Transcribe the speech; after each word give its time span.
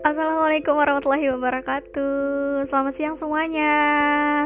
Assalamualaikum 0.00 0.72
warahmatullahi 0.80 1.28
wabarakatuh. 1.36 2.64
Selamat 2.64 2.96
siang 2.96 3.20
semuanya. 3.20 3.76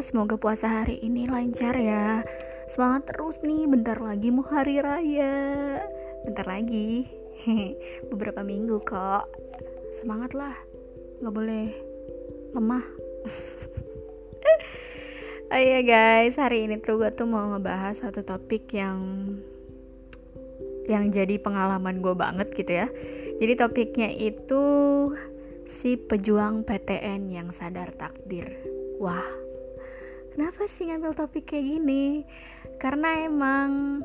Semoga 0.02 0.34
puasa 0.34 0.66
hari 0.66 0.98
ini 0.98 1.30
lancar 1.30 1.78
ya. 1.78 2.26
Semangat 2.66 3.06
terus 3.06 3.38
nih 3.46 3.70
Bentar 3.70 4.02
lagi 4.02 4.34
mau 4.34 4.42
hari 4.42 4.82
raya. 4.82 5.78
Bentar 6.26 6.50
lagi. 6.50 7.06
Beberapa 8.10 8.42
minggu 8.42 8.82
kok. 8.82 9.30
Semangat 10.02 10.34
lah. 10.34 10.58
Gak 11.22 11.34
boleh 11.34 11.70
lemah. 12.50 12.82
Oh 15.54 15.60
iya 15.60 15.86
guys. 15.86 16.34
Hari 16.34 16.66
ini 16.66 16.82
tuh 16.82 16.98
gue 16.98 17.14
tuh 17.14 17.30
mau 17.30 17.46
ngebahas 17.54 17.94
Satu 18.02 18.26
topik 18.26 18.74
yang 18.74 18.98
Yang 20.84 21.04
jadi 21.16 21.34
pengalaman 21.40 22.04
gue 22.04 22.12
banget 22.12 22.52
gitu 22.52 22.72
ya 22.84 22.88
Jadi 23.40 23.52
topiknya 23.58 24.08
itu 24.14 24.62
si 25.66 25.96
pejuang 25.98 26.62
PTN 26.62 27.34
yang 27.34 27.48
sadar 27.50 27.90
takdir. 27.96 28.46
Wah, 29.02 29.26
kenapa 30.32 30.70
sih 30.70 30.86
ngambil 30.86 31.18
topik 31.18 31.50
kayak 31.50 31.66
gini? 31.66 32.22
Karena 32.78 33.26
emang 33.26 34.00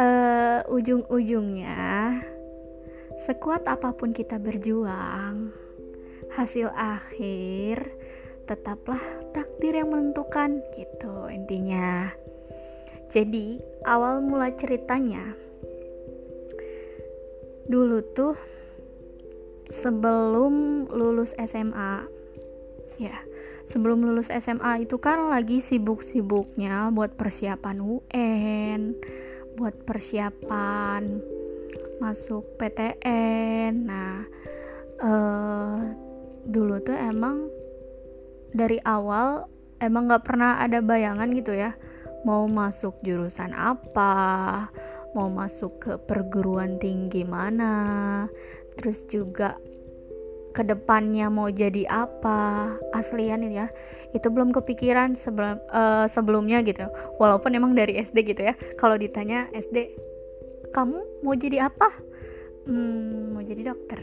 uh, 0.00 0.60
ujung-ujungnya 0.72 2.16
sekuat 3.28 3.68
apa 3.68 3.92
pun 3.92 4.16
kita 4.16 4.40
berjuang, 4.40 5.52
hasil 6.32 6.72
akhir 6.72 7.92
tetaplah 8.48 9.02
takdir 9.36 9.76
yang 9.76 9.92
menentukan 9.92 10.64
gitu 10.74 11.28
intinya. 11.28 12.10
Jadi, 13.10 13.58
awal 13.84 14.22
mula 14.22 14.54
ceritanya 14.54 15.34
dulu 17.70 18.02
tuh 18.10 18.34
sebelum 19.70 20.84
lulus 20.90 21.30
SMA 21.38 22.02
ya 22.98 23.14
sebelum 23.70 24.02
lulus 24.02 24.26
SMA 24.26 24.82
itu 24.82 24.98
kan 24.98 25.30
lagi 25.30 25.62
sibuk-sibuknya 25.62 26.90
buat 26.90 27.14
persiapan 27.14 27.78
UN 27.78 28.98
buat 29.54 29.86
persiapan 29.86 31.22
masuk 32.02 32.58
PTN 32.58 33.86
nah 33.86 34.26
uh, 34.98 35.78
dulu 36.42 36.82
tuh 36.82 36.98
emang 36.98 37.46
dari 38.50 38.82
awal 38.82 39.46
emang 39.78 40.10
nggak 40.10 40.26
pernah 40.26 40.58
ada 40.58 40.82
bayangan 40.82 41.30
gitu 41.30 41.54
ya 41.54 41.78
mau 42.26 42.50
masuk 42.50 42.98
jurusan 43.06 43.54
apa 43.54 44.66
mau 45.16 45.26
masuk 45.26 45.72
ke 45.82 45.92
perguruan 46.06 46.78
tinggi 46.78 47.26
mana 47.26 48.26
terus 48.78 49.04
juga 49.10 49.58
ke 50.50 50.66
depannya 50.66 51.30
mau 51.30 51.46
jadi 51.46 51.86
apa 51.86 52.74
aslian 52.94 53.46
ya. 53.46 53.70
Itu 54.10 54.26
belum 54.34 54.50
kepikiran 54.50 55.14
sebelum 55.14 55.62
uh, 55.70 56.10
sebelumnya 56.10 56.58
gitu. 56.66 56.90
Walaupun 57.22 57.54
emang 57.54 57.72
dari 57.78 58.02
SD 58.02 58.34
gitu 58.34 58.42
ya. 58.42 58.54
Kalau 58.74 58.98
ditanya 58.98 59.46
SD 59.54 59.94
kamu 60.74 61.22
mau 61.22 61.34
jadi 61.38 61.70
apa? 61.70 61.94
Hmm, 62.66 63.38
mau 63.38 63.42
jadi 63.46 63.70
dokter. 63.70 64.02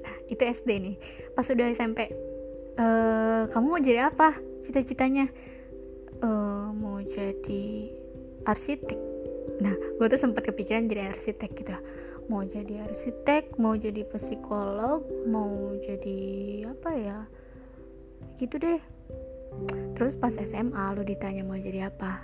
Nah 0.00 0.16
itu 0.32 0.40
SD 0.40 0.70
nih. 0.80 0.96
Pas 1.36 1.44
udah 1.44 1.66
SMP 1.72 2.08
uh, 2.08 2.08
eh, 2.80 3.42
kamu 3.52 3.66
mau 3.68 3.80
jadi 3.80 4.08
apa? 4.08 4.36
Cita-citanya 4.64 5.28
uh, 6.24 6.72
mau 6.72 7.04
jadi 7.04 7.92
arsitek 8.48 9.11
nah 9.58 9.74
gue 9.74 10.06
tuh 10.06 10.20
sempat 10.20 10.46
kepikiran 10.46 10.90
jadi 10.90 11.14
arsitek 11.14 11.50
gitu. 11.58 11.74
Mau 12.30 12.46
jadi 12.46 12.86
arsitek 12.86 13.58
mau 13.58 13.74
jadi 13.74 14.06
psikolog 14.06 15.02
mau 15.26 15.74
jadi 15.82 16.20
apa 16.70 16.90
ya? 16.94 17.18
Gitu 18.38 18.56
deh. 18.58 18.80
Terus 19.98 20.16
pas 20.16 20.32
SMA 20.32 20.84
lu 20.96 21.02
ditanya 21.04 21.42
mau 21.42 21.58
jadi 21.58 21.90
apa? 21.90 22.22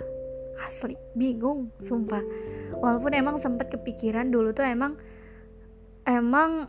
Asli 0.63 0.95
bingung 1.15 1.71
sumpah. 1.83 2.23
Walaupun 2.79 3.11
emang 3.15 3.37
sempet 3.39 3.71
kepikiran 3.71 4.31
dulu 4.31 4.51
tuh 4.55 4.67
emang 4.67 4.95
emang 6.07 6.67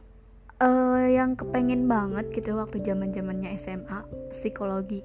uh, 0.60 1.06
yang 1.06 1.34
kepengen 1.34 1.88
banget 1.88 2.28
gitu 2.34 2.58
waktu 2.58 2.82
zaman 2.82 3.10
zamannya 3.14 3.56
SMA 3.58 4.04
psikologi. 4.34 5.02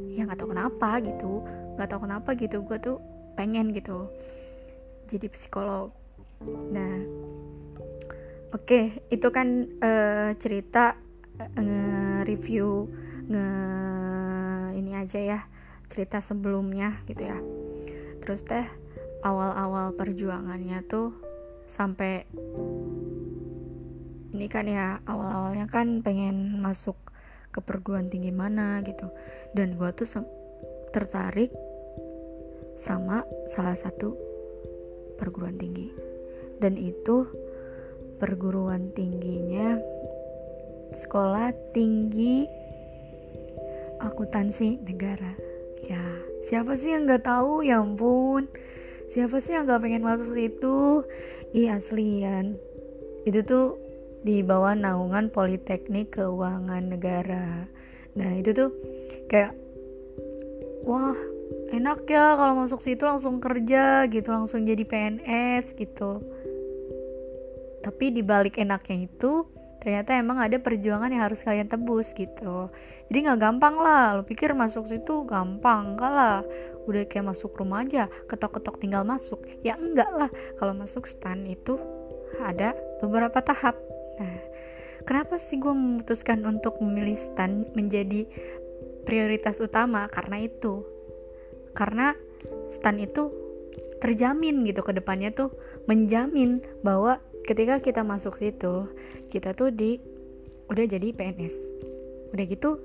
Ya 0.00 0.24
nggak 0.24 0.40
tahu 0.40 0.56
kenapa 0.56 1.00
gitu 1.04 1.44
nggak 1.80 1.96
tahu 1.96 2.04
kenapa 2.04 2.36
gitu 2.36 2.60
gue 2.60 2.76
tuh 2.76 2.96
pengen 3.40 3.72
gitu 3.72 4.04
jadi 5.10 5.26
psikolog. 5.26 5.90
Nah 6.70 7.02
oke 8.54 8.64
okay, 8.64 8.84
itu 9.10 9.28
kan 9.34 9.66
uh, 9.82 10.30
cerita 10.38 10.94
uh, 11.42 11.50
nge-review 11.58 12.86
nge 13.26 13.46
ini 14.78 14.92
aja 14.94 15.18
ya 15.18 15.40
cerita 15.90 16.22
sebelumnya 16.22 17.02
gitu 17.10 17.26
ya. 17.26 17.38
Terus 18.22 18.46
teh 18.46 18.66
awal-awal 19.26 19.98
perjuangannya 19.98 20.86
tuh 20.86 21.12
sampai 21.66 22.24
ini 24.30 24.46
kan 24.46 24.64
ya 24.70 25.02
awal-awalnya 25.04 25.66
kan 25.66 26.00
pengen 26.06 26.62
masuk 26.62 26.96
ke 27.50 27.58
perguruan 27.58 28.06
tinggi 28.06 28.30
mana 28.30 28.78
gitu. 28.86 29.10
Dan 29.50 29.74
gue 29.74 29.90
tuh 29.92 30.06
tertarik 30.94 31.50
sama 32.78 33.26
salah 33.50 33.76
satu 33.76 34.29
perguruan 35.20 35.60
tinggi. 35.60 35.92
Dan 36.56 36.80
itu 36.80 37.28
perguruan 38.16 38.92
tingginya 38.96 39.76
sekolah 40.96 41.52
tinggi 41.76 42.48
akuntansi 44.00 44.80
negara. 44.80 45.36
Ya 45.84 46.00
siapa 46.48 46.74
sih 46.80 46.96
yang 46.96 47.04
nggak 47.04 47.28
tahu? 47.28 47.60
Ya 47.60 47.78
ampun. 47.78 48.48
Siapa 49.12 49.38
sih 49.44 49.52
yang 49.52 49.68
nggak 49.68 49.82
pengen 49.84 50.04
masuk 50.04 50.32
situ? 50.32 51.04
Iya 51.52 51.76
aslian. 51.76 52.56
Itu 53.28 53.44
tuh 53.44 53.66
di 54.20 54.44
bawah 54.44 54.76
naungan 54.76 55.32
Politeknik 55.32 56.16
Keuangan 56.16 56.92
Negara. 56.92 57.64
Nah 58.16 58.30
itu 58.36 58.52
tuh 58.52 58.70
kayak 59.32 59.56
wah 60.84 61.16
enak 61.70 62.06
ya 62.10 62.34
kalau 62.34 62.54
masuk 62.58 62.82
situ 62.82 63.06
langsung 63.06 63.38
kerja 63.38 64.04
gitu 64.10 64.28
langsung 64.34 64.66
jadi 64.66 64.82
PNS 64.82 65.78
gitu. 65.78 66.20
Tapi 67.80 68.12
di 68.12 68.20
balik 68.20 68.60
enaknya 68.60 69.08
itu 69.08 69.46
ternyata 69.80 70.12
emang 70.12 70.36
ada 70.36 70.60
perjuangan 70.60 71.08
yang 71.08 71.24
harus 71.24 71.40
kalian 71.40 71.70
tebus 71.70 72.12
gitu. 72.12 72.68
Jadi 73.08 73.18
nggak 73.26 73.40
gampang 73.40 73.80
lah 73.80 74.20
lo 74.20 74.22
pikir 74.26 74.52
masuk 74.52 74.84
situ 74.90 75.24
gampang 75.24 75.96
enggak 75.96 76.12
lah. 76.12 76.38
Udah 76.84 77.06
kayak 77.08 77.32
masuk 77.32 77.56
rumah 77.56 77.86
aja 77.86 78.10
ketok-ketok 78.28 78.76
tinggal 78.82 79.06
masuk. 79.06 79.40
Ya 79.64 79.80
enggak 79.80 80.10
lah 80.12 80.30
kalau 80.60 80.76
masuk 80.76 81.08
stan 81.08 81.46
itu 81.48 81.80
ada 82.44 82.76
beberapa 83.00 83.40
tahap. 83.40 83.80
Nah 84.20 84.36
kenapa 85.08 85.40
sih 85.40 85.56
gue 85.56 85.72
memutuskan 85.72 86.44
untuk 86.44 86.76
memilih 86.84 87.16
stan 87.16 87.64
menjadi 87.72 88.28
prioritas 89.08 89.64
utama? 89.64 90.04
Karena 90.12 90.44
itu 90.44 90.84
karena 91.76 92.16
stan 92.74 92.98
itu 92.98 93.30
terjamin 94.00 94.64
gitu 94.64 94.80
ke 94.80 94.96
depannya 94.96 95.30
tuh 95.30 95.52
menjamin 95.84 96.64
bahwa 96.80 97.20
ketika 97.44 97.80
kita 97.84 98.00
masuk 98.00 98.40
situ 98.40 98.88
kita 99.28 99.52
tuh 99.52 99.68
di 99.68 100.00
udah 100.72 100.84
jadi 100.86 101.12
PNS 101.12 101.54
udah 102.32 102.44
gitu 102.46 102.80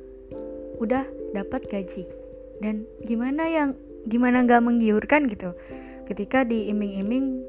udah 0.80 1.08
dapat 1.32 1.68
gaji. 1.68 2.08
Dan 2.60 2.88
gimana 3.04 3.48
yang 3.48 3.76
gimana 4.08 4.44
nggak 4.44 4.64
menggiurkan 4.64 5.28
gitu? 5.28 5.56
Ketika 6.08 6.46
diiming-iming 6.46 7.44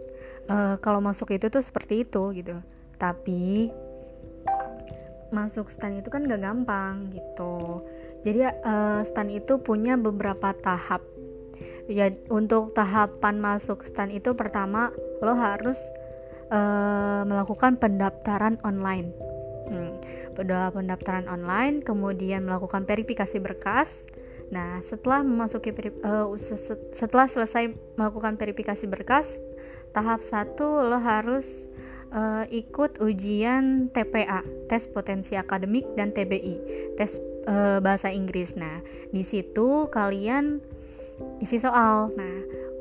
uh, 0.48 0.74
kalau 0.80 0.98
masuk 1.02 1.34
itu 1.34 1.46
tuh 1.50 1.62
seperti 1.62 2.06
itu 2.06 2.22
gitu. 2.34 2.56
Tapi 2.96 3.70
masuk 5.34 5.68
stan 5.74 5.98
itu 5.98 6.08
kan 6.08 6.24
gak 6.24 6.38
gampang 6.38 7.10
gitu. 7.12 7.82
Jadi 8.22 8.46
uh, 8.46 9.02
stan 9.02 9.28
itu 9.28 9.58
punya 9.60 9.98
beberapa 9.98 10.54
tahap 10.54 11.02
ya 11.86 12.10
untuk 12.30 12.74
tahapan 12.74 13.38
masuk 13.38 13.86
stan 13.86 14.10
itu 14.10 14.34
pertama 14.34 14.90
lo 15.22 15.34
harus 15.38 15.78
uh, 16.50 17.22
melakukan 17.26 17.78
pendaftaran 17.78 18.58
online. 18.66 19.10
Hmm, 19.66 19.98
pendaftaran 20.74 21.26
online, 21.26 21.82
kemudian 21.82 22.46
melakukan 22.46 22.86
verifikasi 22.86 23.42
berkas. 23.42 23.90
Nah, 24.54 24.78
setelah 24.86 25.26
memasuki 25.26 25.74
uh, 26.06 26.30
setelah 26.94 27.26
selesai 27.26 27.74
melakukan 27.98 28.38
verifikasi 28.38 28.86
berkas, 28.86 29.34
tahap 29.90 30.22
satu 30.22 30.86
lo 30.86 31.02
harus 31.02 31.66
uh, 32.14 32.46
ikut 32.46 33.02
ujian 33.02 33.90
TPA, 33.90 34.46
tes 34.70 34.86
potensi 34.86 35.34
akademik 35.34 35.86
dan 35.98 36.14
TBI, 36.14 36.54
tes 36.94 37.18
bahasa 37.78 38.10
Inggris. 38.10 38.58
Nah, 38.58 38.82
di 39.14 39.22
situ 39.22 39.86
kalian 39.94 40.58
isi 41.40 41.60
soal. 41.60 42.12
Nah, 42.16 42.36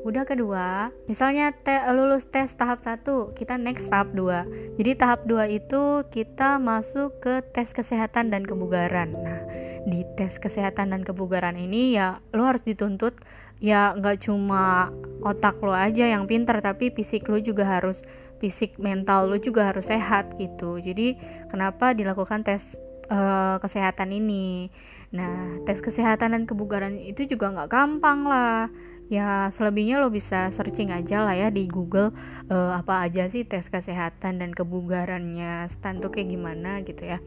udah 0.06 0.22
kedua 0.22 0.94
misalnya 1.10 1.50
te, 1.50 1.82
lulus 1.90 2.30
tes 2.30 2.54
tahap 2.54 2.78
1 2.78 3.02
kita 3.34 3.58
next 3.58 3.90
tahap 3.90 4.14
2 4.14 4.78
jadi 4.78 4.94
tahap 4.94 5.26
2 5.26 5.50
itu 5.50 6.06
kita 6.14 6.62
masuk 6.62 7.18
ke 7.18 7.42
tes 7.50 7.74
kesehatan 7.74 8.30
dan 8.30 8.46
kebugaran. 8.46 9.18
Nah 9.18 9.46
di 9.86 10.02
tes 10.18 10.42
kesehatan 10.42 10.90
dan 10.90 11.02
kebugaran 11.06 11.54
ini 11.54 11.94
ya 11.94 12.18
lo 12.34 12.44
harus 12.44 12.66
dituntut. 12.66 13.14
Ya 13.56 13.96
nggak 13.96 14.28
cuma 14.28 14.92
otak 15.24 15.56
lo 15.64 15.72
aja 15.72 16.04
yang 16.04 16.28
pinter 16.28 16.60
tapi 16.60 16.92
fisik 16.92 17.24
lo 17.30 17.40
juga 17.40 17.64
harus 17.64 18.04
fisik 18.36 18.76
mental 18.76 19.32
lo 19.32 19.40
juga 19.40 19.72
harus 19.72 19.88
sehat 19.88 20.36
gitu. 20.36 20.76
Jadi 20.76 21.16
kenapa 21.48 21.96
dilakukan 21.96 22.44
tes 22.44 22.76
uh, 23.08 23.56
kesehatan 23.62 24.12
ini 24.12 24.68
nah 25.14 25.60
tes 25.66 25.78
kesehatan 25.78 26.34
dan 26.34 26.42
kebugaran 26.44 26.98
itu 26.98 27.26
juga 27.26 27.52
nggak 27.52 27.70
gampang 27.70 28.26
lah. 28.26 28.70
Ya 29.06 29.54
selebihnya 29.54 30.02
lo 30.02 30.10
bisa 30.10 30.50
searching 30.50 30.90
aja 30.90 31.22
lah 31.22 31.38
ya 31.38 31.48
di 31.54 31.70
Google 31.70 32.10
uh, 32.50 32.74
apa 32.74 33.06
aja 33.06 33.30
sih 33.30 33.46
tes 33.46 33.70
kesehatan 33.70 34.42
dan 34.42 34.50
kebugarannya 34.50 35.70
stan 35.70 36.02
tuh 36.02 36.10
kayak 36.10 36.34
gimana 36.34 36.82
gitu 36.82 37.06
ya. 37.06 37.22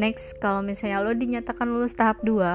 Next 0.00 0.34
kalau 0.42 0.66
misalnya 0.66 0.98
lo 0.98 1.14
dinyatakan 1.14 1.68
lulus 1.70 1.94
tahap 1.94 2.24
2 2.26 2.42
uh, 2.42 2.54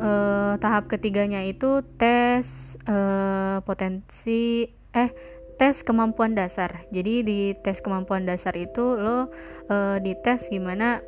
eh, 0.00 0.54
tahap 0.58 0.88
ketiganya 0.88 1.44
itu 1.44 1.82
tes 2.00 2.76
uh, 2.88 3.60
potensi 3.66 4.70
eh 4.94 5.10
tes 5.56 5.80
kemampuan 5.84 6.36
dasar. 6.36 6.84
Jadi 6.92 7.24
di 7.24 7.40
tes 7.64 7.80
kemampuan 7.80 8.28
dasar 8.28 8.52
itu 8.56 8.96
lo 8.96 9.28
uh, 9.72 9.96
dites 10.00 10.52
gimana 10.52 11.00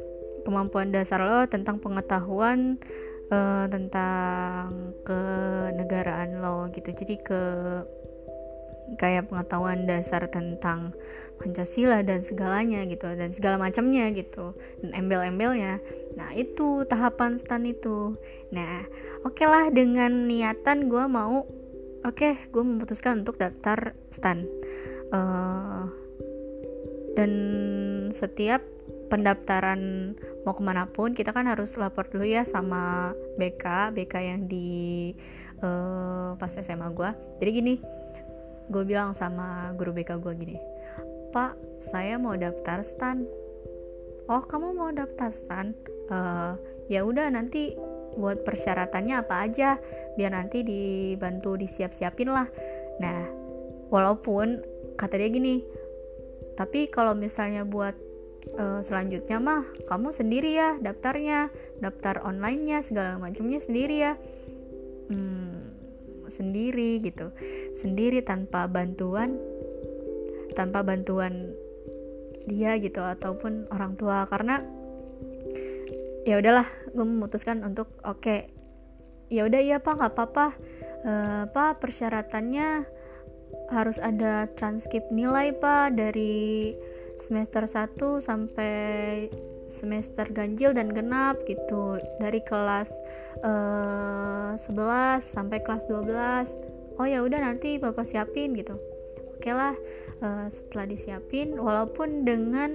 kemampuan 0.49 0.89
dasar 0.89 1.21
lo 1.21 1.45
tentang 1.45 1.77
pengetahuan 1.77 2.81
uh, 3.29 3.69
tentang 3.69 4.97
kenegaraan 5.05 6.41
lo 6.41 6.73
gitu. 6.73 6.97
Jadi 6.97 7.21
ke 7.21 7.43
kayak 8.97 9.29
pengetahuan 9.29 9.85
dasar 9.85 10.25
tentang 10.33 10.97
Pancasila 11.39 12.03
dan 12.03 12.19
segalanya 12.25 12.83
gitu 12.89 13.07
dan 13.15 13.31
segala 13.31 13.61
macamnya 13.61 14.11
gitu 14.17 14.57
dan 14.83 14.91
embel-embelnya. 14.97 15.79
Nah 16.17 16.35
itu 16.35 16.83
tahapan 16.89 17.39
stan 17.39 17.63
itu. 17.69 18.17
Nah 18.51 18.89
oke 19.23 19.39
okay 19.39 19.47
lah 19.47 19.71
dengan 19.71 20.27
niatan 20.27 20.91
gue 20.91 21.05
mau 21.07 21.45
oke 22.03 22.17
okay, 22.17 22.43
gue 22.51 22.63
memutuskan 22.65 23.23
untuk 23.23 23.39
daftar 23.39 23.95
stan. 24.11 24.49
Uh, 25.15 25.87
dan 27.15 27.33
setiap 28.15 28.63
pendaftaran 29.09 30.13
mau 30.45 30.53
ke 30.53 30.63
mana 30.63 30.85
pun 30.89 31.17
kita 31.17 31.33
kan 31.33 31.49
harus 31.49 31.77
lapor 31.81 32.09
dulu 32.09 32.29
ya 32.29 32.45
sama 32.45 33.13
BK 33.41 33.97
BK 33.97 34.15
yang 34.21 34.43
di 34.49 35.13
uh, 35.65 36.37
pas 36.37 36.53
SMA 36.53 36.89
gue 36.93 37.11
jadi 37.41 37.51
gini 37.51 37.75
gue 38.69 38.83
bilang 38.85 39.17
sama 39.17 39.73
guru 39.75 39.97
BK 39.97 40.21
gue 40.21 40.33
gini 40.37 40.57
Pak 41.29 41.85
saya 41.85 42.17
mau 42.17 42.33
daftar 42.35 42.81
stan. 42.81 43.29
Oh 44.29 44.41
kamu 44.45 44.73
mau 44.77 44.89
daftar 44.89 45.29
stan? 45.29 45.77
Uh, 46.09 46.57
ya 46.89 47.05
udah 47.05 47.29
nanti 47.29 47.77
buat 48.17 48.43
persyaratannya 48.49 49.15
apa 49.21 49.35
aja 49.45 49.77
biar 50.17 50.33
nanti 50.33 50.65
dibantu 50.65 51.61
disiap-siapin 51.61 52.33
lah. 52.33 52.49
Nah 52.97 53.29
walaupun 53.93 54.65
kata 54.97 55.21
dia 55.21 55.29
gini 55.29 55.63
tapi 56.57 56.91
kalau 56.91 57.15
misalnya 57.15 57.63
buat 57.63 57.95
uh, 58.57 58.81
selanjutnya 58.81 59.37
mah 59.43 59.67
kamu 59.85 60.15
sendiri 60.15 60.57
ya 60.57 60.79
daftarnya 60.81 61.53
daftar 61.83 62.23
onlinenya 62.25 62.81
segala 62.81 63.21
macamnya 63.21 63.61
sendiri 63.61 63.97
ya. 63.99 64.13
Hmm, 65.09 65.75
sendiri 66.29 67.01
gitu. 67.05 67.33
Sendiri 67.77 68.25
tanpa 68.25 68.69
bantuan 68.69 69.37
tanpa 70.57 70.83
bantuan 70.83 71.53
dia 72.49 72.77
gitu 72.81 73.05
ataupun 73.05 73.69
orang 73.75 73.99
tua. 74.01 74.25
Karena 74.31 74.65
ya 76.25 76.41
udahlah 76.41 76.69
gue 76.93 77.05
memutuskan 77.05 77.65
untuk 77.65 77.89
oke 78.05 78.21
okay, 78.21 78.41
ya 79.33 79.45
udah 79.45 79.61
iya 79.61 79.77
pak 79.81 79.97
nggak 79.97 80.13
apa-apa. 80.15 80.47
Uh, 80.99 81.45
pak 81.55 81.79
persyaratannya 81.79 82.85
harus 83.69 84.01
ada 84.01 84.49
transkrip 84.57 85.09
nilai 85.13 85.53
pak 85.57 85.97
dari 85.97 86.75
semester 87.21 87.67
1 87.67 87.99
sampai 88.23 89.29
semester 89.69 90.27
ganjil 90.33 90.73
dan 90.73 90.91
genap 90.91 91.45
gitu. 91.45 92.01
Dari 92.19 92.41
kelas 92.43 92.91
uh, 93.45 94.57
eh, 94.57 95.21
11 95.21 95.23
sampai 95.23 95.59
kelas 95.63 95.85
12 95.87 96.99
oh 96.99 97.07
ya 97.07 97.23
udah 97.23 97.39
nanti 97.39 97.77
bapak 97.79 98.09
siapin 98.09 98.57
gitu. 98.57 98.75
Oke 99.39 99.55
lah 99.55 99.77
uh, 100.25 100.47
setelah 100.51 100.89
disiapin 100.91 101.55
walaupun 101.55 102.27
dengan 102.27 102.75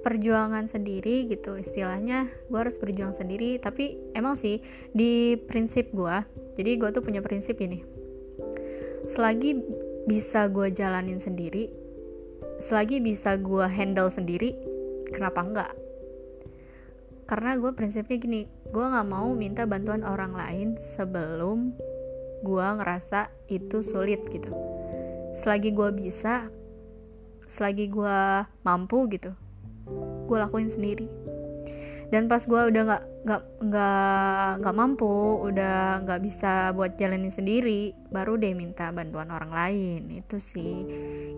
perjuangan 0.00 0.64
sendiri 0.64 1.28
gitu 1.28 1.60
istilahnya 1.60 2.32
gue 2.48 2.56
harus 2.56 2.80
berjuang 2.80 3.12
sendiri 3.12 3.60
tapi 3.60 4.00
emang 4.16 4.32
sih 4.32 4.64
di 4.96 5.36
prinsip 5.36 5.92
gue 5.92 6.24
jadi 6.56 6.80
gue 6.80 6.88
tuh 6.96 7.04
punya 7.04 7.20
prinsip 7.20 7.60
ini. 7.60 7.84
Selagi 9.04 9.60
bisa 10.08 10.48
gue 10.48 10.72
jalanin 10.72 11.20
sendiri 11.20 11.79
selagi 12.60 13.00
bisa 13.00 13.34
gue 13.40 13.66
handle 13.66 14.12
sendiri 14.12 14.54
kenapa 15.10 15.40
enggak? 15.42 15.72
Karena 17.26 17.56
gue 17.56 17.72
prinsipnya 17.72 18.16
gini 18.20 18.40
gue 18.70 18.84
nggak 18.84 19.08
mau 19.08 19.32
minta 19.34 19.66
bantuan 19.66 20.04
orang 20.06 20.36
lain 20.36 20.68
sebelum 20.78 21.74
gue 22.44 22.66
ngerasa 22.76 23.32
itu 23.48 23.82
sulit 23.82 24.22
gitu. 24.28 24.52
Selagi 25.34 25.72
gue 25.72 25.90
bisa 25.96 26.52
selagi 27.50 27.90
gue 27.90 28.18
mampu 28.62 29.10
gitu 29.10 29.34
gue 30.30 30.38
lakuin 30.38 30.70
sendiri 30.70 31.10
dan 32.10 32.26
pas 32.26 32.42
gue 32.42 32.62
udah 32.74 32.82
nggak 32.90 33.04
nggak 33.22 33.42
nggak 33.70 34.48
nggak 34.58 34.74
mampu 34.74 35.46
udah 35.46 36.02
nggak 36.02 36.20
bisa 36.26 36.74
buat 36.74 36.98
jalanin 36.98 37.30
sendiri 37.30 37.94
baru 38.10 38.34
deh 38.34 38.50
minta 38.50 38.90
bantuan 38.90 39.30
orang 39.30 39.54
lain. 39.54 40.02
Itu 40.18 40.42
sih 40.42 40.74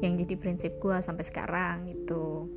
yang 0.01 0.17
jadi 0.17 0.35
prinsip 0.41 0.81
gue 0.81 0.97
sampai 1.05 1.25
sekarang 1.29 1.93
itu 1.93 2.49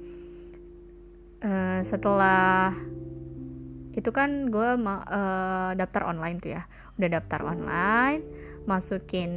uh, 1.43 1.83
setelah 1.83 2.71
itu 3.95 4.11
kan 4.15 4.47
gue 4.47 4.69
uh, 4.79 5.71
daftar 5.75 6.07
online 6.07 6.39
tuh 6.39 6.55
ya. 6.55 6.63
Udah 6.95 7.19
daftar 7.19 7.43
online 7.43 8.23
masukin 8.65 9.31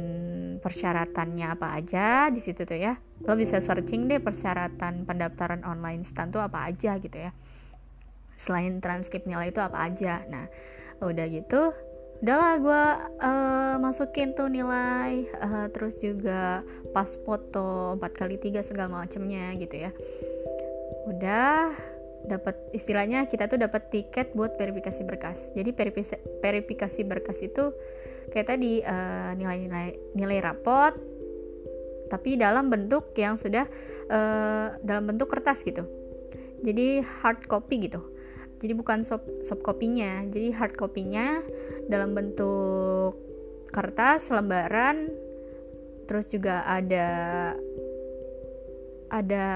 persyaratannya 0.63 1.47
apa 1.53 1.67
aja 1.75 2.31
di 2.31 2.39
situ 2.39 2.63
tuh 2.63 2.79
ya. 2.79 2.95
Lo 3.27 3.35
bisa 3.35 3.59
searching 3.59 4.07
deh 4.07 4.23
persyaratan 4.23 5.03
pendaftaran 5.03 5.67
online 5.67 6.07
stand 6.07 6.31
tuh 6.31 6.39
apa 6.39 6.71
aja 6.71 6.95
gitu 6.95 7.19
ya 7.27 7.35
selain 8.39 8.79
transkrip 8.79 9.27
nilai 9.27 9.51
itu 9.51 9.59
apa 9.59 9.83
aja. 9.83 10.23
Nah 10.31 10.47
udah 11.03 11.27
gitu 11.27 11.75
udahlah 12.19 12.53
gue 12.59 12.83
uh, 13.23 13.75
masukin 13.79 14.35
tuh 14.35 14.51
nilai 14.51 15.23
uh, 15.39 15.71
terus 15.71 15.95
juga 15.95 16.67
pas 16.91 17.07
foto 17.23 17.95
4 17.95 18.03
kali 18.11 18.35
tiga 18.35 18.59
segala 18.59 18.91
macemnya 19.03 19.55
gitu 19.55 19.87
ya. 19.87 19.91
Udah 21.07 21.71
dapat 22.27 22.59
istilahnya 22.75 23.23
kita 23.31 23.47
tuh 23.47 23.55
dapat 23.55 23.87
tiket 23.87 24.35
buat 24.35 24.59
verifikasi 24.59 24.99
berkas. 25.07 25.55
Jadi 25.55 25.71
verifikasi 26.43 27.01
berkas 27.07 27.39
itu 27.39 27.71
kayak 28.35 28.51
tadi 28.51 28.83
uh, 28.83 29.31
nilai-nilai 29.39 30.15
nilai 30.15 30.39
rapot 30.43 30.93
tapi 32.11 32.35
dalam 32.35 32.67
bentuk 32.67 33.15
yang 33.15 33.39
sudah 33.39 33.63
uh, 34.11 34.75
dalam 34.83 35.07
bentuk 35.07 35.31
kertas 35.31 35.63
gitu. 35.63 35.87
Jadi 36.59 36.99
hard 36.99 37.47
copy 37.47 37.87
gitu 37.87 38.18
jadi 38.59 38.75
bukan 38.75 39.01
soft 39.01 39.25
soft 39.41 39.63
kopinya. 39.63 40.27
Jadi 40.27 40.51
hard 40.51 40.75
kopinya 40.75 41.39
dalam 41.87 42.11
bentuk 42.11 43.15
kertas 43.71 44.27
lembaran. 44.29 45.09
Terus 46.05 46.27
juga 46.27 46.67
ada 46.67 47.07
ada 49.09 49.47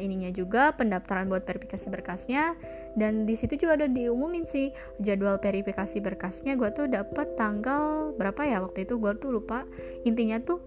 ininya 0.00 0.32
juga 0.32 0.72
pendaftaran 0.72 1.28
buat 1.28 1.44
verifikasi 1.44 1.90
berkasnya. 1.90 2.54
Dan 2.94 3.26
di 3.26 3.34
situ 3.34 3.58
juga 3.58 3.74
ada 3.84 3.88
diumumin 3.90 4.46
sih 4.46 4.70
jadwal 5.02 5.36
verifikasi 5.42 5.98
berkasnya. 5.98 6.54
Gue 6.54 6.70
tuh 6.70 6.86
dapet 6.86 7.34
tanggal 7.34 8.14
berapa 8.14 8.46
ya 8.46 8.62
waktu 8.62 8.86
itu? 8.86 8.96
Gue 9.02 9.18
tuh 9.18 9.34
lupa. 9.34 9.66
Intinya 10.06 10.38
tuh 10.40 10.62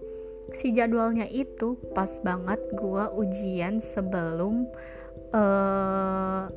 si 0.52 0.72
jadwalnya 0.76 1.28
itu 1.28 1.76
pas 1.92 2.20
banget 2.24 2.60
gue 2.72 3.04
ujian 3.16 3.80
sebelum 3.80 4.64
uh, 5.32 6.48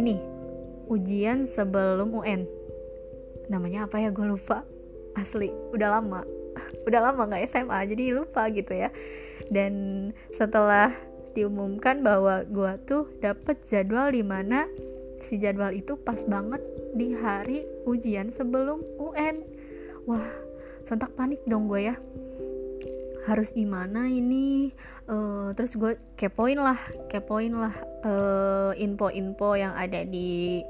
ini 0.00 0.37
ujian 0.88 1.44
sebelum 1.44 2.12
UN 2.16 2.48
namanya 3.52 3.88
apa 3.88 4.00
ya? 4.00 4.12
Gue 4.12 4.28
lupa. 4.28 4.64
Asli. 5.16 5.52
Udah 5.72 6.00
lama. 6.00 6.24
Udah 6.88 7.00
lama 7.00 7.28
nggak 7.28 7.48
SMA 7.48 7.78
jadi 7.92 8.16
lupa 8.16 8.48
gitu 8.52 8.72
ya. 8.72 8.92
Dan 9.48 9.72
setelah 10.32 10.92
diumumkan 11.38 12.02
bahwa 12.02 12.42
gue 12.42 12.72
tuh 12.88 13.06
dapet 13.22 13.62
jadwal 13.62 14.10
di 14.10 14.26
mana 14.26 14.66
si 15.22 15.38
jadwal 15.38 15.70
itu 15.70 15.94
pas 15.98 16.18
banget 16.26 16.62
di 16.94 17.14
hari 17.14 17.62
ujian 17.86 18.30
sebelum 18.34 18.82
UN 18.98 19.46
wah 20.08 20.24
sontak 20.82 21.12
panik 21.14 21.38
dong 21.46 21.70
gue 21.70 21.92
ya 21.92 21.96
harus 23.28 23.52
gimana 23.52 24.08
ini? 24.08 24.72
Uh, 25.04 25.52
terus 25.52 25.76
gue 25.76 26.00
kepoin 26.16 26.56
lah 26.56 26.80
kepoin 27.12 27.52
lah 27.52 27.76
uh, 28.04 28.72
info-info 28.74 29.60
yang 29.60 29.76
ada 29.76 30.02
di 30.08 30.64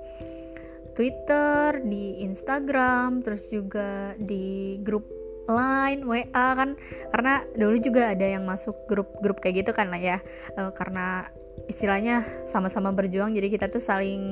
Twitter, 0.98 1.78
di 1.86 2.26
Instagram, 2.26 3.22
terus 3.22 3.46
juga 3.46 4.18
di 4.18 4.76
grup 4.82 5.06
Line, 5.48 6.04
WA 6.04 6.48
kan. 6.58 6.76
Karena 7.14 7.40
dulu 7.56 7.80
juga 7.80 8.12
ada 8.12 8.26
yang 8.26 8.44
masuk 8.44 8.84
grup-grup 8.84 9.40
kayak 9.40 9.64
gitu 9.64 9.70
kan 9.72 9.88
lah 9.88 10.02
ya. 10.02 10.18
Uh, 10.58 10.74
karena 10.74 11.30
istilahnya 11.66 12.22
sama-sama 12.46 12.94
berjuang 12.94 13.34
jadi 13.34 13.48
kita 13.50 13.66
tuh 13.66 13.82
saling 13.82 14.22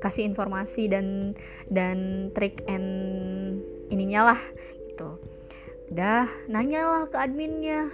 kasih 0.00 0.24
informasi 0.24 0.86
dan 0.88 1.36
dan 1.68 2.30
trik 2.32 2.62
and 2.70 3.60
ininya 3.92 4.32
lah 4.34 4.40
gitu 4.88 5.18
udah 5.92 6.28
nanyalah 6.48 7.08
ke 7.08 7.16
adminnya. 7.16 7.88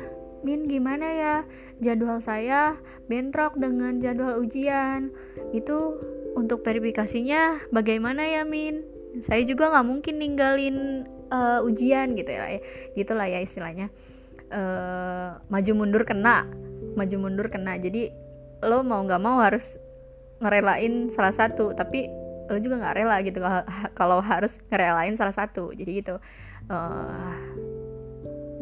Min 0.44 0.68
gimana 0.68 1.08
ya? 1.08 1.36
Jadwal 1.80 2.20
saya 2.20 2.76
bentrok 3.08 3.56
dengan 3.56 3.96
jadwal 3.96 4.44
ujian. 4.44 5.08
Itu 5.56 5.96
untuk 6.36 6.60
verifikasinya 6.66 7.72
bagaimana 7.72 8.28
ya 8.28 8.42
Min? 8.44 8.84
Saya 9.24 9.46
juga 9.48 9.72
nggak 9.72 9.86
mungkin 9.88 10.14
ninggalin 10.20 11.06
uh, 11.32 11.64
ujian 11.64 12.12
gitu 12.18 12.28
ya 12.28 12.60
gitulah 12.92 13.24
ya 13.24 13.40
istilahnya. 13.40 13.88
Uh, 14.52 15.40
maju 15.48 15.72
mundur 15.72 16.04
kena. 16.04 16.44
Maju 16.92 17.16
mundur 17.16 17.48
kena. 17.48 17.80
Jadi 17.80 18.12
lo 18.60 18.84
mau 18.84 19.00
nggak 19.00 19.22
mau 19.22 19.40
harus 19.40 19.80
ngerelain 20.44 21.08
salah 21.08 21.32
satu. 21.32 21.72
Tapi 21.72 22.04
lo 22.52 22.60
juga 22.60 22.84
nggak 22.84 22.96
rela 23.00 23.16
gitu 23.24 23.40
kalau 23.96 24.20
harus 24.20 24.60
ngerelain 24.68 25.16
salah 25.16 25.32
satu. 25.32 25.72
Jadi 25.72 26.04
gitu. 26.04 26.20
Uh, 26.68 27.32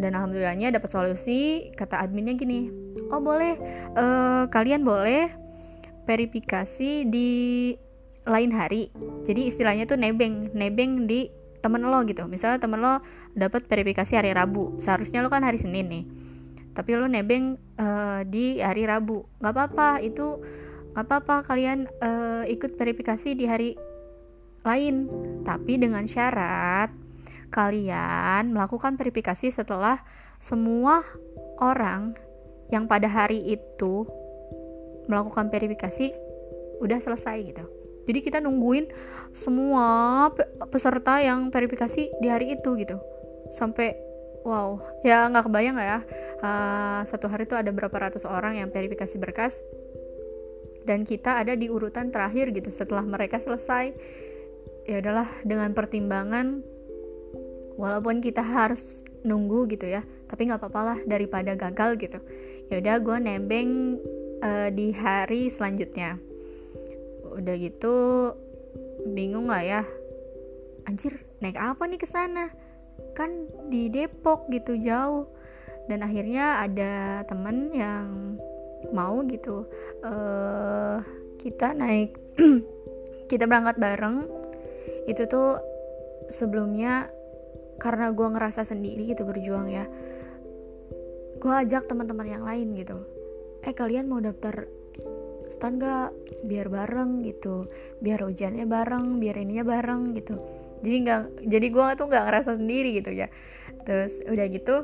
dan 0.01 0.17
alhamdulillahnya 0.17 0.73
dapat 0.73 0.89
solusi 0.89 1.73
kata 1.77 2.01
adminnya 2.01 2.37
gini 2.37 2.73
oh 3.13 3.21
boleh 3.21 3.57
uh, 3.97 4.49
kalian 4.49 4.85
boleh 4.85 5.43
verifikasi 6.03 7.07
di 7.07 7.31
lain 8.23 8.51
hari. 8.55 8.91
Jadi 9.27 9.51
istilahnya 9.51 9.85
tuh 9.87 9.99
nebeng 9.99 10.55
nebeng 10.55 11.11
di 11.11 11.31
temen 11.63 11.83
lo 11.87 12.03
gitu. 12.07 12.27
Misalnya 12.27 12.59
temen 12.63 12.83
lo 12.83 13.03
dapat 13.35 13.67
verifikasi 13.67 14.19
hari 14.19 14.35
Rabu 14.35 14.79
seharusnya 14.79 15.23
lo 15.23 15.31
kan 15.31 15.43
hari 15.43 15.59
Senin 15.59 15.87
nih. 15.91 16.05
Tapi 16.73 16.91
lo 16.97 17.07
nebeng 17.07 17.59
uh, 17.79 18.23
di 18.27 18.63
hari 18.63 18.87
Rabu. 18.87 19.27
Nggak 19.43 19.53
apa-apa 19.55 19.89
itu 20.03 20.43
nggak 20.93 21.07
apa-apa 21.09 21.37
kalian 21.47 21.89
uh, 22.03 22.45
ikut 22.47 22.79
verifikasi 22.79 23.35
di 23.35 23.45
hari 23.47 23.71
lain. 24.63 25.11
Tapi 25.43 25.79
dengan 25.79 26.07
syarat 26.07 26.91
kalian 27.53 28.57
melakukan 28.57 28.97
verifikasi 28.97 29.53
setelah 29.53 30.01
semua 30.41 31.05
orang 31.61 32.17
yang 32.73 32.89
pada 32.89 33.07
hari 33.07 33.39
itu 33.53 34.09
melakukan 35.07 35.53
verifikasi 35.53 36.17
udah 36.81 36.99
selesai 36.99 37.37
gitu. 37.45 37.65
Jadi 38.03 38.19
kita 38.19 38.39
nungguin 38.43 38.91
semua 39.31 40.27
peserta 40.73 41.23
yang 41.23 41.55
verifikasi 41.55 42.11
di 42.19 42.27
hari 42.27 42.59
itu 42.59 42.75
gitu. 42.81 42.99
Sampai 43.55 43.95
wow, 44.43 44.83
ya 45.07 45.31
nggak 45.31 45.47
kebayang 45.47 45.79
lah 45.79 45.87
ya. 45.87 46.01
Uh, 46.43 47.01
satu 47.07 47.31
hari 47.31 47.47
itu 47.47 47.55
ada 47.55 47.71
berapa 47.71 47.95
ratus 47.95 48.27
orang 48.27 48.59
yang 48.59 48.75
verifikasi 48.75 49.15
berkas 49.23 49.63
dan 50.83 51.07
kita 51.07 51.39
ada 51.39 51.55
di 51.55 51.71
urutan 51.71 52.11
terakhir 52.11 52.51
gitu 52.51 52.75
setelah 52.75 53.07
mereka 53.07 53.39
selesai. 53.39 53.95
Ya 54.83 54.99
udahlah 54.99 55.31
dengan 55.47 55.71
pertimbangan 55.79 56.67
walaupun 57.77 58.21
kita 58.21 58.45
harus 58.45 59.05
nunggu 59.23 59.71
gitu 59.71 59.87
ya 59.87 60.03
tapi 60.33 60.49
nggak 60.49 60.65
apa-apa 60.65 60.81
lah 60.81 60.99
daripada 61.05 61.53
gagal 61.53 62.01
gitu. 62.01 62.17
Ya 62.73 62.81
udah 62.81 62.97
gue 63.05 63.17
nebeng 63.21 64.01
uh, 64.41 64.73
di 64.73 64.89
hari 64.97 65.53
selanjutnya. 65.53 66.17
Udah 67.37 67.53
gitu 67.61 67.95
bingung 69.13 69.53
lah 69.53 69.61
ya. 69.61 69.83
Anjir 70.89 71.21
naik 71.45 71.61
apa 71.61 71.85
nih 71.85 72.01
ke 72.01 72.09
sana? 72.09 72.49
Kan 73.13 73.45
di 73.69 73.93
Depok 73.93 74.49
gitu 74.49 74.73
jauh. 74.81 75.29
Dan 75.85 76.01
akhirnya 76.01 76.65
ada 76.65 77.29
temen 77.29 77.69
yang 77.77 78.41
mau 78.89 79.21
gitu 79.29 79.69
uh, 80.01 81.05
kita 81.37 81.77
naik 81.77 82.17
kita 83.31 83.45
berangkat 83.45 83.77
bareng. 83.77 84.25
Itu 85.05 85.29
tuh 85.29 85.61
sebelumnya 86.33 87.13
karena 87.83 88.15
gue 88.15 88.29
ngerasa 88.31 88.63
sendiri 88.63 89.11
gitu 89.11 89.27
berjuang 89.27 89.67
ya. 89.67 89.91
Gue 91.43 91.51
ajak 91.51 91.91
teman-teman 91.91 92.31
yang 92.31 92.47
lain 92.47 92.79
gitu. 92.79 93.03
Eh 93.67 93.75
kalian 93.75 94.07
mau 94.07 94.23
daftar 94.23 94.71
stand 95.51 95.83
gak 95.83 96.15
biar 96.47 96.71
bareng 96.71 97.27
gitu. 97.27 97.67
Biar 97.99 98.23
ujiannya 98.23 98.71
bareng 98.71 99.19
biar 99.19 99.35
ininya 99.43 99.67
bareng 99.67 100.15
gitu. 100.15 100.39
Jadi 100.83 100.97
nggak 101.07 101.23
jadi 101.47 101.67
gue 101.71 101.87
tuh 101.99 102.07
nggak 102.07 102.25
ngerasa 102.31 102.51
sendiri 102.55 103.03
gitu 103.03 103.11
ya. 103.11 103.27
Terus 103.83 104.23
udah 104.31 104.47
gitu 104.47 104.77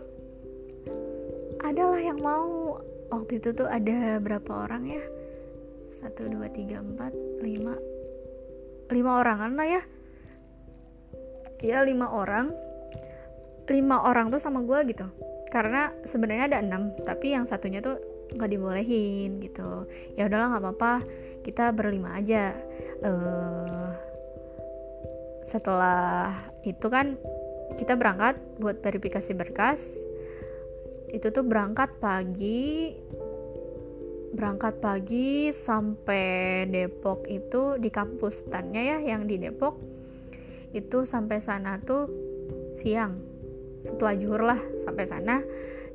adalah 1.62 2.02
yang 2.02 2.18
mau. 2.18 2.82
Waktu 3.08 3.40
itu 3.40 3.56
tuh 3.56 3.64
ada 3.64 4.20
berapa 4.20 4.68
orang 4.68 4.84
ya? 4.84 5.00
Satu 5.96 6.28
dua 6.28 6.52
tiga 6.52 6.84
empat 6.84 7.16
lima. 7.40 7.72
Lima 8.92 9.10
orangan 9.24 9.56
lah 9.56 9.64
ya? 9.64 9.82
Ya 11.64 11.82
lima 11.88 12.12
orang 12.12 12.67
lima 13.68 14.08
orang 14.08 14.32
tuh 14.32 14.40
sama 14.40 14.64
gue 14.64 14.92
gitu. 14.92 15.06
Karena 15.48 15.92
sebenarnya 16.04 16.44
ada 16.52 16.58
enam 16.60 16.92
tapi 17.04 17.32
yang 17.32 17.48
satunya 17.48 17.80
tuh 17.80 18.00
nggak 18.34 18.50
dibolehin 18.52 19.40
gitu. 19.40 19.88
Ya 20.16 20.28
udahlah 20.28 20.56
nggak 20.56 20.64
apa-apa. 20.64 20.94
Kita 21.44 21.72
berlima 21.72 22.16
aja. 22.20 22.52
Uh, 23.00 23.94
setelah 25.40 26.34
itu 26.66 26.92
kan 26.92 27.16
kita 27.80 27.96
berangkat 27.96 28.36
buat 28.60 28.80
verifikasi 28.84 29.32
berkas. 29.32 29.80
Itu 31.08 31.32
tuh 31.32 31.44
berangkat 31.44 31.96
pagi 32.00 32.92
berangkat 34.28 34.84
pagi 34.84 35.48
sampai 35.48 36.68
Depok 36.68 37.24
itu 37.32 37.80
di 37.80 37.88
kampus 37.88 38.44
tannya 38.52 38.96
ya 38.96 38.98
yang 39.16 39.24
di 39.24 39.40
Depok. 39.40 39.80
Itu 40.76 41.08
sampai 41.08 41.40
sana 41.40 41.80
tuh 41.80 42.12
siang 42.76 43.27
setelah 43.88 44.14
juhur 44.14 44.42
lah 44.44 44.60
sampai 44.84 45.08
sana. 45.08 45.40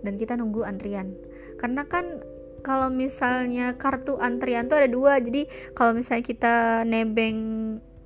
Dan 0.03 0.17
kita 0.19 0.35
nunggu 0.35 0.65
antrian. 0.65 1.15
Karena 1.55 1.87
kan 1.87 2.25
kalau 2.63 2.87
misalnya 2.87 3.75
kartu 3.75 4.17
antrian 4.17 4.65
tuh 4.71 4.81
ada 4.81 4.89
dua. 4.89 5.19
Jadi 5.19 5.45
kalau 5.77 5.93
misalnya 5.93 6.23
kita 6.25 6.55
nebeng 6.87 7.39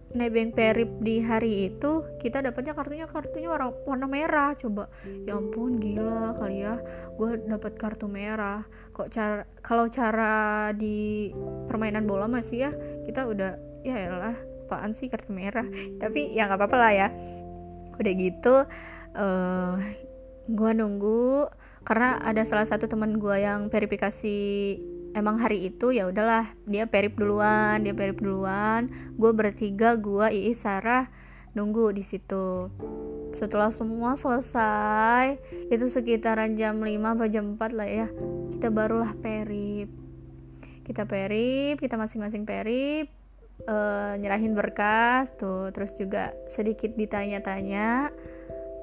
nebeng 0.08 0.56
perip 0.56 1.04
di 1.04 1.20
hari 1.20 1.68
itu 1.68 2.02
kita 2.18 2.40
dapatnya 2.40 2.72
kartunya 2.72 3.06
kartunya 3.06 3.50
warna, 3.54 3.70
warna 3.86 4.08
merah. 4.10 4.52
Coba 4.58 4.90
ya 5.06 5.38
ampun 5.38 5.78
gila 5.78 6.34
kali 6.42 6.66
ya 6.66 6.82
gue 7.16 7.30
dapat 7.46 7.74
kartu 7.78 8.10
merah. 8.10 8.66
Kok 8.92 9.08
cara 9.14 9.46
kalau 9.62 9.86
cara 9.88 10.72
di 10.74 11.30
permainan 11.70 12.10
bola 12.10 12.26
masih 12.26 12.68
ya 12.68 12.72
kita 13.06 13.30
udah 13.30 13.62
ya 13.86 14.10
lah 14.10 14.36
apaan 14.68 14.92
sih 14.92 15.08
kartu 15.08 15.32
merah? 15.32 15.64
Tapi 16.02 16.34
ya 16.34 16.50
nggak 16.50 16.60
apa-apa 16.60 16.78
lah 16.82 16.92
ya. 16.92 17.08
Udah 17.98 18.14
gitu 18.14 18.56
uh, 19.18 19.76
eh, 19.82 19.98
gue 20.48 20.72
nunggu 20.78 21.50
karena 21.84 22.22
ada 22.22 22.44
salah 22.46 22.68
satu 22.68 22.86
teman 22.86 23.18
gue 23.18 23.42
yang 23.42 23.68
verifikasi 23.74 24.38
emang 25.16 25.42
hari 25.42 25.72
itu 25.72 25.96
ya 25.96 26.06
udahlah 26.06 26.52
dia 26.70 26.86
perip 26.86 27.18
duluan 27.18 27.82
dia 27.82 27.98
perip 27.98 28.22
duluan. 28.22 28.94
Gue 29.18 29.34
bertiga 29.34 29.98
gue 29.98 30.30
Ii 30.30 30.54
Sarah 30.54 31.10
nunggu 31.58 31.96
di 31.96 32.04
situ. 32.06 32.70
Setelah 33.34 33.74
semua 33.74 34.16
selesai 34.16 35.42
itu 35.74 35.86
sekitaran 35.90 36.56
jam 36.56 36.80
5 36.80 36.88
atau 36.88 37.28
jam 37.28 37.46
4 37.58 37.76
lah 37.76 37.90
ya 37.90 38.08
kita 38.56 38.70
barulah 38.70 39.12
perip. 39.18 39.90
Kita 40.86 41.04
perip 41.04 41.82
kita 41.82 42.00
masing-masing 42.00 42.48
perip 42.48 43.12
uh, 43.66 44.14
nyerahin 44.20 44.54
berkas 44.54 45.34
tuh 45.40 45.74
terus 45.74 45.98
juga 45.98 46.36
sedikit 46.52 46.94
ditanya-tanya 46.94 48.14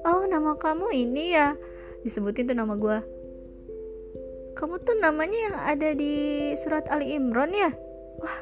oh 0.05 0.23
nama 0.29 0.55
kamu 0.55 0.93
ini 0.93 1.33
ya. 1.35 1.57
Disebutin 2.05 2.47
tuh 2.47 2.57
nama 2.57 2.77
gue 2.77 3.15
kamu 4.55 4.79
tuh 4.87 4.95
namanya 5.03 5.35
yang 5.35 5.55
ada 5.59 5.89
di 5.91 6.15
surat 6.55 6.87
Ali 6.87 7.19
Imran 7.19 7.51
ya? 7.51 7.75
Wah 8.23 8.39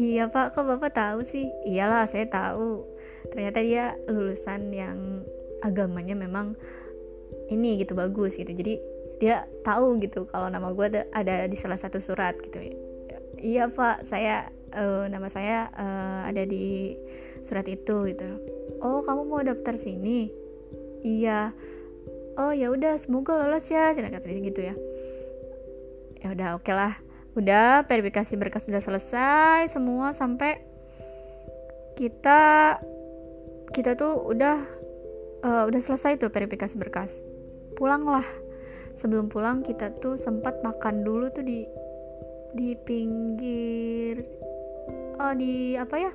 iya 0.00 0.24
pak. 0.32 0.56
Kok 0.56 0.64
bapak 0.64 0.96
tahu 0.96 1.20
sih? 1.20 1.44
Iyalah 1.68 2.08
saya 2.08 2.24
tahu. 2.32 2.80
Ternyata 3.28 3.60
dia 3.60 3.94
lulusan 4.08 4.72
yang 4.72 5.28
agamanya 5.60 6.16
memang 6.16 6.56
ini 7.52 7.76
gitu 7.76 7.92
bagus 7.92 8.40
gitu. 8.40 8.48
Jadi 8.48 8.80
dia 9.20 9.44
tahu 9.60 10.00
gitu 10.00 10.24
kalau 10.32 10.48
nama 10.48 10.72
gue 10.72 11.04
ada 11.12 11.44
di 11.44 11.56
salah 11.60 11.76
satu 11.76 12.00
surat 12.00 12.40
gitu. 12.40 12.56
Iya 13.36 13.68
pak. 13.68 14.08
Saya 14.08 14.48
uh, 14.72 15.04
nama 15.12 15.28
saya 15.28 15.68
uh, 15.76 16.24
ada 16.24 16.48
di 16.48 16.96
surat 17.44 17.68
itu 17.68 18.08
gitu. 18.08 18.28
Oh 18.80 19.04
kamu 19.04 19.28
mau 19.28 19.44
daftar 19.44 19.76
sini 19.76 20.32
iya. 21.02 21.52
Oh 22.38 22.54
ya 22.54 22.72
udah 22.72 22.96
semoga 22.96 23.36
lolos 23.36 23.68
ya 23.68 23.92
cina 23.92 24.08
katanya 24.08 24.40
gitu 24.46 24.60
ya. 24.64 24.74
Ya 26.20 26.28
udah 26.32 26.48
oke 26.56 26.64
okay 26.68 26.74
lah. 26.76 26.94
Udah 27.36 27.86
verifikasi 27.86 28.34
berkas 28.34 28.66
sudah 28.66 28.82
selesai 28.82 29.70
semua 29.70 30.10
sampai 30.16 30.60
kita 31.94 32.74
kita 33.70 33.94
tuh 33.94 34.24
udah 34.26 34.56
uh, 35.44 35.64
udah 35.68 35.80
selesai 35.80 36.18
tuh 36.18 36.32
verifikasi 36.32 36.74
berkas. 36.80 37.20
Pulanglah 37.76 38.26
sebelum 38.98 39.30
pulang 39.30 39.62
kita 39.62 39.94
tuh 40.02 40.18
sempat 40.18 40.60
makan 40.60 41.06
dulu 41.06 41.30
tuh 41.32 41.44
di 41.46 41.64
di 42.50 42.74
pinggir 42.74 44.26
oh 45.20 45.32
di 45.36 45.78
apa 45.78 45.96
ya? 45.96 46.12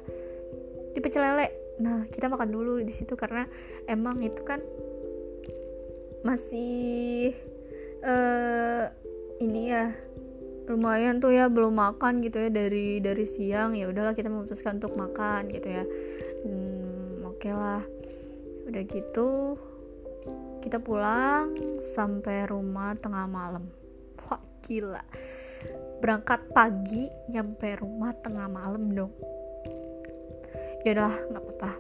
Di 0.92 1.00
pecel 1.00 1.24
lele. 1.24 1.48
Nah 1.80 2.08
kita 2.12 2.28
makan 2.28 2.50
dulu 2.52 2.84
di 2.84 2.92
situ 2.92 3.16
karena 3.16 3.48
emang 3.88 4.20
itu 4.24 4.42
kan 4.44 4.60
masih 6.26 7.38
uh, 8.02 8.90
ini 9.38 9.70
ya 9.70 9.94
lumayan 10.66 11.22
tuh 11.22 11.30
ya 11.30 11.46
belum 11.46 11.78
makan 11.78 12.26
gitu 12.26 12.42
ya 12.42 12.50
dari 12.50 12.98
dari 12.98 13.30
siang 13.30 13.78
ya 13.78 13.86
udahlah 13.86 14.18
kita 14.18 14.34
memutuskan 14.34 14.82
untuk 14.82 14.98
makan 14.98 15.54
gitu 15.54 15.70
ya. 15.70 15.86
Hmm, 16.42 17.22
oke 17.30 17.38
okay 17.38 17.54
lah. 17.54 17.86
Udah 18.66 18.84
gitu 18.90 19.30
kita 20.66 20.82
pulang 20.82 21.54
sampai 21.86 22.50
rumah 22.50 22.98
tengah 22.98 23.30
malam. 23.30 23.70
Wah 24.26 24.42
gila. 24.66 25.06
Berangkat 26.02 26.50
pagi 26.50 27.06
nyampe 27.30 27.78
rumah 27.78 28.18
tengah 28.18 28.50
malam 28.50 28.90
dong. 28.90 29.14
Ya 30.82 30.98
udahlah 30.98 31.18
nggak 31.30 31.44
apa-apa. 31.46 31.72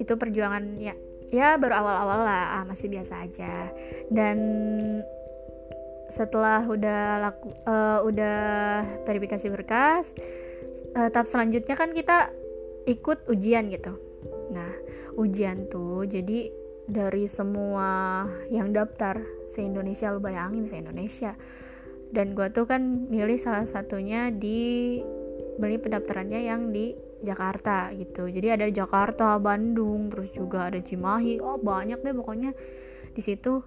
Itu 0.00 0.16
perjuangan 0.16 0.80
ya 0.80 0.96
ya 1.30 1.58
baru 1.58 1.82
awal-awal 1.82 2.20
lah 2.22 2.62
masih 2.66 2.90
biasa 2.90 3.26
aja. 3.26 3.70
Dan 4.10 4.38
setelah 6.06 6.62
udah 6.62 7.02
laku 7.18 7.50
uh, 7.66 8.00
udah 8.06 8.38
verifikasi 9.02 9.50
berkas 9.50 10.14
uh, 10.94 11.10
tahap 11.10 11.26
selanjutnya 11.26 11.74
kan 11.74 11.90
kita 11.90 12.30
ikut 12.86 13.26
ujian 13.26 13.68
gitu. 13.74 13.98
Nah 14.54 14.70
ujian 15.18 15.66
tuh 15.66 16.06
jadi 16.06 16.52
dari 16.86 17.26
semua 17.26 18.22
yang 18.46 18.70
daftar 18.70 19.18
se 19.50 19.58
Indonesia 19.58 20.14
lu 20.14 20.22
bayangin 20.22 20.70
se 20.70 20.78
Indonesia 20.78 21.34
dan 22.14 22.38
gue 22.38 22.46
tuh 22.54 22.70
kan 22.70 23.10
milih 23.10 23.34
salah 23.42 23.66
satunya 23.66 24.30
di 24.30 25.02
beli 25.58 25.82
pendaftarannya 25.82 26.46
yang 26.46 26.70
di 26.70 26.94
Jakarta 27.26 27.90
gitu. 27.98 28.30
Jadi 28.30 28.54
ada 28.54 28.66
Jakarta 28.70 29.34
Bandung 29.42 30.08
terus 30.14 30.30
juga 30.30 30.70
ada 30.70 30.78
Cimahi. 30.78 31.42
Oh 31.42 31.58
banyak 31.58 31.98
deh 32.00 32.14
pokoknya. 32.14 32.54
Di 33.10 33.22
situ 33.24 33.60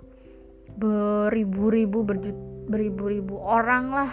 beribu-ribu 0.79 2.07
beribu-ribu 2.71 3.35
orang 3.43 3.91
lah 3.91 4.11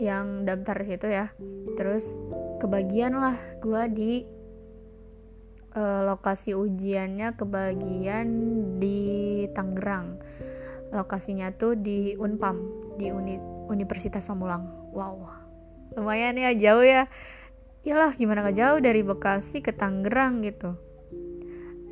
yang 0.00 0.48
daftar 0.48 0.80
situ 0.88 1.12
ya. 1.12 1.28
Terus 1.76 2.16
kebagian 2.64 3.20
lah 3.20 3.36
gue 3.60 3.82
di 3.92 4.12
uh, 5.76 6.00
lokasi 6.08 6.56
ujiannya 6.56 7.36
kebagian 7.36 8.26
di 8.80 8.98
Tangerang. 9.52 10.16
Lokasinya 10.88 11.52
tuh 11.52 11.76
di 11.76 12.16
Unpam 12.16 12.56
di 12.96 13.12
Uni 13.12 13.36
Universitas 13.68 14.24
Pamulang. 14.24 14.64
Wow 14.96 15.38
lumayan 15.98 16.38
ya 16.38 16.54
jauh 16.54 16.86
ya 16.86 17.10
iyalah 17.88 18.12
gimana 18.20 18.44
gak 18.44 18.60
jauh 18.60 18.80
dari 18.84 19.00
Bekasi 19.00 19.64
ke 19.64 19.72
Tangerang 19.72 20.44
gitu. 20.44 20.76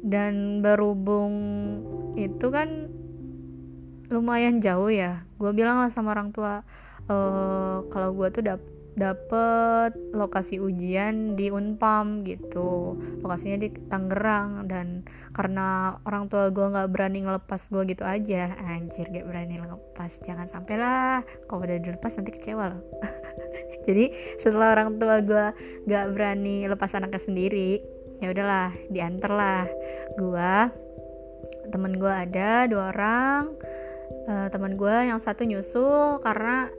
Dan 0.05 0.61
berhubung 0.61 1.33
itu 2.21 2.53
kan 2.53 2.93
lumayan 4.13 4.61
jauh 4.61 4.93
ya. 4.93 5.25
Gue 5.41 5.57
bilang 5.57 5.81
lah 5.81 5.89
sama 5.89 6.13
orang 6.13 6.37
tua 6.37 6.61
uh, 7.09 7.81
kalau 7.89 8.13
gue 8.13 8.29
tuh 8.29 8.45
dap 8.45 8.61
dapet 8.97 9.93
lokasi 10.17 10.61
ujian 10.61 11.33
di 11.33 11.49
Unpam 11.49 12.29
gitu. 12.29 13.01
Lokasinya 13.25 13.57
di 13.65 13.69
Tangerang 13.89 14.69
dan 14.69 15.05
karena 15.33 15.97
orang 16.05 16.29
tua 16.29 16.53
gue 16.53 16.65
nggak 16.65 16.93
berani 16.93 17.25
ngelepas 17.25 17.73
gue 17.73 17.83
gitu 17.89 18.05
aja. 18.05 18.53
Anjir 18.69 19.09
gak 19.09 19.25
berani 19.25 19.61
ngelepas. 19.61 20.13
Jangan 20.29 20.49
sampai 20.53 20.77
lah. 20.77 21.25
Kalau 21.49 21.65
udah 21.65 21.81
dilepas 21.81 22.13
nanti 22.21 22.37
kecewa 22.37 22.77
loh 22.77 22.85
jadi 23.87 24.11
setelah 24.43 24.75
orang 24.75 24.99
tua 24.99 25.23
gue 25.23 25.47
nggak 25.87 26.05
berani 26.13 26.67
lepas 26.67 26.93
anaknya 26.99 27.23
sendiri 27.23 27.97
ya 28.21 28.33
udahlah 28.33 28.73
diantar 28.91 29.33
lah. 29.33 29.65
Gue 30.17 30.55
temen 31.71 31.97
gue 31.97 32.13
ada 32.13 32.67
dua 32.69 32.93
orang. 32.93 33.55
Uh, 34.27 34.47
teman 34.51 34.75
gue 34.75 34.97
yang 35.07 35.19
satu 35.23 35.47
nyusul 35.47 36.19
karena 36.23 36.71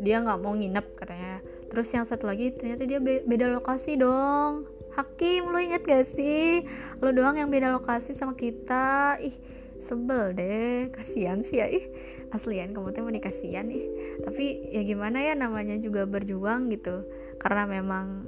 dia 0.00 0.24
nggak 0.24 0.40
mau 0.40 0.56
nginep 0.56 0.86
katanya. 0.96 1.44
Terus 1.68 1.88
yang 1.92 2.04
satu 2.08 2.24
lagi 2.24 2.54
ternyata 2.56 2.88
dia 2.88 3.00
be 3.00 3.20
beda 3.24 3.52
lokasi 3.52 4.00
dong. 4.00 4.64
Hakim 4.96 5.52
lu 5.54 5.58
inget 5.62 5.86
gak 5.86 6.10
sih? 6.10 6.66
Lu 6.98 7.14
doang 7.14 7.38
yang 7.38 7.52
beda 7.52 7.70
lokasi 7.70 8.18
sama 8.18 8.34
kita. 8.34 9.20
Ih 9.22 9.36
sebel 9.84 10.34
deh. 10.34 10.90
Kasihan 10.90 11.38
sih 11.44 11.62
ya. 11.62 11.70
Ih 11.70 11.86
aslian 12.34 12.76
kamu 12.76 12.92
tuh 12.92 13.02
mau 13.04 13.12
dikasihan 13.14 13.64
ih 13.72 13.86
tapi 14.20 14.68
ya 14.74 14.82
gimana 14.82 15.22
ya 15.22 15.34
namanya 15.38 15.78
juga 15.78 16.04
berjuang 16.04 16.68
gitu. 16.74 17.06
Karena 17.38 17.64
memang 17.70 18.26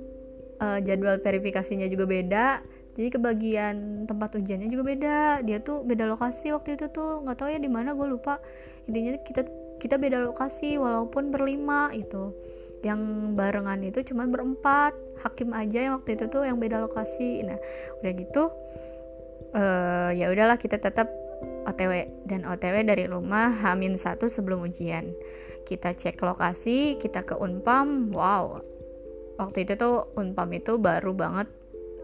uh, 0.63 0.79
jadwal 0.83 1.19
verifikasinya 1.19 1.91
juga 1.91 2.07
beda. 2.07 2.47
Jadi 2.95 3.09
kebagian 3.17 4.07
tempat 4.07 4.39
ujiannya 4.39 4.69
juga 4.71 4.85
beda. 4.87 5.19
Dia 5.43 5.59
tuh 5.63 5.83
beda 5.83 6.07
lokasi 6.07 6.55
waktu 6.55 6.79
itu 6.79 6.87
tuh. 6.93 7.25
Nggak 7.27 7.37
tahu 7.43 7.49
ya 7.51 7.59
di 7.59 7.71
mana 7.71 7.97
gue 7.97 8.07
lupa. 8.07 8.39
Intinya 8.87 9.19
kita 9.25 9.43
kita 9.81 9.97
beda 9.97 10.21
lokasi 10.23 10.77
walaupun 10.77 11.33
berlima 11.33 11.89
itu 11.97 12.35
yang 12.85 13.33
barengan 13.35 13.83
itu 13.83 14.05
cuma 14.13 14.29
berempat. 14.31 14.95
Hakim 15.21 15.53
aja 15.53 15.85
yang 15.85 16.01
waktu 16.01 16.17
itu 16.17 16.25
tuh 16.33 16.47
yang 16.47 16.57
beda 16.57 16.81
lokasi. 16.81 17.45
Nah 17.45 17.59
udah 18.01 18.13
gitu 18.15 18.43
uh, 19.53 20.11
ya 20.15 20.31
udahlah 20.31 20.57
kita 20.57 20.79
tetap 20.81 21.11
OTW 21.67 22.25
dan 22.27 22.47
OTW 22.47 22.87
dari 22.87 23.05
rumah 23.05 23.53
Hamin 23.53 23.97
satu 24.01 24.27
sebelum 24.27 24.65
ujian. 24.69 25.13
Kita 25.65 25.95
cek 25.95 26.19
lokasi 26.21 26.97
kita 26.97 27.27
ke 27.27 27.35
Unpam 27.37 28.11
wow. 28.13 28.61
Waktu 29.37 29.69
itu 29.69 29.77
tuh 29.77 30.13
Unpam 30.17 30.51
itu 30.53 30.77
baru 30.77 31.13
banget 31.17 31.49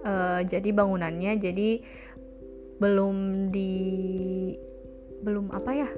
uh, 0.05 0.40
jadi 0.45 0.69
bangunannya 0.73 1.37
jadi 1.40 1.81
belum 2.77 3.49
di 3.53 3.73
belum 5.25 5.49
apa 5.49 5.71
ya 5.73 5.88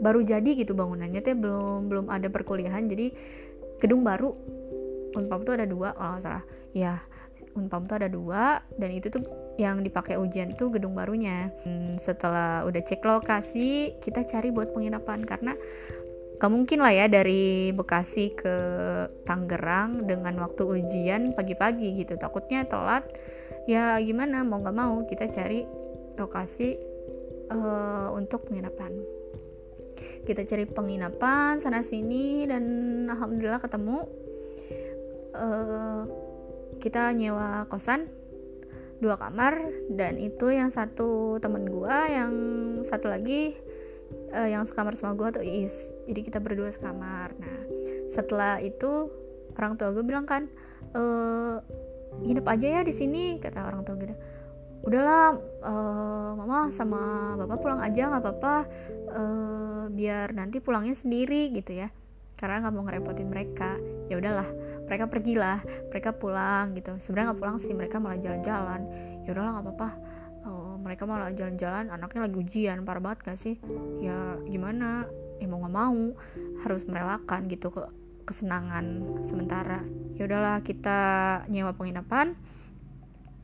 baru 0.00 0.24
jadi 0.24 0.56
gitu 0.56 0.72
bangunannya 0.72 1.20
teh 1.20 1.36
belum 1.36 1.92
belum 1.92 2.06
ada 2.08 2.32
perkuliahan 2.32 2.88
jadi 2.88 3.12
gedung 3.78 4.02
baru. 4.02 4.32
Unpam 5.16 5.40
tuh 5.44 5.56
ada 5.56 5.64
dua 5.64 5.96
kalau 5.96 6.20
nggak 6.20 6.24
salah. 6.24 6.44
Ya 6.76 7.00
unpam 7.58 7.84
tuh 7.90 7.96
ada 7.98 8.08
dua 8.08 8.62
dan 8.78 8.90
itu 8.94 9.10
tuh 9.10 9.26
yang 9.58 9.82
dipakai 9.82 10.14
ujian 10.14 10.54
tuh 10.54 10.70
gedung 10.70 10.94
barunya 10.94 11.50
hmm, 11.66 11.98
setelah 11.98 12.62
udah 12.62 12.78
cek 12.78 13.02
lokasi 13.02 13.98
kita 13.98 14.22
cari 14.22 14.54
buat 14.54 14.70
penginapan 14.70 15.26
karena 15.26 15.58
Gak 16.38 16.54
mungkin 16.54 16.78
lah 16.78 16.94
ya 16.94 17.10
dari 17.10 17.74
Bekasi 17.74 18.30
ke 18.38 18.54
Tangerang 19.26 20.06
dengan 20.06 20.38
waktu 20.38 20.62
ujian 20.62 21.34
pagi-pagi 21.34 21.98
gitu. 21.98 22.14
Takutnya 22.14 22.62
telat. 22.62 23.10
Ya 23.66 23.98
gimana 23.98 24.46
mau 24.46 24.62
gak 24.62 24.78
mau 24.78 25.02
kita 25.02 25.26
cari 25.34 25.66
lokasi 26.14 26.78
uh, 27.50 28.14
untuk 28.14 28.46
penginapan. 28.46 28.94
Kita 30.22 30.46
cari 30.46 30.62
penginapan 30.70 31.58
sana 31.58 31.82
sini 31.82 32.46
dan 32.46 32.62
alhamdulillah 33.10 33.58
ketemu. 33.58 34.06
Uh, 35.34 36.06
kita 36.78 37.10
nyewa 37.18 37.66
kosan 37.66 38.06
dua 38.98 39.14
kamar 39.14 39.62
dan 39.94 40.18
itu 40.18 40.50
yang 40.50 40.70
satu 40.74 41.38
temen 41.38 41.70
gua 41.70 42.10
yang 42.10 42.32
satu 42.82 43.10
lagi 43.10 43.54
uh, 44.34 44.48
yang 44.48 44.66
sekamar 44.66 44.98
sama 44.98 45.14
gue 45.14 45.28
tuh 45.40 45.44
Is 45.44 45.92
jadi 46.08 46.20
kita 46.24 46.38
berdua 46.42 46.72
sekamar. 46.72 47.32
Nah 47.38 47.58
setelah 48.12 48.58
itu 48.58 49.12
orang 49.54 49.76
tua 49.76 49.92
gue 49.92 50.02
bilang 50.06 50.24
kan 50.24 50.48
e, 50.96 51.02
nginep 52.24 52.46
aja 52.46 52.66
ya 52.78 52.82
di 52.82 52.94
sini 52.94 53.36
kata 53.38 53.68
orang 53.68 53.84
tua 53.84 53.94
gue 54.00 54.16
udahlah 54.78 55.34
uh, 55.66 56.30
mama 56.38 56.70
sama 56.70 57.34
bapak 57.34 57.58
pulang 57.58 57.82
aja 57.82 58.08
nggak 58.08 58.22
apa-apa. 58.22 58.56
Uh, 59.10 59.84
biar 59.90 60.30
nanti 60.36 60.62
pulangnya 60.62 60.94
sendiri 60.94 61.50
gitu 61.50 61.82
ya 61.82 61.90
karena 62.38 62.62
nggak 62.62 62.74
mau 62.78 62.86
ngerepotin 62.86 63.28
mereka. 63.28 63.74
Ya 64.08 64.16
udahlah 64.16 64.48
mereka 64.86 65.04
pergilah 65.10 65.58
mereka 65.90 66.14
pulang 66.16 66.72
gitu. 66.78 66.94
Sebenarnya 67.02 67.34
nggak 67.34 67.40
pulang 67.42 67.56
sih 67.58 67.74
mereka 67.74 67.98
malah 67.98 68.22
jalan-jalan. 68.22 68.80
Ya 69.26 69.34
udahlah 69.34 69.50
nggak 69.58 69.66
apa-apa. 69.66 69.90
Mereka 70.78 71.04
malah 71.04 71.28
jalan-jalan 71.36 71.92
anaknya 71.92 72.24
lagi 72.24 72.36
ujian 72.40 72.80
parah 72.86 73.02
banget 73.02 73.18
gak 73.28 73.36
sih? 73.36 73.60
Ya 74.00 74.40
gimana? 74.48 75.04
Ya 75.36 75.44
mau 75.44 75.60
nggak 75.60 75.74
mau 75.74 76.16
harus 76.64 76.88
merelakan 76.88 77.44
gitu 77.52 77.68
ke 77.68 77.84
kesenangan 78.24 79.20
sementara. 79.20 79.84
Ya 80.16 80.24
udahlah 80.24 80.64
kita 80.64 81.00
nyewa 81.52 81.76
penginapan 81.76 82.38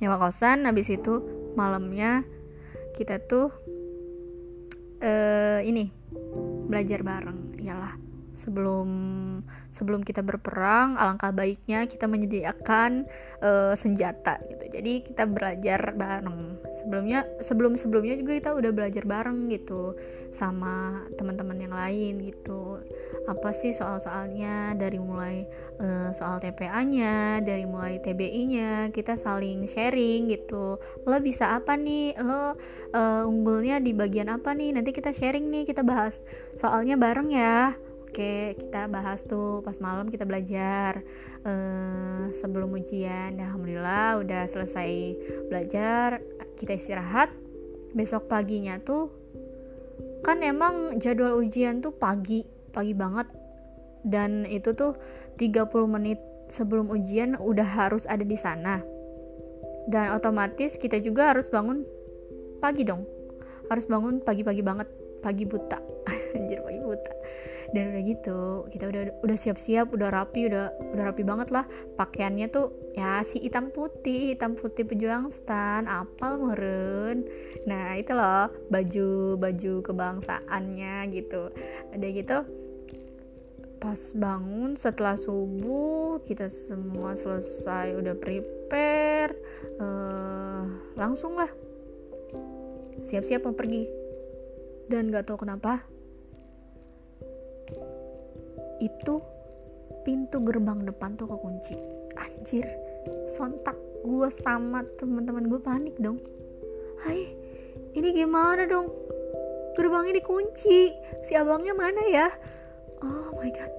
nyewa 0.00 0.16
kosan 0.16 0.64
habis 0.64 0.88
itu 0.88 1.20
malamnya 1.52 2.24
kita 2.96 3.20
tuh 3.20 3.52
uh, 5.04 5.61
ini 5.61 5.92
belajar 6.70 7.04
bareng 7.04 7.61
iyalah 7.61 8.04
sebelum 8.35 8.88
sebelum 9.70 10.03
kita 10.03 10.20
berperang 10.20 10.99
alangkah 10.99 11.31
baiknya 11.31 11.87
kita 11.87 12.11
menyediakan 12.11 13.07
uh, 13.38 13.75
senjata 13.79 14.42
gitu. 14.51 14.64
Jadi 14.75 14.92
kita 15.07 15.25
belajar 15.31 15.94
bareng. 15.94 16.59
Sebelumnya 16.83 17.23
sebelum 17.38 17.79
sebelumnya 17.79 18.18
juga 18.18 18.35
kita 18.35 18.51
udah 18.59 18.70
belajar 18.75 19.07
bareng 19.07 19.47
gitu 19.55 19.94
sama 20.35 21.07
teman-teman 21.14 21.59
yang 21.62 21.75
lain 21.75 22.27
gitu. 22.27 22.83
Apa 23.31 23.55
sih 23.55 23.70
soal-soalnya? 23.70 24.75
Dari 24.75 24.99
mulai 24.99 25.47
uh, 25.79 26.11
soal 26.11 26.42
TPA-nya 26.42 27.38
dari 27.40 27.64
mulai 27.64 28.03
TBI-nya 28.03 28.90
kita 28.90 29.14
saling 29.14 29.70
sharing 29.70 30.27
gitu. 30.35 30.83
Lo 31.07 31.16
bisa 31.23 31.55
apa 31.55 31.79
nih? 31.79 32.18
Lo 32.18 32.35
uh, 32.35 33.23
unggulnya 33.25 33.79
di 33.79 33.94
bagian 33.94 34.27
apa 34.27 34.53
nih? 34.53 34.75
Nanti 34.75 34.90
kita 34.90 35.14
sharing 35.14 35.47
nih 35.55 35.64
kita 35.70 35.87
bahas 35.87 36.18
soalnya 36.59 36.99
bareng 36.99 37.31
ya 37.31 37.79
Oke, 38.14 38.55
kita 38.55 38.87
bahas 38.87 39.27
tuh 39.27 39.59
pas 39.66 39.74
malam 39.83 40.07
kita 40.07 40.22
belajar 40.22 41.03
uh, 41.42 42.31
sebelum 42.31 42.70
ujian. 42.70 43.35
Dan 43.35 43.50
Alhamdulillah 43.50 44.22
udah 44.22 44.46
selesai 44.46 45.18
belajar, 45.50 46.22
kita 46.55 46.79
istirahat. 46.79 47.35
Besok 47.90 48.31
paginya 48.31 48.79
tuh 48.79 49.11
kan 50.22 50.46
emang 50.46 51.03
jadwal 51.03 51.42
ujian 51.42 51.83
tuh 51.83 51.90
pagi, 51.90 52.46
pagi 52.70 52.94
banget. 52.94 53.27
Dan 54.07 54.46
itu 54.46 54.79
tuh 54.79 54.94
30 55.35 55.74
menit 55.90 56.22
sebelum 56.46 56.94
ujian 56.94 57.35
udah 57.35 57.66
harus 57.66 58.07
ada 58.07 58.22
di 58.22 58.38
sana. 58.38 58.79
Dan 59.90 60.14
otomatis 60.14 60.79
kita 60.79 61.03
juga 61.03 61.35
harus 61.35 61.50
bangun 61.50 61.83
pagi 62.62 62.87
dong. 62.87 63.03
Harus 63.66 63.90
bangun 63.90 64.22
pagi-pagi 64.22 64.62
banget, 64.62 64.87
pagi 65.18 65.42
buta. 65.50 65.83
Anjir 66.38 66.62
pagi 66.62 66.79
buta 66.79 67.13
dan 67.74 67.90
udah 67.90 68.02
gitu 68.06 68.40
kita 68.70 68.84
udah 68.87 69.02
udah 69.26 69.37
siap-siap 69.37 69.90
udah 69.90 70.14
rapi 70.14 70.46
udah 70.46 70.70
udah 70.94 71.04
rapi 71.10 71.26
banget 71.26 71.50
lah. 71.50 71.66
Pakaiannya 71.98 72.46
tuh 72.54 72.70
ya 72.94 73.18
si 73.26 73.42
hitam 73.42 73.74
putih 73.74 74.30
hitam 74.30 74.54
putih 74.54 74.87
pejuang 74.87 75.34
stan 75.34 75.90
apal 75.90 76.38
meren 76.38 77.26
nah 77.66 77.98
itu 77.98 78.14
loh 78.14 78.46
baju 78.70 79.34
baju 79.42 79.72
kebangsaannya 79.82 81.10
gitu. 81.10 81.50
Udah 81.90 82.10
gitu 82.14 82.38
pas 83.82 84.00
bangun 84.16 84.80
setelah 84.80 85.18
subuh 85.18 86.16
kita 86.24 86.48
semua 86.48 87.12
selesai 87.12 87.92
udah 87.98 88.14
prepare 88.16 89.34
uh, 89.82 90.64
langsung 90.94 91.37
lah. 91.37 91.50
Siap-siap 93.04 93.44
mau 93.44 93.52
pergi. 93.52 93.84
Dan 94.88 95.08
gak 95.12 95.28
tau 95.28 95.40
kenapa 95.40 95.93
itu 98.82 99.22
pintu 100.04 100.42
gerbang 100.44 100.84
depan 100.84 101.16
tuh 101.16 101.30
kekunci 101.30 101.74
anjir 102.18 102.66
sontak 103.28 103.76
gue 104.04 104.28
sama 104.28 104.84
teman-teman 105.00 105.48
gue 105.48 105.60
panik 105.60 105.96
dong. 105.96 106.20
Hai 107.00 107.32
ini 107.96 108.08
gimana 108.12 108.68
dong? 108.68 108.92
Gerbangnya 109.74 110.20
dikunci. 110.20 110.92
Si 111.24 111.32
abangnya 111.32 111.72
mana 111.72 112.04
ya? 112.12 112.28
Oh 113.00 113.32
my 113.34 113.48
god. 113.48 113.72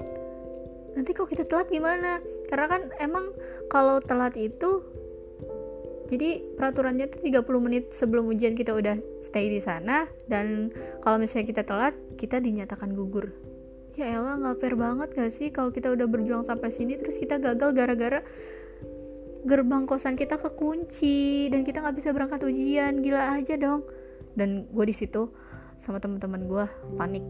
Nanti 0.98 1.14
kok 1.14 1.30
kita 1.30 1.46
telat 1.46 1.70
gimana? 1.70 2.20
Karena 2.50 2.66
kan 2.68 2.82
emang 2.98 3.32
kalau 3.70 4.02
telat 4.02 4.34
itu 4.34 4.82
jadi 6.06 6.42
peraturannya 6.58 7.10
tuh 7.10 7.22
30 7.22 7.66
menit 7.66 7.90
sebelum 7.94 8.30
ujian 8.30 8.54
kita 8.54 8.74
udah 8.74 8.98
stay 9.22 9.50
di 9.50 9.62
sana. 9.62 10.10
Dan 10.26 10.74
kalau 11.06 11.22
misalnya 11.22 11.54
kita 11.54 11.64
telat 11.64 11.94
kita 12.18 12.42
dinyatakan 12.42 12.98
gugur 12.98 13.30
ya 13.96 14.20
elah 14.20 14.36
nggak 14.36 14.56
fair 14.60 14.76
banget 14.76 15.10
gak 15.16 15.32
sih 15.32 15.48
kalau 15.56 15.72
kita 15.72 15.92
udah 15.92 16.08
berjuang 16.08 16.44
sampai 16.44 16.68
sini 16.68 17.00
terus 17.00 17.16
kita 17.16 17.40
gagal 17.40 17.72
gara-gara 17.72 18.20
gerbang 19.46 19.86
kosan 19.86 20.18
kita 20.18 20.42
kekunci 20.42 21.48
dan 21.54 21.62
kita 21.62 21.86
nggak 21.86 21.96
bisa 21.96 22.10
berangkat 22.12 22.42
ujian. 22.42 23.00
Gila 23.06 23.38
aja 23.38 23.54
dong. 23.56 23.86
Dan 24.34 24.66
gue 24.74 24.86
di 24.90 24.96
situ 24.98 25.30
sama 25.78 26.02
teman-teman 26.02 26.50
gue 26.50 26.66
panik 26.98 27.24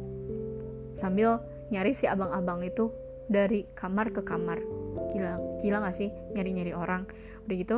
sambil 0.96 1.44
nyari 1.70 1.92
si 1.92 2.08
abang-abang 2.08 2.64
itu 2.64 2.90
dari 3.28 3.68
kamar 3.76 4.16
ke 4.16 4.24
kamar. 4.24 4.64
Gila 5.12 5.60
gila 5.60 5.78
gak 5.84 5.96
sih 6.00 6.10
nyari-nyari 6.34 6.72
orang? 6.72 7.04
Udah 7.46 7.56
gitu 7.60 7.78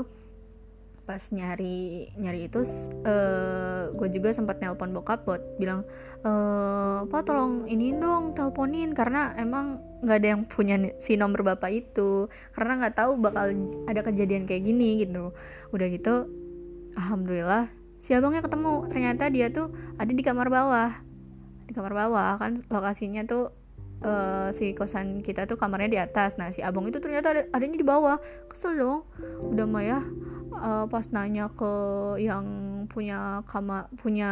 pas 1.08 1.24
nyari 1.32 2.12
nyari 2.20 2.52
itu 2.52 2.67
uh, 3.08 3.89
gue 3.96 4.08
juga 4.12 4.36
sempat 4.36 4.60
nelpon 4.60 4.91
bokap 4.91 5.24
buat 5.24 5.39
bilang 5.56 5.88
e, 6.20 6.32
apa 7.08 7.17
tolong 7.24 7.63
ini 7.72 7.96
dong 7.96 8.36
teleponin 8.36 8.91
karena 8.91 9.32
emang 9.39 9.80
nggak 10.04 10.17
ada 10.22 10.28
yang 10.38 10.41
punya 10.46 10.76
si 11.02 11.17
nomor 11.17 11.41
bapak 11.41 11.72
itu. 11.74 12.30
Karena 12.54 12.84
nggak 12.84 12.96
tahu 12.98 13.12
bakal 13.17 13.54
ada 13.89 14.02
kejadian 14.06 14.46
kayak 14.46 14.65
gini 14.65 15.02
gitu. 15.02 15.34
Udah 15.74 15.88
gitu 15.89 16.30
alhamdulillah 16.98 17.70
si 17.98 18.13
abangnya 18.13 18.46
ketemu. 18.46 18.86
Ternyata 18.89 19.24
dia 19.34 19.48
tuh 19.50 19.74
ada 19.98 20.12
di 20.12 20.24
kamar 20.24 20.48
bawah. 20.52 20.91
Di 21.67 21.74
kamar 21.74 21.93
bawah 21.93 22.39
kan 22.39 22.63
lokasinya 22.70 23.26
tuh 23.26 23.52
uh, 24.06 24.54
si 24.54 24.72
kosan 24.78 25.26
kita 25.26 25.50
tuh 25.50 25.58
kamarnya 25.58 25.89
di 25.89 26.00
atas. 26.00 26.38
Nah 26.38 26.54
si 26.54 26.62
abang 26.62 26.86
itu 26.86 27.02
ternyata 27.02 27.34
ada 27.34 27.41
adanya 27.54 27.78
di 27.78 27.88
bawah. 27.88 28.22
Kesel 28.50 28.78
dong. 28.78 29.08
Udah 29.41 29.65
mah 29.65 29.84
ya 29.84 30.00
uh, 30.58 30.86
pas 30.89 31.06
nanya 31.13 31.48
ke 31.54 31.72
yang 32.22 32.46
punya 32.89 33.46
kamar 33.48 33.88
punya 34.02 34.32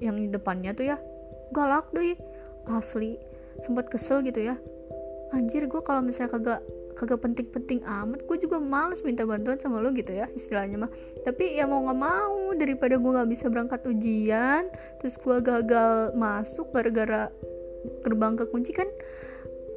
yang 0.00 0.16
di 0.16 0.28
depannya 0.32 0.72
tuh 0.72 0.88
ya 0.90 0.96
galak 1.52 1.92
deh 1.94 2.16
asli 2.72 3.20
sempat 3.64 3.88
kesel 3.88 4.20
gitu 4.26 4.52
ya. 4.52 4.56
Anjir 5.34 5.66
gue 5.66 5.82
kalau 5.82 6.02
misalnya 6.02 6.38
kagak 6.38 6.60
kagak 6.96 7.20
penting-penting 7.20 7.84
amat 7.84 8.24
gue 8.24 8.36
juga 8.40 8.56
males 8.56 9.04
minta 9.04 9.28
bantuan 9.28 9.60
sama 9.60 9.84
lo 9.84 9.92
gitu 9.92 10.10
ya 10.10 10.26
istilahnya 10.32 10.86
mah. 10.86 10.90
Tapi 11.22 11.56
ya 11.60 11.68
mau 11.68 11.84
nggak 11.84 12.00
mau 12.00 12.52
daripada 12.56 12.96
gue 12.96 13.10
nggak 13.12 13.30
bisa 13.30 13.46
berangkat 13.52 13.80
ujian 13.84 14.68
terus 14.98 15.14
gue 15.20 15.36
gagal 15.44 16.16
masuk 16.16 16.72
gara-gara 16.72 17.28
gerbang 18.02 18.34
kekunci 18.34 18.72
kan 18.74 18.88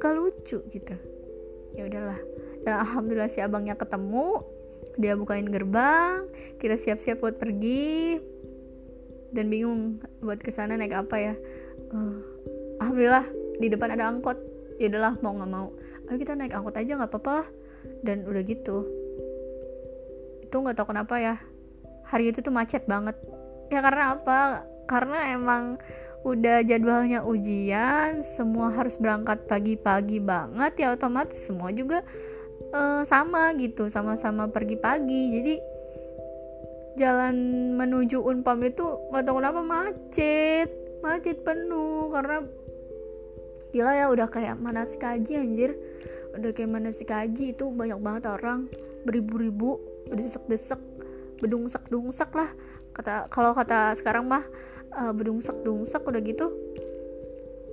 gak 0.00 0.16
lucu 0.16 0.64
gitu. 0.72 0.94
Ya 1.76 1.86
udahlah. 1.86 2.18
Dan 2.64 2.74
alhamdulillah 2.80 3.30
si 3.30 3.44
abangnya 3.44 3.76
ketemu 3.76 4.42
dia 5.00 5.16
bukain 5.16 5.48
gerbang 5.48 6.28
kita 6.60 6.76
siap-siap 6.76 7.24
buat 7.24 7.40
pergi. 7.40 8.20
Dan 9.30 9.46
bingung 9.46 10.02
buat 10.18 10.42
ke 10.42 10.50
sana 10.50 10.74
naik 10.74 10.90
apa 10.92 11.16
ya. 11.16 11.34
Uh, 11.94 12.18
alhamdulillah 12.82 13.26
di 13.62 13.66
depan 13.70 13.94
ada 13.94 14.10
angkot. 14.10 14.36
Ya 14.76 14.90
udahlah 14.90 15.16
mau 15.22 15.32
nggak 15.34 15.50
mau. 15.50 15.68
Ayo 16.10 16.16
kita 16.18 16.34
naik 16.34 16.52
angkot 16.52 16.74
aja 16.74 16.98
nggak 16.98 17.10
apa-apa 17.10 17.30
lah. 17.42 17.48
Dan 18.04 18.26
udah 18.26 18.42
gitu 18.44 19.00
itu 20.50 20.58
nggak 20.58 20.82
tahu 20.82 20.90
kenapa 20.90 21.14
ya 21.22 21.34
hari 22.10 22.34
itu 22.34 22.42
tuh 22.42 22.50
macet 22.50 22.82
banget. 22.90 23.14
Ya 23.70 23.78
karena 23.86 24.18
apa? 24.18 24.66
Karena 24.90 25.30
emang 25.30 25.78
udah 26.26 26.66
jadwalnya 26.66 27.22
ujian 27.22 28.18
semua 28.20 28.74
harus 28.74 28.98
berangkat 28.98 29.46
pagi-pagi 29.46 30.20
banget 30.20 30.76
ya 30.76 30.92
otomatis 30.92 31.38
semua 31.38 31.72
juga 31.72 32.04
uh, 32.74 33.02
sama 33.06 33.54
gitu 33.58 33.90
sama-sama 33.90 34.50
pergi 34.50 34.76
pagi. 34.78 35.22
Jadi 35.34 35.54
jalan 36.98 37.36
menuju 37.78 38.20
Unpam 38.20 38.60
itu 38.66 38.84
nggak 39.10 39.24
tahu 39.24 39.36
kenapa 39.38 39.60
macet 39.62 40.68
macet 41.00 41.42
penuh. 41.42 42.10
Karena 42.10 42.44
gila 43.70 43.92
ya 43.94 44.06
udah 44.10 44.28
kayak 44.30 44.56
mana 44.58 44.86
sih 44.86 44.98
kaji 44.98 45.32
anjir. 45.38 45.76
Udah 46.34 46.50
kayak 46.54 46.70
mana 46.70 46.90
sih 46.94 47.06
kaji 47.06 47.54
itu 47.54 47.70
banyak 47.70 47.98
banget 47.98 48.30
orang. 48.30 48.70
Beribu-ribu 49.06 49.80
desek-desek 50.10 50.80
bedungsek 51.40 51.88
dungsek 51.88 52.30
lah. 52.34 52.50
Kata 52.90 53.30
kalau 53.30 53.54
kata 53.54 53.94
sekarang 53.96 54.26
mah 54.26 54.44
uh, 54.94 55.12
bedungsek 55.14 55.62
dungsek 55.62 56.02
udah 56.02 56.20
gitu 56.20 56.50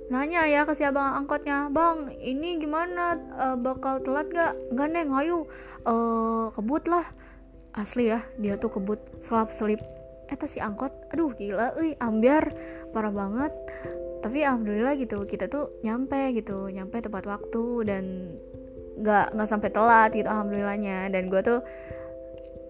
nanya 0.08 0.48
ya 0.48 0.64
ke 0.64 0.72
si 0.72 0.84
abang 0.84 1.12
angkotnya 1.16 1.68
bang 1.68 2.12
ini 2.20 2.56
gimana? 2.56 3.20
Uh, 3.36 3.56
bakal 3.60 4.00
telat 4.00 4.28
gak 4.32 4.56
nggak 4.72 4.88
neng 4.88 5.12
ayo. 5.12 5.44
Uh, 5.84 6.48
kebut 6.56 6.88
lah. 6.88 7.04
Asli 7.76 8.10
ya 8.10 8.24
dia 8.40 8.58
tuh 8.58 8.72
kebut 8.74 8.98
selap 9.22 9.54
selip 9.54 9.78
eh 10.28 10.36
si 10.44 10.60
angkot 10.60 10.92
aduh 11.14 11.32
gila 11.32 11.76
eh 11.78 11.94
ambiar 12.00 12.50
parah 12.90 13.12
banget. 13.12 13.52
Tapi 14.18 14.42
alhamdulillah 14.42 14.98
gitu 14.98 15.22
kita 15.28 15.46
tuh 15.46 15.78
nyampe 15.86 16.34
gitu 16.34 16.68
nyampe 16.72 16.98
tepat 16.98 17.24
waktu 17.28 17.64
dan 17.86 18.04
nggak 18.98 19.36
nggak 19.36 19.48
sampai 19.48 19.70
telat 19.70 20.10
gitu 20.16 20.26
alhamdulillahnya. 20.26 21.12
Dan 21.12 21.30
gue 21.30 21.40
tuh 21.44 21.60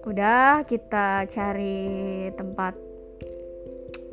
udah 0.05 0.65
kita 0.65 1.25
cari 1.29 2.29
tempat 2.37 2.88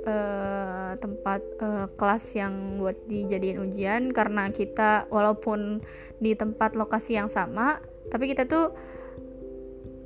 uh, 0.05 0.93
tempat 0.97 1.41
uh, 1.59 1.87
kelas 1.97 2.25
yang 2.37 2.79
buat 2.79 2.95
dijadiin 3.09 3.59
ujian 3.59 4.01
karena 4.15 4.49
kita 4.53 5.09
walaupun 5.11 5.81
di 6.21 6.31
tempat 6.37 6.77
lokasi 6.77 7.19
yang 7.19 7.27
sama 7.27 7.83
tapi 8.07 8.31
kita 8.31 8.45
tuh 8.45 8.71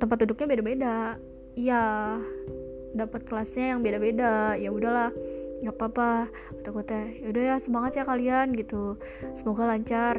tempat 0.00 0.24
duduknya 0.24 0.48
beda-beda. 0.56 0.96
Iya 1.54 2.16
dapat 2.96 3.28
kelasnya 3.28 3.76
yang 3.76 3.84
beda-beda. 3.84 4.56
Ya 4.56 4.72
udahlah 4.72 5.12
nggak 5.60 5.76
apa-apa. 5.76 6.32
Kata 6.64 6.80
teh 6.88 7.06
yaudah 7.20 7.54
ya 7.54 7.56
semangat 7.60 8.00
ya 8.00 8.04
kalian 8.08 8.56
gitu. 8.56 8.96
Semoga 9.36 9.68
lancar. 9.68 10.18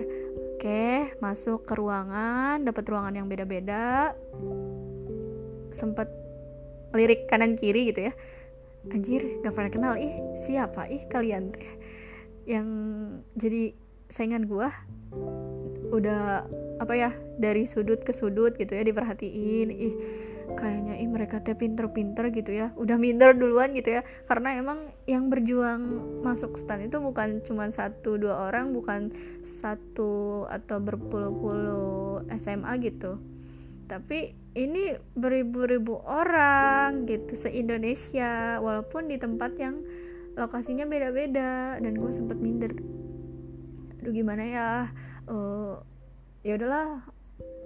Oke 0.56 1.10
masuk 1.18 1.66
ke 1.66 1.74
ruangan 1.74 2.62
dapat 2.62 2.86
ruangan 2.86 3.18
yang 3.18 3.28
beda-beda. 3.28 4.14
Sempat 5.74 6.08
lirik 6.94 7.26
kanan 7.26 7.56
kiri 7.58 7.90
gitu 7.90 8.12
ya 8.12 8.14
anjir 8.90 9.22
gak 9.46 9.54
pernah 9.54 9.72
kenal. 9.72 9.94
Ih 10.00 10.16
siapa? 10.50 10.90
Ih 10.90 11.06
kalian 11.06 11.54
teh. 11.54 11.74
Yang 12.50 12.68
jadi 13.38 13.64
saingan 14.10 14.50
gua 14.50 14.74
udah 15.92 16.48
apa 16.80 16.94
ya 16.96 17.12
dari 17.38 17.68
sudut 17.68 18.02
ke 18.02 18.16
sudut 18.16 18.58
gitu 18.58 18.74
ya 18.74 18.82
diperhatiin. 18.82 19.70
Ih 19.70 19.96
kayaknya 20.52 21.00
ih 21.00 21.08
mereka 21.08 21.40
teh 21.40 21.54
pinter-pinter 21.54 22.34
gitu 22.34 22.52
ya. 22.52 22.74
Udah 22.74 22.98
minder 22.98 23.38
duluan 23.38 23.78
gitu 23.78 24.00
ya. 24.00 24.02
Karena 24.26 24.58
emang 24.58 24.90
yang 25.06 25.30
berjuang 25.30 25.82
masuk 26.26 26.58
stan 26.58 26.82
itu 26.82 26.98
bukan 26.98 27.46
cuma 27.46 27.70
satu 27.70 28.18
dua 28.18 28.50
orang 28.50 28.74
bukan 28.74 29.14
satu 29.46 30.46
atau 30.50 30.78
berpuluh-puluh 30.82 32.26
SMA 32.42 32.74
gitu 32.82 33.22
tapi 33.92 34.32
ini 34.56 34.96
beribu-ribu 35.20 36.00
orang 36.08 37.04
gitu 37.12 37.36
se 37.36 37.52
Indonesia 37.52 38.56
walaupun 38.64 39.12
di 39.12 39.20
tempat 39.20 39.52
yang 39.60 39.84
lokasinya 40.40 40.88
beda-beda 40.88 41.76
dan 41.76 41.94
gue 42.00 42.12
sempet 42.16 42.40
minder. 42.40 42.72
Aduh 44.00 44.16
gimana 44.16 44.44
ya? 44.48 44.70
Uh, 45.28 45.84
ya 46.48 46.56
udahlah 46.56 47.04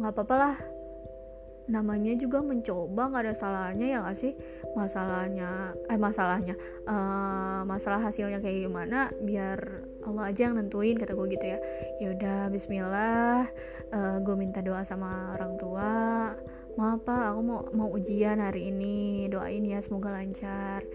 nggak 0.02 0.14
apa-apa 0.18 0.36
lah 0.36 0.56
namanya 1.66 2.14
juga 2.14 2.46
mencoba 2.46 3.10
nggak 3.10 3.24
ada 3.26 3.36
salahnya 3.36 3.86
ya 3.90 3.98
nggak 4.06 4.18
sih? 4.18 4.34
Masalahnya 4.78 5.74
eh 5.90 5.98
masalahnya 5.98 6.56
uh, 6.86 7.66
masalah 7.66 8.02
hasilnya 8.06 8.38
kayak 8.42 8.70
gimana 8.70 9.10
biar 9.24 9.60
Allah 10.06 10.30
aja 10.30 10.50
yang 10.50 10.62
nentuin 10.62 10.98
kata 10.98 11.18
gue 11.18 11.28
gitu 11.34 11.46
ya. 11.46 11.60
Ya 12.02 12.08
udah 12.14 12.40
Bismillah 12.54 13.50
uh, 13.90 13.98
eh, 13.98 14.18
gue 14.22 14.36
minta 14.38 14.62
doa 14.62 14.86
sama 14.86 15.34
orang 15.34 15.58
tua. 15.58 15.94
Maaf 16.76 17.08
pak 17.08 17.34
aku 17.34 17.42
mau 17.42 17.62
mau 17.72 17.90
ujian 17.96 18.38
hari 18.44 18.70
ini 18.70 19.26
doain 19.32 19.66
ya 19.66 19.82
semoga 19.82 20.14
lancar. 20.14 20.86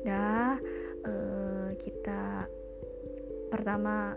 Udah 0.00 0.56
uh, 1.04 1.68
kita 1.76 2.48
pertama 3.52 4.16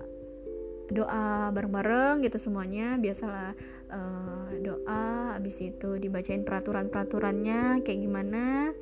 doa 0.89 1.53
bareng-bareng 1.53 2.25
gitu 2.25 2.41
semuanya 2.41 2.97
biasalah 2.97 3.53
uh, 3.89 4.49
doa 4.61 5.35
habis 5.37 5.59
itu 5.61 5.97
dibacain 5.97 6.45
peraturan-peraturannya 6.45 7.85
kayak 7.85 7.99
gimana. 7.99 8.73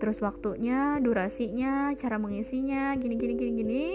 Terus 0.00 0.18
waktunya 0.18 0.98
durasinya 0.98 1.94
cara 1.94 2.18
mengisinya 2.18 2.96
gini 2.98 3.14
gini 3.16 3.34
gini 3.38 3.52
gini. 3.62 3.86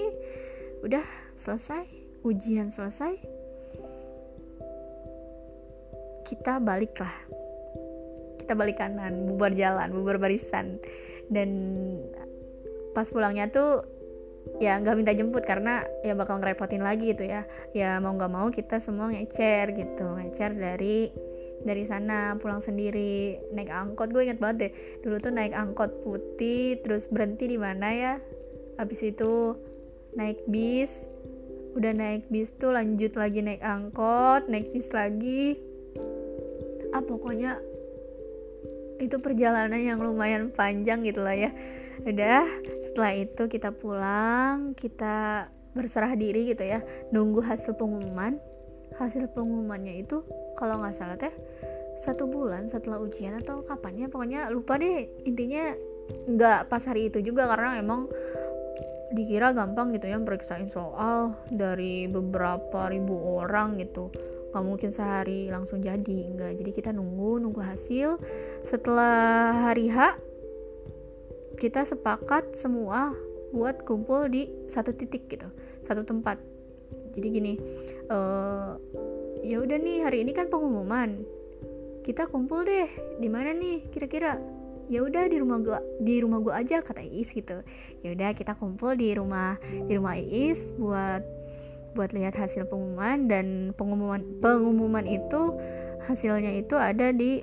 Udah 0.85 1.03
selesai. 1.39 1.83
Ujian 2.23 2.71
selesai. 2.71 3.17
Kita 6.27 6.59
baliklah. 6.59 7.13
Kita 8.39 8.55
balik 8.55 8.79
kanan 8.79 9.27
bubar 9.27 9.51
jalan 9.51 9.91
bubar 9.91 10.19
barisan. 10.19 10.79
Dan 11.27 11.49
pas 12.95 13.11
pulangnya 13.11 13.51
tuh 13.51 13.96
ya 14.57 14.81
nggak 14.81 14.95
minta 14.97 15.13
jemput 15.13 15.45
karena 15.45 15.85
ya 16.01 16.17
bakal 16.17 16.41
ngerepotin 16.41 16.81
lagi 16.81 17.13
gitu 17.13 17.25
ya. 17.25 17.45
Ya 17.73 18.01
mau 18.01 18.13
nggak 18.17 18.31
mau 18.33 18.47
kita 18.49 18.81
semua 18.81 19.13
ngecer 19.13 19.73
gitu 19.77 20.05
ngecer 20.17 20.57
dari 20.57 21.09
dari 21.61 21.83
sana 21.89 22.37
pulang 22.37 22.61
sendiri 22.61 23.37
naik 23.53 23.69
angkot. 23.69 24.09
Gue 24.13 24.25
inget 24.29 24.41
banget 24.41 24.57
deh 24.57 24.71
dulu 25.05 25.15
tuh 25.21 25.33
naik 25.33 25.53
angkot 25.53 25.91
putih 26.01 26.81
terus 26.81 27.05
berhenti 27.09 27.49
di 27.49 27.57
mana 27.57 27.87
ya? 27.93 28.13
Habis 28.81 29.13
itu 29.13 29.57
naik 30.17 30.41
bis 30.49 31.05
udah 31.77 31.93
naik 31.93 32.25
bis 32.33 32.49
tuh 32.57 32.73
lanjut 32.73 33.13
lagi 33.13 33.45
naik 33.45 33.61
angkot 33.61 34.49
naik 34.49 34.73
bis 34.73 34.89
lagi. 34.89 35.61
Ah 36.95 37.03
pokoknya 37.03 37.61
itu 38.97 39.21
perjalanan 39.21 39.77
yang 39.77 40.01
lumayan 40.01 40.49
panjang 40.49 41.05
gitu 41.05 41.21
lah 41.21 41.37
ya 41.37 41.53
udah 42.07 42.47
setelah 42.87 43.11
itu 43.19 43.43
kita 43.51 43.75
pulang 43.75 44.71
kita 44.79 45.47
berserah 45.75 46.15
diri 46.15 46.49
gitu 46.49 46.63
ya. 46.63 46.79
Nunggu 47.11 47.43
hasil 47.43 47.75
pengumuman. 47.75 48.39
Hasil 48.97 49.29
pengumumannya 49.35 50.01
itu 50.01 50.25
kalau 50.57 50.81
nggak 50.81 50.95
salah 50.95 51.19
teh 51.19 51.29
satu 52.01 52.25
bulan 52.25 52.65
setelah 52.71 52.97
ujian 52.97 53.37
atau 53.37 53.61
kapannya. 53.61 54.09
Pokoknya 54.09 54.49
lupa 54.49 54.79
deh 54.79 55.05
intinya 55.27 55.75
nggak 56.07 56.71
pas 56.71 56.81
hari 56.87 57.11
itu 57.11 57.19
juga 57.19 57.45
karena 57.51 57.77
emang 57.83 58.07
dikira 59.07 59.55
gampang 59.55 59.95
gitu 59.95 60.11
ya 60.11 60.19
periksain 60.19 60.67
soal 60.67 61.35
dari 61.51 62.07
beberapa 62.07 62.89
ribu 62.89 63.37
orang 63.43 63.77
gitu. 63.83 64.09
Nggak 64.55 64.63
mungkin 64.63 64.89
sehari 64.89 65.51
langsung 65.51 65.83
jadi 65.83 66.17
enggak 66.33 66.57
jadi 66.57 66.71
kita 66.71 66.89
nunggu 66.95 67.43
nunggu 67.43 67.61
hasil. 67.61 68.17
Setelah 68.65 69.69
hari 69.69 69.91
H 69.91 70.26
kita 71.57 71.83
sepakat 71.83 72.53
semua 72.53 73.17
buat 73.49 73.81
kumpul 73.83 74.29
di 74.29 74.45
satu 74.69 74.93
titik 74.93 75.25
gitu 75.27 75.49
satu 75.89 76.05
tempat. 76.05 76.37
Jadi 77.17 77.27
gini 77.33 77.53
uh, 78.13 78.77
ya 79.41 79.57
udah 79.63 79.77
nih 79.81 80.05
hari 80.05 80.21
ini 80.21 80.31
kan 80.37 80.47
pengumuman. 80.53 81.25
Kita 82.05 82.29
kumpul 82.29 82.63
deh 82.63 82.87
di 83.19 83.27
mana 83.27 83.51
nih 83.51 83.89
kira-kira? 83.91 84.39
Ya 84.87 85.03
udah 85.03 85.27
di 85.27 85.35
rumah 85.41 85.59
gua 85.59 85.79
di 85.99 86.23
rumah 86.23 86.39
gua 86.39 86.63
aja 86.63 86.79
kata 86.79 87.03
Iis 87.03 87.33
gitu. 87.33 87.59
Ya 88.05 88.15
udah 88.15 88.31
kita 88.31 88.55
kumpul 88.55 88.95
di 88.95 89.11
rumah 89.17 89.59
di 89.65 89.97
rumah 89.97 90.15
Iis 90.15 90.71
buat 90.79 91.25
buat 91.97 92.13
lihat 92.13 92.37
hasil 92.37 92.69
pengumuman 92.69 93.25
dan 93.25 93.73
pengumuman 93.73 94.21
pengumuman 94.37 95.03
itu 95.09 95.57
hasilnya 96.05 96.53
itu 96.53 96.77
ada 96.77 97.09
di 97.09 97.41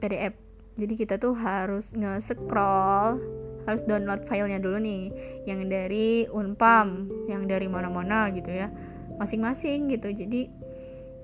PDF 0.00 0.32
jadi 0.80 0.94
kita 0.96 1.14
tuh 1.20 1.36
harus 1.36 1.92
nge-scroll 1.92 3.20
harus 3.68 3.82
download 3.86 4.24
filenya 4.26 4.58
dulu 4.58 4.78
nih. 4.82 5.12
Yang 5.48 5.60
dari 5.68 6.08
Unpam 6.30 7.10
yang 7.26 7.46
dari 7.46 7.66
mana-mana 7.66 8.30
gitu 8.34 8.50
ya. 8.50 8.70
Masing-masing 9.18 9.92
gitu. 9.92 10.10
Jadi 10.10 10.48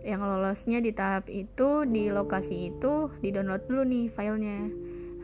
yang 0.07 0.23
lolosnya 0.23 0.79
di 0.79 0.95
tahap 0.95 1.27
itu 1.29 1.85
di 1.85 2.09
lokasi 2.09 2.73
itu 2.73 3.13
di 3.19 3.29
download 3.35 3.67
dulu 3.67 3.83
nih 3.85 4.07
filenya. 4.09 4.71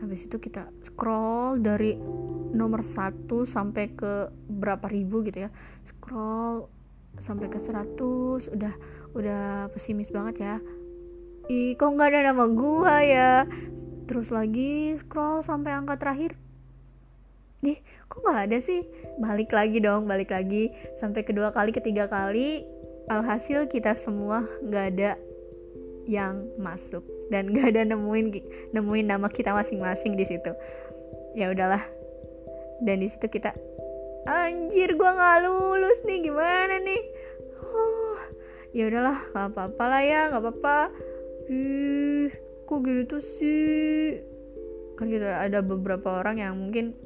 Habis 0.03 0.27
itu 0.27 0.37
kita 0.37 0.67
scroll 0.83 1.63
dari 1.63 1.95
nomor 2.55 2.83
satu 2.83 3.43
sampai 3.43 3.95
ke 3.95 4.29
berapa 4.51 4.85
ribu 4.91 5.23
gitu 5.23 5.47
ya. 5.47 5.49
Scroll 5.87 6.67
sampai 7.19 7.47
ke 7.47 7.59
100 7.59 8.51
udah 8.51 8.73
udah 9.15 9.43
pesimis 9.71 10.11
banget 10.11 10.35
ya. 10.43 10.55
Ih 11.47 11.77
kok 11.79 11.93
nggak 11.95 12.09
ada 12.11 12.31
nama 12.33 12.45
gua 12.51 12.99
ya? 13.01 13.47
Terus 14.05 14.29
lagi 14.29 14.99
scroll 15.01 15.41
sampai 15.41 15.73
angka 15.73 15.97
terakhir 15.97 16.37
nih 17.63 17.77
kok 18.09 18.21
nggak 18.23 18.41
ada 18.51 18.57
sih? 18.59 18.81
Balik 19.21 19.51
lagi 19.55 19.77
dong 19.79 20.09
balik 20.09 20.31
lagi. 20.33 20.73
Sampai 20.99 21.23
kedua 21.23 21.51
kali 21.55 21.71
ketiga 21.71 22.09
kali 22.09 22.65
alhasil 23.07 23.69
kita 23.69 23.93
semua 23.93 24.49
nggak 24.65 24.85
ada 24.95 25.11
yang 26.09 26.45
masuk. 26.57 27.05
Dan 27.29 27.53
nggak 27.53 27.73
ada 27.73 27.81
nemuin 27.95 28.27
nemuin 28.73 29.07
nama 29.09 29.27
kita 29.29 29.53
masing-masing 29.53 30.17
di 30.17 30.25
situ. 30.25 30.51
Ya 31.33 31.49
udahlah. 31.51 31.81
Dan 32.83 33.01
di 33.01 33.07
situ 33.09 33.25
kita 33.29 33.55
anjir 34.25 34.97
gua 34.97 35.13
nggak 35.13 35.37
lulus 35.45 35.99
nih 36.05 36.19
gimana 36.25 36.81
nih? 36.81 37.03
Oh 37.61 38.19
ya 38.75 38.91
udahlah 38.91 39.17
nggak 39.31 39.47
apa-apa 39.53 39.83
lah 39.87 40.01
ya 40.03 40.21
nggak 40.33 40.43
apa-apa. 40.43 40.77
Ih 41.49 42.29
kok 42.65 42.79
gitu 42.85 43.17
sih? 43.21 44.21
Kan 44.97 45.11
kita 45.11 45.43
ada 45.43 45.59
beberapa 45.61 46.23
orang 46.23 46.41
yang 46.41 46.55
mungkin 46.57 47.04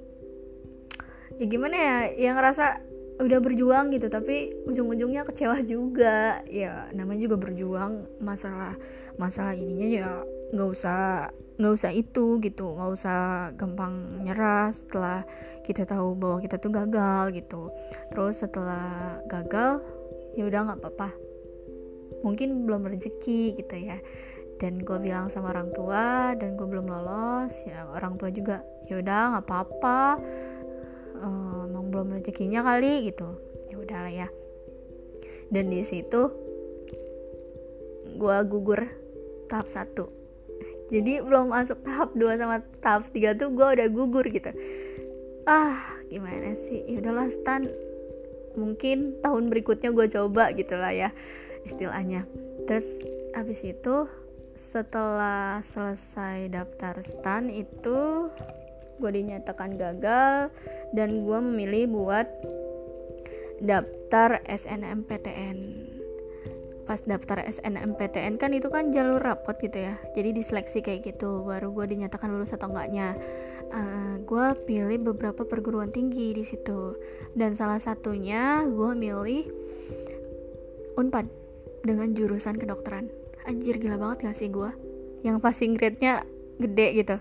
ya 1.40 1.46
gimana 1.48 1.76
ya 1.76 1.98
yang 2.20 2.36
ngerasa 2.36 2.84
udah 3.20 3.40
berjuang 3.44 3.92
gitu 3.92 4.08
tapi 4.08 4.56
ujung-ujungnya 4.68 5.24
kecewa 5.28 5.60
juga. 5.64 6.44
Ya 6.48 6.88
namanya 6.92 7.28
juga 7.28 7.38
berjuang 7.40 8.08
masalah 8.20 8.76
masalah 9.16 9.56
ininya 9.56 9.88
ya 9.88 10.10
nggak 10.56 10.70
usah 10.72 11.32
nggak 11.60 11.74
usah 11.76 11.92
itu 11.92 12.40
gitu 12.40 12.72
nggak 12.76 12.92
usah 12.96 13.52
gampang 13.60 14.24
nyerah 14.24 14.72
setelah 14.72 15.28
kita 15.68 15.84
tahu 15.84 16.16
bahwa 16.16 16.40
kita 16.40 16.56
tuh 16.60 16.72
gagal 16.72 17.36
gitu. 17.36 17.72
Terus 18.12 18.40
setelah 18.40 19.20
gagal 19.28 19.84
ya 20.36 20.48
udah 20.48 20.60
nggak 20.72 20.80
apa-apa. 20.80 21.10
Mungkin 22.24 22.68
belum 22.68 22.88
rezeki 22.88 23.60
gitu 23.60 23.76
ya. 23.80 24.00
Dan 24.60 24.84
gue 24.84 25.00
bilang 25.00 25.32
sama 25.32 25.56
orang 25.56 25.72
tua 25.72 26.36
dan 26.36 26.60
gue 26.60 26.68
belum 26.68 26.92
lolos 26.92 27.56
ya 27.64 27.88
orang 27.96 28.20
tua 28.20 28.28
juga 28.28 28.60
ya 28.92 29.00
udah 29.00 29.40
nggak 29.40 29.46
apa-apa 29.48 30.20
uh, 31.20 31.68
emang 31.70 31.92
belum 31.92 32.08
rezekinya 32.20 32.64
kali 32.66 33.12
gitu. 33.12 33.28
Ya 33.70 33.76
udah 33.78 34.00
lah 34.08 34.14
ya. 34.14 34.28
Dan 35.50 35.70
di 35.70 35.84
situ 35.86 36.32
gue 38.20 38.38
gugur 38.48 38.88
tahap 39.48 39.68
satu. 39.72 40.12
Jadi 40.90 41.22
belum 41.22 41.54
masuk 41.54 41.86
tahap 41.86 42.18
2 42.18 42.42
sama 42.42 42.66
tahap 42.82 43.14
3 43.14 43.38
tuh 43.38 43.50
gue 43.54 43.68
udah 43.78 43.88
gugur 43.94 44.26
gitu. 44.26 44.50
Ah 45.46 46.00
gimana 46.10 46.58
sih? 46.58 46.86
Ya 46.90 47.02
udahlah 47.02 47.30
stan. 47.30 47.70
Mungkin 48.58 49.22
tahun 49.22 49.54
berikutnya 49.54 49.94
gue 49.94 50.10
coba 50.10 50.52
gitulah 50.58 50.92
ya 50.92 51.10
istilahnya. 51.64 52.26
Terus 52.66 52.88
habis 53.38 53.62
itu 53.62 54.10
setelah 54.60 55.64
selesai 55.64 56.52
daftar 56.52 57.00
stan 57.06 57.48
itu 57.48 58.28
gue 59.00 59.12
dinyatakan 59.24 59.80
gagal 59.80 60.52
dan 60.94 61.10
gue 61.24 61.40
memilih 61.40 61.90
buat 61.90 62.28
daftar 63.64 64.44
SNMPTN 64.46 65.90
pas 66.90 67.06
daftar 67.06 67.46
SNMPTN 67.46 68.42
kan 68.42 68.50
itu 68.50 68.66
kan 68.74 68.90
jalur 68.90 69.22
rapot 69.22 69.54
gitu 69.62 69.78
ya. 69.78 69.94
Jadi 70.18 70.42
diseleksi 70.42 70.82
kayak 70.82 71.06
gitu 71.06 71.46
baru 71.46 71.70
gue 71.70 71.86
dinyatakan 71.86 72.34
lulus 72.34 72.50
atau 72.50 72.66
enggaknya. 72.66 73.14
Uh, 73.70 73.78
eh, 73.78 74.14
gue 74.26 74.46
pilih 74.66 75.14
beberapa 75.14 75.46
perguruan 75.46 75.94
tinggi 75.94 76.34
di 76.34 76.42
situ. 76.42 76.98
Dan 77.38 77.54
salah 77.54 77.78
satunya 77.78 78.66
gue 78.66 78.92
milih 78.98 79.46
unpad 80.98 81.30
dengan 81.86 82.10
jurusan 82.18 82.58
kedokteran. 82.58 83.06
Anjir 83.46 83.78
gila 83.78 84.02
banget 84.02 84.26
gak 84.26 84.38
sih 84.42 84.50
gue 84.50 84.74
yang 85.22 85.38
passing 85.38 85.78
grade-nya 85.78 86.26
gede 86.60 86.88
gitu. 87.02 87.18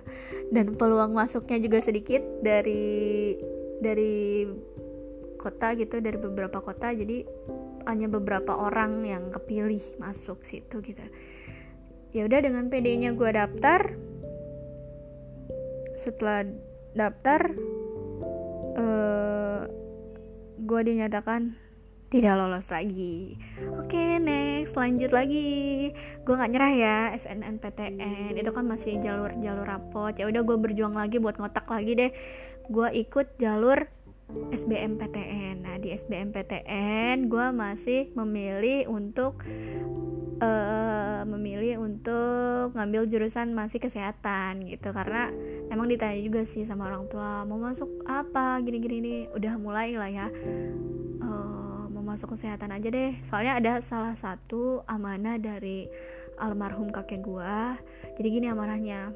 Dan 0.50 0.74
peluang 0.74 1.14
masuknya 1.14 1.56
juga 1.62 1.78
sedikit 1.80 2.20
dari 2.42 3.38
dari 3.78 4.44
kota 5.38 5.78
gitu 5.78 6.02
dari 6.02 6.18
beberapa 6.18 6.58
kota. 6.58 6.90
Jadi 6.90 7.22
hanya 7.86 8.10
beberapa 8.10 8.52
orang 8.52 9.06
yang 9.06 9.30
kepilih 9.32 9.80
masuk 10.02 10.44
situ 10.44 10.82
gitu. 10.82 11.04
Ya 12.12 12.26
udah 12.26 12.40
dengan 12.42 12.68
PD-nya 12.68 13.14
gue 13.14 13.30
daftar 13.32 13.96
setelah 15.98 16.46
daftar 16.94 17.52
uh, 18.78 19.62
gue 20.58 20.80
dinyatakan 20.82 21.67
tidak 22.08 22.40
lolos 22.40 22.68
lagi. 22.72 23.36
Oke 23.76 23.92
okay, 23.92 24.10
next 24.16 24.72
lanjut 24.72 25.12
lagi. 25.12 25.92
Gue 26.24 26.34
nggak 26.34 26.52
nyerah 26.56 26.72
ya 26.72 26.96
SNMPTN 27.20 28.32
itu 28.32 28.50
kan 28.52 28.64
masih 28.64 28.96
jalur 29.04 29.28
jalur 29.44 29.68
rapot. 29.68 30.16
Ya 30.16 30.24
udah 30.24 30.40
gue 30.40 30.56
berjuang 30.56 30.96
lagi 30.96 31.20
buat 31.20 31.36
ngotak 31.36 31.68
lagi 31.68 31.92
deh. 31.92 32.10
Gue 32.72 32.88
ikut 32.96 33.36
jalur 33.36 33.84
SBMPTN. 34.28 35.64
Nah, 35.64 35.76
di 35.80 35.92
SBMPTN 35.92 37.28
gue 37.28 37.46
masih 37.52 38.12
memilih 38.16 38.88
untuk 38.88 39.44
uh, 40.40 41.24
memilih 41.28 41.80
untuk 41.80 42.72
ngambil 42.72 43.04
jurusan 43.04 43.52
masih 43.52 43.84
kesehatan 43.84 44.64
gitu. 44.64 44.96
Karena 44.96 45.28
emang 45.68 45.92
ditanya 45.92 46.20
juga 46.24 46.40
sih 46.48 46.64
sama 46.64 46.88
orang 46.88 47.04
tua 47.12 47.44
mau 47.44 47.60
masuk 47.60 47.88
apa? 48.08 48.64
Gini-gini 48.64 48.96
nih 49.00 49.20
udah 49.36 49.54
mulai 49.60 49.92
lah 49.92 50.08
ya 50.08 50.28
masuk 52.18 52.34
kesehatan 52.34 52.74
aja 52.74 52.90
deh. 52.90 53.14
Soalnya 53.22 53.62
ada 53.62 53.72
salah 53.78 54.18
satu 54.18 54.82
amanah 54.90 55.38
dari 55.38 55.86
almarhum 56.42 56.90
kakek 56.90 57.22
gue 57.22 57.54
jadi 58.18 58.26
gini 58.26 58.50
amanahnya. 58.50 59.14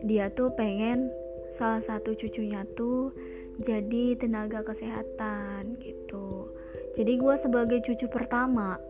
Dia 0.00 0.32
tuh 0.32 0.56
pengen 0.56 1.12
salah 1.52 1.84
satu 1.84 2.16
cucunya 2.16 2.64
tuh 2.80 3.12
jadi 3.60 4.16
tenaga 4.16 4.64
kesehatan 4.64 5.76
gitu. 5.84 6.56
Jadi 6.96 7.12
gue 7.12 7.34
sebagai 7.36 7.84
cucu 7.84 8.08
pertama 8.08 8.80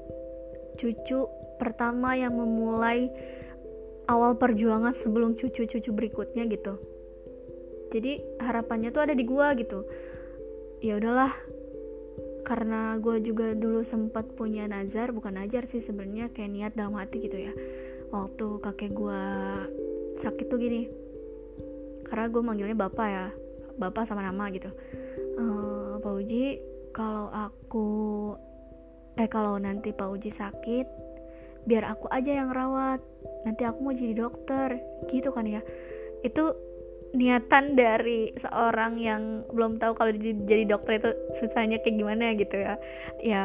cucu 0.78 1.26
pertama 1.58 2.14
yang 2.14 2.38
memulai 2.38 3.10
awal 4.06 4.38
perjuangan 4.38 4.94
sebelum 4.94 5.34
cucu-cucu 5.34 5.90
berikutnya 5.90 6.46
gitu. 6.46 6.78
Jadi 7.90 8.22
harapannya 8.38 8.94
tuh 8.94 9.10
ada 9.10 9.14
di 9.18 9.26
gue 9.26 9.46
gitu. 9.58 9.90
Ya 10.86 11.02
udahlah 11.02 11.34
karena 12.52 13.00
gue 13.00 13.16
juga 13.24 13.56
dulu 13.56 13.80
sempat 13.80 14.28
punya 14.36 14.68
nazar 14.68 15.08
bukan 15.08 15.40
nazar 15.40 15.64
sih 15.64 15.80
sebenarnya 15.80 16.28
kayak 16.36 16.52
niat 16.52 16.72
dalam 16.76 17.00
hati 17.00 17.24
gitu 17.24 17.48
ya. 17.48 17.52
Waktu 18.12 18.60
kakek 18.60 18.92
gue 18.92 19.24
sakit 20.20 20.52
tuh 20.52 20.60
gini 20.60 20.84
karena 22.04 22.28
gue 22.28 22.42
manggilnya 22.44 22.76
bapak 22.76 23.08
ya 23.08 23.26
bapak 23.80 24.04
sama 24.04 24.20
nama 24.20 24.52
gitu. 24.52 24.68
Uh, 25.40 25.96
Pak 26.04 26.12
Uji 26.12 26.60
kalau 26.92 27.32
aku 27.32 27.88
eh 29.16 29.32
kalau 29.32 29.56
nanti 29.56 29.96
Pak 29.96 30.12
Uji 30.12 30.28
sakit 30.28 30.84
biar 31.64 31.88
aku 31.88 32.12
aja 32.12 32.36
yang 32.36 32.52
rawat. 32.52 33.00
Nanti 33.48 33.64
aku 33.64 33.80
mau 33.80 33.96
jadi 33.96 34.28
dokter 34.28 34.76
gitu 35.08 35.32
kan 35.32 35.48
ya. 35.48 35.64
Itu 36.20 36.52
niatan 37.12 37.76
dari 37.76 38.32
seorang 38.40 38.96
yang 38.96 39.44
belum 39.52 39.76
tahu 39.76 39.92
kalau 39.96 40.12
jadi 40.16 40.64
dokter 40.64 40.98
itu 41.00 41.10
susahnya 41.36 41.80
kayak 41.84 41.96
gimana 42.00 42.32
gitu 42.36 42.56
ya. 42.56 42.74
Ya 43.20 43.44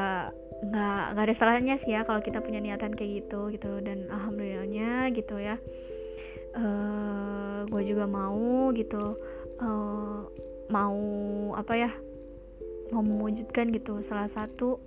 nggak 0.57 1.03
nggak 1.13 1.25
ada 1.29 1.35
salahnya 1.37 1.75
sih 1.77 1.93
ya 1.93 2.01
kalau 2.07 2.23
kita 2.23 2.41
punya 2.41 2.63
niatan 2.63 2.95
kayak 2.95 3.27
gitu 3.27 3.51
gitu. 3.51 3.83
Dan 3.83 4.07
alhamdulillahnya 4.07 5.11
gitu 5.11 5.37
ya 5.37 5.59
uh, 6.57 6.61
eh, 6.63 7.59
gue 7.69 7.81
juga 7.85 8.05
mau 8.09 8.71
gitu 8.73 9.17
uh, 9.61 10.19
mau 10.67 10.99
apa 11.55 11.73
ya 11.77 11.91
mau 12.91 13.03
mewujudkan 13.03 13.69
gitu 13.75 13.99
salah 14.01 14.31
satu 14.31 14.79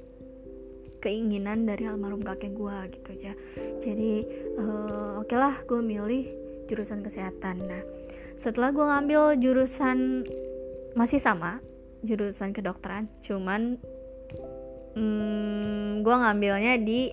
keinginan 1.00 1.64
dari 1.64 1.88
almarhum 1.88 2.20
kakek 2.20 2.52
gue 2.52 2.76
gitu 3.00 3.12
ya. 3.24 3.32
Jadi 3.80 4.24
uh, 4.60 5.20
oke 5.20 5.28
okay 5.28 5.38
lah 5.40 5.56
gue 5.64 5.80
milih 5.80 6.24
jurusan 6.68 7.00
kesehatan. 7.00 7.56
Nah 7.64 7.82
setelah 8.40 8.72
gue 8.72 8.80
ngambil 8.80 9.36
jurusan 9.36 10.24
masih 10.96 11.20
sama 11.20 11.60
jurusan 12.00 12.56
kedokteran 12.56 13.12
cuman 13.20 13.76
hmm, 14.96 16.00
gue 16.00 16.16
ngambilnya 16.16 16.80
di 16.80 17.12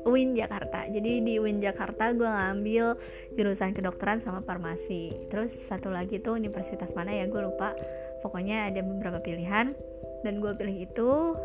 UIN 0.00 0.32
Jakarta. 0.32 0.88
Jadi 0.88 1.20
di 1.20 1.36
UIN 1.36 1.60
Jakarta 1.60 2.12
gue 2.16 2.24
ngambil 2.24 2.96
jurusan 3.36 3.76
kedokteran 3.76 4.24
sama 4.24 4.40
farmasi. 4.40 5.12
Terus 5.28 5.52
satu 5.68 5.92
lagi 5.92 6.16
tuh 6.24 6.40
universitas 6.40 6.88
mana 6.96 7.12
ya 7.12 7.28
gue 7.28 7.36
lupa. 7.36 7.76
Pokoknya 8.24 8.72
ada 8.72 8.80
beberapa 8.80 9.20
pilihan. 9.20 9.76
Dan 10.24 10.40
gue 10.40 10.52
pilih 10.56 10.88
itu 10.88 11.36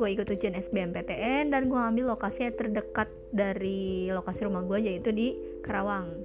gue 0.00 0.08
ikut 0.08 0.24
ujian 0.24 0.56
SBMPTN 0.56 1.52
dan 1.52 1.68
gue 1.68 1.78
ngambil 1.78 2.16
lokasi 2.16 2.48
yang 2.48 2.56
terdekat 2.56 3.12
dari 3.28 4.08
lokasi 4.08 4.48
rumah 4.48 4.64
gue 4.64 4.88
yaitu 4.88 5.12
di 5.12 5.36
Karawang 5.62 6.16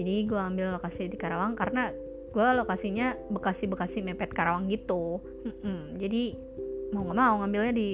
jadi 0.00 0.24
gue 0.24 0.40
ambil 0.40 0.72
lokasi 0.72 1.12
di 1.12 1.20
Karawang 1.20 1.52
karena 1.60 1.92
gue 2.32 2.48
lokasinya 2.56 3.12
Bekasi-Bekasi 3.28 4.00
mepet 4.00 4.32
Karawang 4.32 4.64
gitu. 4.72 5.20
Mm 5.44 5.52
-mm. 5.60 5.80
jadi 6.00 6.22
mau 6.90 7.06
nggak 7.06 7.16
mau 7.20 7.36
ngambilnya 7.44 7.72
di 7.76 7.90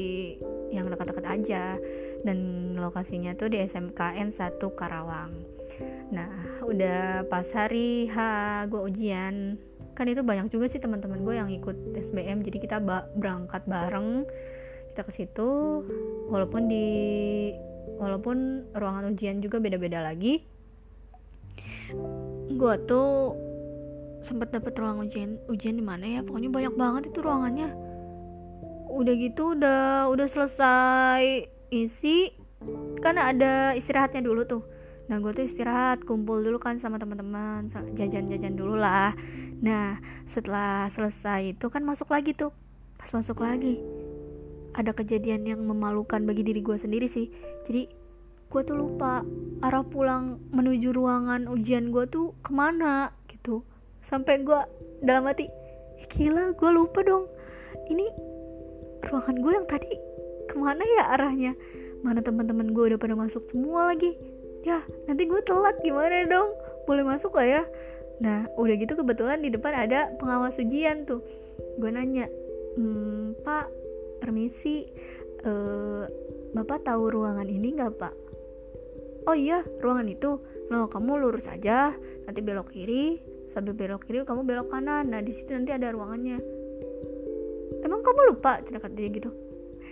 yang 0.71 0.87
dekat-dekat 0.87 1.27
aja. 1.27 1.65
Dan 2.23 2.39
lokasinya 2.79 3.35
tuh 3.35 3.51
di 3.51 3.59
SMKN 3.59 4.31
1 4.31 4.63
Karawang. 4.79 5.35
Nah 6.15 6.63
udah 6.63 7.27
pas 7.27 7.47
hari 7.51 8.07
H 8.07 8.17
gue 8.71 8.81
ujian. 8.87 9.59
Kan 9.99 10.07
itu 10.07 10.23
banyak 10.23 10.53
juga 10.53 10.71
sih 10.71 10.79
teman-teman 10.79 11.27
gue 11.27 11.35
yang 11.35 11.51
ikut 11.51 11.97
SBM 11.97 12.47
jadi 12.47 12.59
kita 12.63 12.77
ba 12.79 13.11
berangkat 13.19 13.67
bareng. 13.67 14.29
Kita 14.95 15.03
ke 15.03 15.13
situ. 15.13 15.83
Walaupun 16.31 16.71
di 16.71 16.87
walaupun 17.97 18.69
ruangan 18.77 19.11
ujian 19.11 19.41
juga 19.41 19.57
beda-beda 19.57 20.05
lagi 20.05 20.56
gue 22.57 22.75
tuh 22.89 23.37
sempat 24.25 24.51
dapet 24.51 24.75
ruang 24.79 25.07
ujian 25.07 25.39
ujian 25.47 25.79
di 25.79 25.85
mana 25.85 26.05
ya? 26.07 26.21
Pokoknya 26.27 26.51
banyak 26.51 26.75
banget 26.75 27.03
itu 27.13 27.19
ruangannya. 27.23 27.71
Udah 28.91 29.15
gitu 29.19 29.55
udah 29.55 30.11
udah 30.11 30.27
selesai 30.27 31.47
isi 31.71 32.33
kan 33.05 33.21
ada 33.21 33.77
istirahatnya 33.77 34.25
dulu 34.25 34.43
tuh. 34.49 34.63
Nah 35.07 35.23
gue 35.23 35.31
tuh 35.31 35.47
istirahat 35.47 36.03
kumpul 36.03 36.43
dulu 36.43 36.59
kan 36.59 36.83
sama 36.83 36.99
teman-teman 36.99 37.71
jajan-jajan 37.95 38.55
dulu 38.59 38.75
lah. 38.75 39.15
Nah 39.63 40.03
setelah 40.27 40.91
selesai 40.91 41.55
itu 41.55 41.67
kan 41.71 41.87
masuk 41.87 42.11
lagi 42.11 42.35
tuh. 42.35 42.51
Pas 42.99 43.11
masuk 43.15 43.45
lagi 43.45 43.79
ada 44.77 44.93
kejadian 44.93 45.49
yang 45.49 45.61
memalukan 45.65 46.21
bagi 46.27 46.43
diri 46.43 46.61
gue 46.61 46.77
sendiri 46.77 47.07
sih. 47.07 47.31
Jadi 47.71 48.06
gue 48.47 48.63
tuh 48.63 48.77
lupa 48.79 49.27
arah 49.61 49.83
pulang 49.83 50.39
menuju 50.55 50.95
ruangan 50.95 51.51
ujian 51.51 51.91
gue 51.91 52.07
tuh 52.07 52.33
ke 52.41 52.51
mana 52.55 53.11
gitu. 53.29 53.67
Sampai 54.07 54.43
gue 54.47 54.61
dalam 55.03 55.27
hati 55.27 55.51
gila 56.13 56.55
gue 56.55 56.71
lupa 56.71 57.03
dong. 57.03 57.27
Ini 57.91 58.07
ruangan 59.11 59.37
gue 59.39 59.53
yang 59.53 59.67
tadi 59.67 59.93
ke 60.47 60.57
mana 60.57 60.83
ya 60.97 61.05
arahnya? 61.19 61.53
Mana 62.07 62.23
teman-teman 62.23 62.71
gue 62.71 62.95
udah 62.95 63.01
pada 63.01 63.19
masuk 63.19 63.43
semua 63.51 63.91
lagi. 63.91 64.15
Ya 64.63 64.83
nanti 65.11 65.27
gue 65.27 65.41
telat 65.43 65.79
gimana 65.83 66.27
dong? 66.27 66.55
Boleh 66.87 67.03
masuk 67.03 67.35
gak 67.35 67.49
ya? 67.51 67.63
Nah 68.23 68.47
udah 68.57 68.75
gitu 68.79 68.95
kebetulan 68.95 69.43
di 69.43 69.51
depan 69.51 69.75
ada 69.75 70.15
pengawas 70.17 70.57
ujian 70.63 71.03
tuh. 71.05 71.21
Gue 71.83 71.91
nanya 71.91 72.31
hmm, 72.79 73.43
pak 73.43 73.67
permisi 74.21 74.87
uh, 75.45 76.05
bapak 76.57 76.85
tahu 76.89 77.13
ruangan 77.13 77.49
ini 77.49 77.77
nggak 77.77 77.97
pak 78.01 78.15
oh 79.27 79.37
iya 79.37 79.63
ruangan 79.83 80.07
itu. 80.09 80.39
Lo 80.71 80.91
kamu 80.91 81.23
lurus 81.23 81.47
aja. 81.47 81.95
Nanti 82.27 82.41
belok 82.43 82.75
kiri 82.75 83.21
sambil 83.51 83.73
belok 83.73 84.07
kiri 84.07 84.23
kamu 84.27 84.43
belok 84.47 84.69
kanan. 84.71 85.11
Nah 85.11 85.21
di 85.23 85.35
situ 85.35 85.51
nanti 85.55 85.75
ada 85.75 85.91
ruangannya. 85.95 86.39
Emang 87.83 88.01
kamu 88.03 88.35
lupa 88.35 88.63
kata 88.63 88.91
dia 88.95 89.09
gitu? 89.11 89.31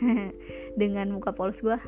Dengan 0.80 1.14
muka 1.14 1.30
polos 1.34 1.62
gue 1.62 1.78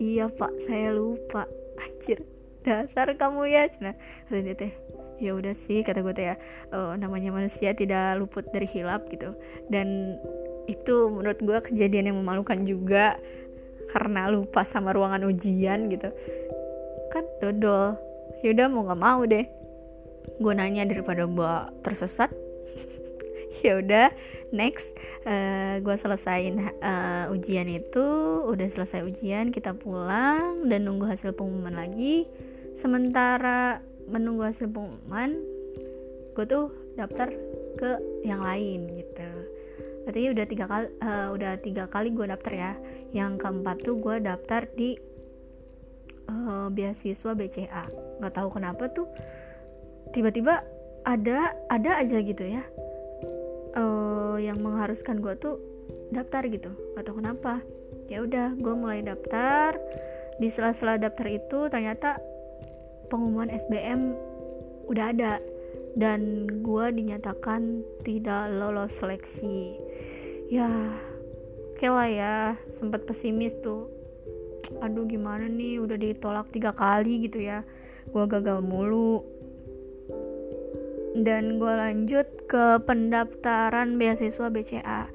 iya 0.00 0.28
pak. 0.28 0.52
Saya 0.64 0.92
lupa. 0.96 1.44
Anjir. 1.80 2.24
Dasar 2.64 3.12
kamu 3.16 3.48
ya. 3.48 3.68
Cina 3.72 3.92
kata 4.28 4.40
dia 4.40 4.56
teh. 4.56 4.72
Ya 5.20 5.36
udah 5.36 5.52
sih 5.52 5.84
kata 5.84 6.00
gue 6.00 6.14
teh 6.16 6.32
ya. 6.32 6.36
Oh, 6.72 6.96
namanya 6.96 7.32
manusia 7.32 7.76
tidak 7.76 8.16
luput 8.16 8.48
dari 8.52 8.64
hilap 8.68 9.08
gitu. 9.12 9.36
Dan 9.68 10.16
itu 10.68 11.12
menurut 11.12 11.40
gue 11.40 11.58
kejadian 11.72 12.12
yang 12.12 12.18
memalukan 12.20 12.64
juga. 12.64 13.20
Karena 13.90 14.30
lupa 14.30 14.62
sama 14.62 14.94
ruangan 14.94 15.26
ujian 15.26 15.90
gitu 15.90 16.14
kan 17.10 17.26
dodol. 17.42 17.98
Yaudah 18.46 18.66
mau 18.70 18.86
nggak 18.86 19.02
mau 19.02 19.20
deh. 19.26 19.46
Gue 20.40 20.52
nanya 20.54 20.86
daripada 20.86 21.26
gue 21.26 21.54
tersesat. 21.82 22.30
Ya 23.60 23.76
udah 23.76 24.08
next 24.56 24.88
uh, 25.26 25.28
eh, 25.28 25.74
gue 25.82 25.96
selesain 25.98 26.70
uh, 26.80 27.28
ujian 27.34 27.68
itu. 27.68 28.06
Udah 28.46 28.70
selesai 28.72 29.04
ujian 29.04 29.52
kita 29.52 29.76
pulang 29.76 30.64
dan 30.70 30.86
nunggu 30.86 31.04
hasil 31.04 31.36
pengumuman 31.36 31.76
lagi. 31.76 32.24
Sementara 32.80 33.82
menunggu 34.08 34.48
hasil 34.48 34.70
pengumuman 34.70 35.36
gue 36.32 36.44
tuh 36.46 36.72
daftar 36.96 37.28
ke 37.76 37.90
yang 38.24 38.40
lain 38.40 38.86
gitu. 38.96 39.30
Berarti 40.06 40.30
udah 40.32 40.46
tiga 40.48 40.64
kali 40.64 40.86
uh, 41.04 41.28
udah 41.36 41.52
tiga 41.60 41.84
kali 41.90 42.08
gue 42.14 42.26
daftar 42.30 42.52
ya. 42.54 42.72
Yang 43.12 43.44
keempat 43.44 43.76
tuh 43.84 43.98
gue 44.00 44.16
daftar 44.24 44.64
di 44.72 44.96
uh, 46.30 46.68
beasiswa 46.70 47.34
BCA 47.34 47.84
nggak 48.22 48.34
tahu 48.36 48.48
kenapa 48.54 48.86
tuh 48.92 49.10
tiba-tiba 50.14 50.62
ada 51.06 51.56
ada 51.70 51.90
aja 52.00 52.18
gitu 52.20 52.44
ya. 52.44 52.64
Uh, 53.70 54.36
yang 54.42 54.58
mengharuskan 54.58 55.22
gue 55.22 55.34
tuh 55.38 55.56
daftar 56.10 56.44
gitu. 56.50 56.70
Atau 56.98 57.16
kenapa. 57.16 57.62
Ya 58.10 58.22
udah 58.24 58.54
gue 58.58 58.74
mulai 58.74 59.00
daftar. 59.00 59.78
Di 60.40 60.48
sela-sela 60.48 60.96
daftar 60.96 61.28
itu 61.30 61.68
ternyata 61.70 62.18
pengumuman 63.08 63.52
SBM 63.52 64.16
udah 64.90 65.06
ada. 65.14 65.32
Dan 65.94 66.46
gue 66.62 66.86
dinyatakan 66.94 67.82
tidak 68.06 68.50
lolos 68.54 68.94
seleksi. 68.98 69.78
Ya 70.50 70.68
oke 71.74 71.86
lah 71.86 72.10
ya. 72.10 72.36
Sempat 72.74 73.06
pesimis 73.06 73.54
tuh 73.62 73.99
aduh 74.80 75.06
gimana 75.08 75.48
nih? 75.48 75.80
Udah 75.80 75.96
ditolak 75.96 76.52
tiga 76.52 76.74
kali 76.76 77.28
gitu 77.28 77.40
ya. 77.40 77.64
Gue 78.10 78.24
gagal 78.28 78.60
mulu. 78.60 79.24
Dan 81.16 81.58
gue 81.58 81.72
lanjut 81.74 82.26
ke 82.46 82.78
pendaftaran 82.86 83.98
beasiswa 83.98 84.46
BCA 84.46 85.10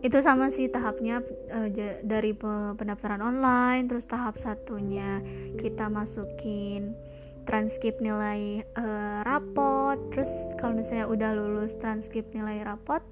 itu 0.00 0.16
sama 0.24 0.48
sih 0.48 0.72
tahapnya 0.72 1.20
uh, 1.52 1.68
dari 2.00 2.32
pendaftaran 2.72 3.20
online 3.20 3.84
terus 3.84 4.08
tahap 4.08 4.40
satunya 4.40 5.20
kita 5.60 5.92
masukin 5.92 6.96
transkrip 7.44 8.00
nilai 8.00 8.64
uh, 8.80 9.20
rapot. 9.28 10.00
Terus 10.12 10.30
kalau 10.56 10.80
misalnya 10.80 11.04
udah 11.04 11.30
lulus 11.36 11.76
transkrip 11.76 12.32
nilai 12.32 12.64
rapot 12.64 13.04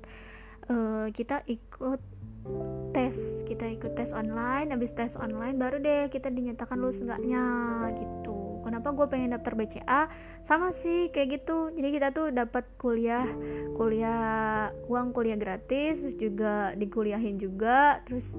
uh, 0.72 1.12
kita 1.12 1.44
ikut 1.44 2.00
tes 2.92 3.14
kita 3.44 3.64
ikut 3.78 3.92
tes 3.96 4.10
online 4.16 4.72
habis 4.72 4.92
tes 4.96 5.16
online 5.16 5.56
baru 5.56 5.80
deh 5.80 6.02
kita 6.12 6.32
dinyatakan 6.32 6.80
lulus 6.80 7.00
enggaknya 7.00 7.44
gitu. 7.96 8.60
Kenapa 8.64 8.92
gue 8.92 9.06
pengen 9.08 9.32
daftar 9.32 9.56
BCA 9.56 10.00
sama 10.44 10.76
sih 10.76 11.08
kayak 11.08 11.40
gitu. 11.40 11.72
Jadi 11.72 11.88
kita 11.88 12.12
tuh 12.12 12.28
dapat 12.34 12.68
kuliah 12.76 13.24
kuliah 13.72 14.68
uang 14.90 15.16
kuliah 15.16 15.40
gratis 15.40 16.04
juga 16.20 16.76
dikuliahin 16.76 17.40
juga 17.40 18.04
terus 18.04 18.36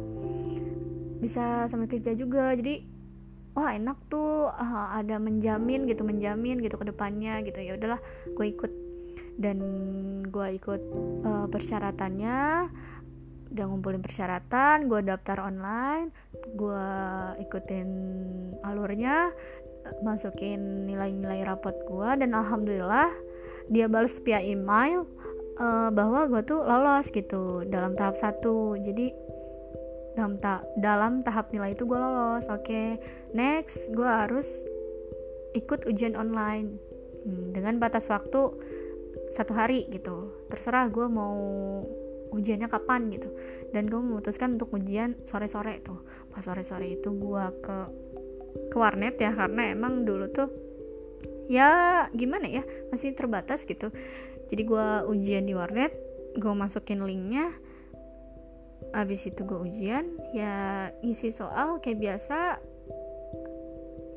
bisa 1.18 1.66
sama 1.72 1.90
kerja 1.90 2.14
juga. 2.14 2.54
Jadi 2.54 2.86
wah 3.58 3.74
enak 3.74 3.98
tuh 4.12 4.54
uh, 4.54 4.88
ada 4.94 5.18
menjamin 5.18 5.90
gitu 5.90 6.06
menjamin 6.06 6.62
gitu 6.62 6.78
ke 6.78 6.86
depannya 6.86 7.42
gitu. 7.42 7.58
Ya 7.58 7.74
udahlah 7.80 8.02
gue 8.30 8.46
ikut. 8.54 8.72
Dan 9.40 9.58
gue 10.28 10.48
ikut 10.60 10.84
uh, 11.24 11.48
persyaratannya 11.48 12.68
udah 13.50 13.66
ngumpulin 13.66 14.02
persyaratan 14.06 14.86
gue 14.86 15.02
daftar 15.02 15.42
online 15.50 16.14
gue 16.54 16.88
ikutin 17.42 17.90
alurnya 18.62 19.34
masukin 20.06 20.86
nilai-nilai 20.86 21.42
rapot 21.46 21.74
gue 21.74 22.10
dan 22.22 22.30
alhamdulillah 22.38 23.10
dia 23.70 23.90
balas 23.90 24.18
via 24.22 24.42
email 24.42 25.06
uh, 25.58 25.90
bahwa 25.90 26.30
gue 26.30 26.42
tuh 26.46 26.62
lolos 26.62 27.10
gitu 27.10 27.66
dalam 27.70 27.98
tahap 27.98 28.18
satu 28.18 28.78
jadi 28.78 29.14
dalam 30.18 30.36
ta 30.42 30.66
dalam 30.78 31.24
tahap 31.24 31.54
nilai 31.54 31.74
itu 31.74 31.86
gue 31.86 31.96
lolos 31.96 32.46
oke 32.50 32.66
okay. 32.66 33.00
next 33.34 33.90
gue 33.94 34.06
harus 34.06 34.66
ikut 35.58 35.86
ujian 35.90 36.14
online 36.14 36.78
hmm, 37.26 37.56
dengan 37.56 37.82
batas 37.82 38.06
waktu 38.10 38.52
satu 39.34 39.54
hari 39.54 39.86
gitu 39.90 40.34
terserah 40.50 40.90
gue 40.90 41.06
mau 41.06 41.38
ujiannya 42.34 42.70
kapan 42.70 43.10
gitu. 43.14 43.30
Dan 43.74 43.90
gue 43.90 44.00
memutuskan 44.00 44.58
untuk 44.58 44.74
ujian 44.74 45.18
sore-sore 45.26 45.82
tuh. 45.82 46.02
Pas 46.34 46.42
sore-sore 46.42 46.98
itu 46.98 47.10
gue 47.14 47.46
ke 47.62 47.78
ke 48.50 48.76
warnet 48.78 49.18
ya 49.22 49.30
karena 49.30 49.78
emang 49.78 50.10
dulu 50.10 50.26
tuh 50.34 50.50
ya 51.50 52.06
gimana 52.14 52.50
ya 52.50 52.66
masih 52.90 53.14
terbatas 53.14 53.66
gitu. 53.66 53.94
Jadi 54.50 54.62
gue 54.66 54.88
ujian 55.10 55.46
di 55.46 55.54
warnet 55.54 55.94
gue 56.38 56.54
masukin 56.54 57.06
linknya. 57.06 57.54
Abis 58.90 59.30
itu 59.30 59.46
gue 59.46 59.60
ujian 59.60 60.18
ya 60.34 60.90
isi 61.06 61.30
soal 61.30 61.78
kayak 61.82 62.00
biasa. 62.00 62.58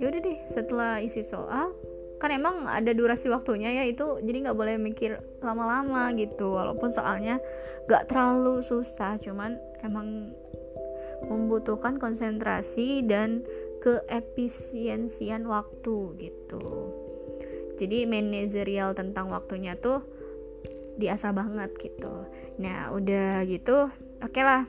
Ya 0.00 0.04
udah 0.08 0.20
deh 0.20 0.38
setelah 0.48 0.98
isi 1.04 1.22
soal 1.22 1.76
kan 2.22 2.30
emang 2.30 2.70
ada 2.70 2.94
durasi 2.94 3.26
waktunya 3.26 3.82
ya 3.82 3.84
itu 3.90 4.22
jadi 4.22 4.46
nggak 4.46 4.54
boleh 4.54 4.78
mikir 4.78 5.18
lama-lama 5.42 6.14
gitu. 6.14 6.54
Walaupun 6.54 6.94
soalnya 6.94 7.42
nggak 7.90 8.06
terlalu 8.06 8.62
susah 8.62 9.18
cuman 9.18 9.58
emang 9.82 10.30
membutuhkan 11.26 11.98
konsentrasi 11.98 13.02
dan 13.02 13.42
keefisiensian 13.82 15.50
waktu 15.50 16.14
gitu. 16.22 16.94
Jadi 17.82 18.06
manajerial 18.06 18.94
tentang 18.94 19.26
waktunya 19.34 19.74
tuh 19.74 20.06
diasah 21.02 21.34
banget 21.34 21.74
gitu. 21.82 22.30
Nah 22.62 22.94
udah 22.94 23.42
gitu 23.50 23.90
oke 24.22 24.30
okay 24.30 24.46
lah. 24.46 24.62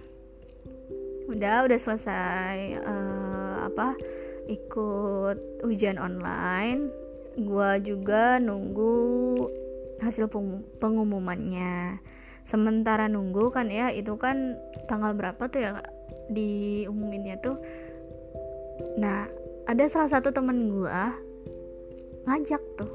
Udah 1.30 1.70
udah 1.70 1.78
selesai 1.78 2.82
uh, 2.82 3.70
apa 3.70 3.94
ikut 4.50 5.38
ujian 5.62 6.02
online 6.02 7.03
gua 7.40 7.82
juga 7.82 8.38
nunggu 8.38 8.94
hasil 10.04 10.28
pengumumannya. 10.78 11.98
Sementara 12.44 13.08
nunggu 13.08 13.56
kan 13.56 13.72
ya 13.72 13.90
itu 13.90 14.20
kan 14.20 14.60
tanggal 14.86 15.16
berapa 15.16 15.48
tuh 15.48 15.60
ya 15.64 15.72
diumuminnya 16.28 17.40
tuh. 17.40 17.58
Nah 19.00 19.32
ada 19.64 19.88
salah 19.88 20.12
satu 20.12 20.36
temen 20.36 20.68
gue 20.68 21.00
ngajak 22.28 22.60
tuh 22.76 22.92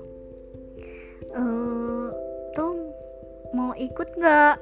uh, 1.36 2.08
tuh 2.52 2.76
mau 3.56 3.72
ikut 3.76 4.08
nggak 4.16 4.56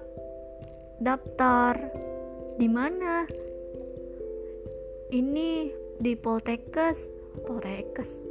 daftar? 1.02 1.74
Di 2.56 2.68
mana? 2.70 3.28
Ini 5.12 5.70
di 6.00 6.12
Poltekkes. 6.16 7.12
Poltekkes 7.44 8.25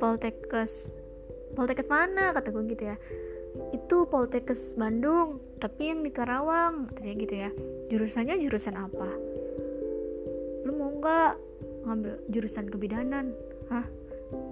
Poltekkes. 0.00 0.96
Poltekkes 1.52 1.86
mana? 1.92 2.32
Kata 2.32 2.48
gue 2.48 2.64
gitu 2.72 2.88
ya. 2.88 2.96
Itu 3.76 4.08
Poltekkes 4.08 4.74
Bandung 4.74 5.44
tapi 5.60 5.92
yang 5.92 6.00
di 6.00 6.10
Karawang. 6.10 6.88
Katanya 6.88 7.16
gitu 7.20 7.34
ya. 7.36 7.50
Jurusannya 7.92 8.40
jurusan 8.40 8.80
apa? 8.80 9.08
Lu 10.64 10.72
mau 10.72 10.90
nggak 10.96 11.32
ngambil 11.84 12.14
jurusan 12.32 12.66
kebidanan? 12.72 13.36
Hah? 13.68 13.84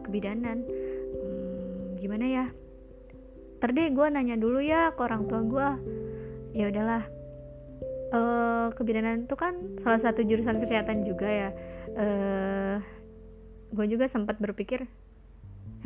Kebidanan? 0.05 0.69
Hmm, 1.17 1.97
gimana 1.97 2.27
ya? 2.29 2.47
Ntar 3.59 3.75
deh 3.75 3.91
gue 3.91 4.07
nanya 4.13 4.37
dulu 4.39 4.63
ya 4.63 4.95
ke 4.95 5.01
orang 5.03 5.27
tua 5.27 5.41
gue 5.43 5.69
ya 6.55 6.69
udahlah. 6.69 7.05
Uh, 8.09 8.73
kebidanan 8.73 9.29
itu 9.29 9.37
kan 9.37 9.53
salah 9.85 10.01
satu 10.01 10.25
jurusan 10.25 10.61
kesehatan 10.61 11.05
juga 11.05 11.29
ya. 11.29 11.51
Uh, 11.93 12.77
gue 13.69 13.87
juga 13.89 14.09
sempat 14.09 14.41
berpikir 14.41 14.89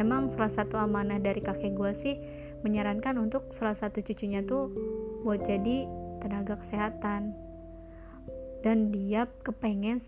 emang 0.00 0.32
salah 0.32 0.52
satu 0.52 0.80
amanah 0.80 1.20
dari 1.20 1.40
kakek 1.44 1.76
gue 1.76 1.92
sih 1.92 2.16
menyarankan 2.62 3.18
untuk 3.18 3.50
salah 3.50 3.74
satu 3.74 4.00
cucunya 4.00 4.40
tuh 4.46 4.70
buat 5.26 5.42
jadi 5.42 5.86
tenaga 6.22 6.58
kesehatan. 6.62 7.34
Dan 8.62 8.94
dia 8.94 9.26
kepengen 9.42 9.98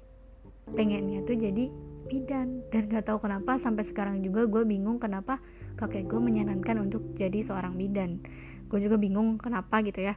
pengennya 0.70 1.26
tuh 1.26 1.34
jadi 1.34 1.68
bidan. 2.06 2.62
Dan 2.70 2.86
gak 2.86 3.10
tahu 3.10 3.26
kenapa 3.26 3.58
sampai 3.58 3.82
sekarang 3.82 4.22
juga 4.22 4.46
gue 4.46 4.62
bingung 4.62 5.02
kenapa 5.02 5.42
kakek 5.74 6.06
gue 6.06 6.20
menyarankan 6.22 6.86
untuk 6.86 7.02
jadi 7.18 7.42
seorang 7.42 7.74
bidan. 7.74 8.22
Gue 8.70 8.78
juga 8.78 8.94
bingung 8.94 9.42
kenapa 9.42 9.82
gitu 9.82 10.06
ya. 10.06 10.14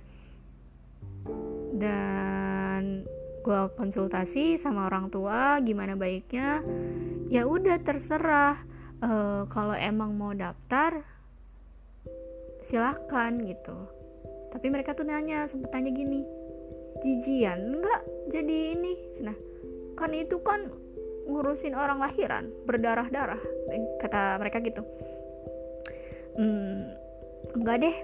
Dan 1.74 3.03
gue 3.41 3.61
konsultasi 3.74 4.61
sama 4.61 4.86
orang 4.86 5.09
tua 5.09 5.57
gimana 5.65 5.97
baiknya? 5.97 6.61
Ya 7.34 7.49
udah 7.49 7.82
terserah 7.82 8.76
uh, 9.03 9.43
kalau 9.49 9.75
emang 9.77 10.15
mau 10.15 10.33
daftar 10.33 11.03
silahkan 12.65 13.31
gitu. 13.45 13.77
Tapi 14.51 14.67
mereka 14.71 14.95
tuh 14.97 15.05
nanya 15.05 15.45
sempet 15.45 15.69
tanya 15.69 15.91
gini 15.91 16.23
jijian 17.03 17.77
enggak 17.77 18.01
jadi 18.33 18.57
ini? 18.73 18.93
Nah 19.21 19.37
kan 19.97 20.13
itu 20.13 20.41
kan 20.41 20.69
ngurusin 21.27 21.75
orang 21.75 21.99
lahiran 21.99 22.49
berdarah-darah 22.63 23.41
eh, 23.73 23.83
kata 24.01 24.41
mereka 24.41 24.63
gitu. 24.63 24.81
Hmm, 26.37 26.93
enggak 27.57 27.77
deh 27.81 27.95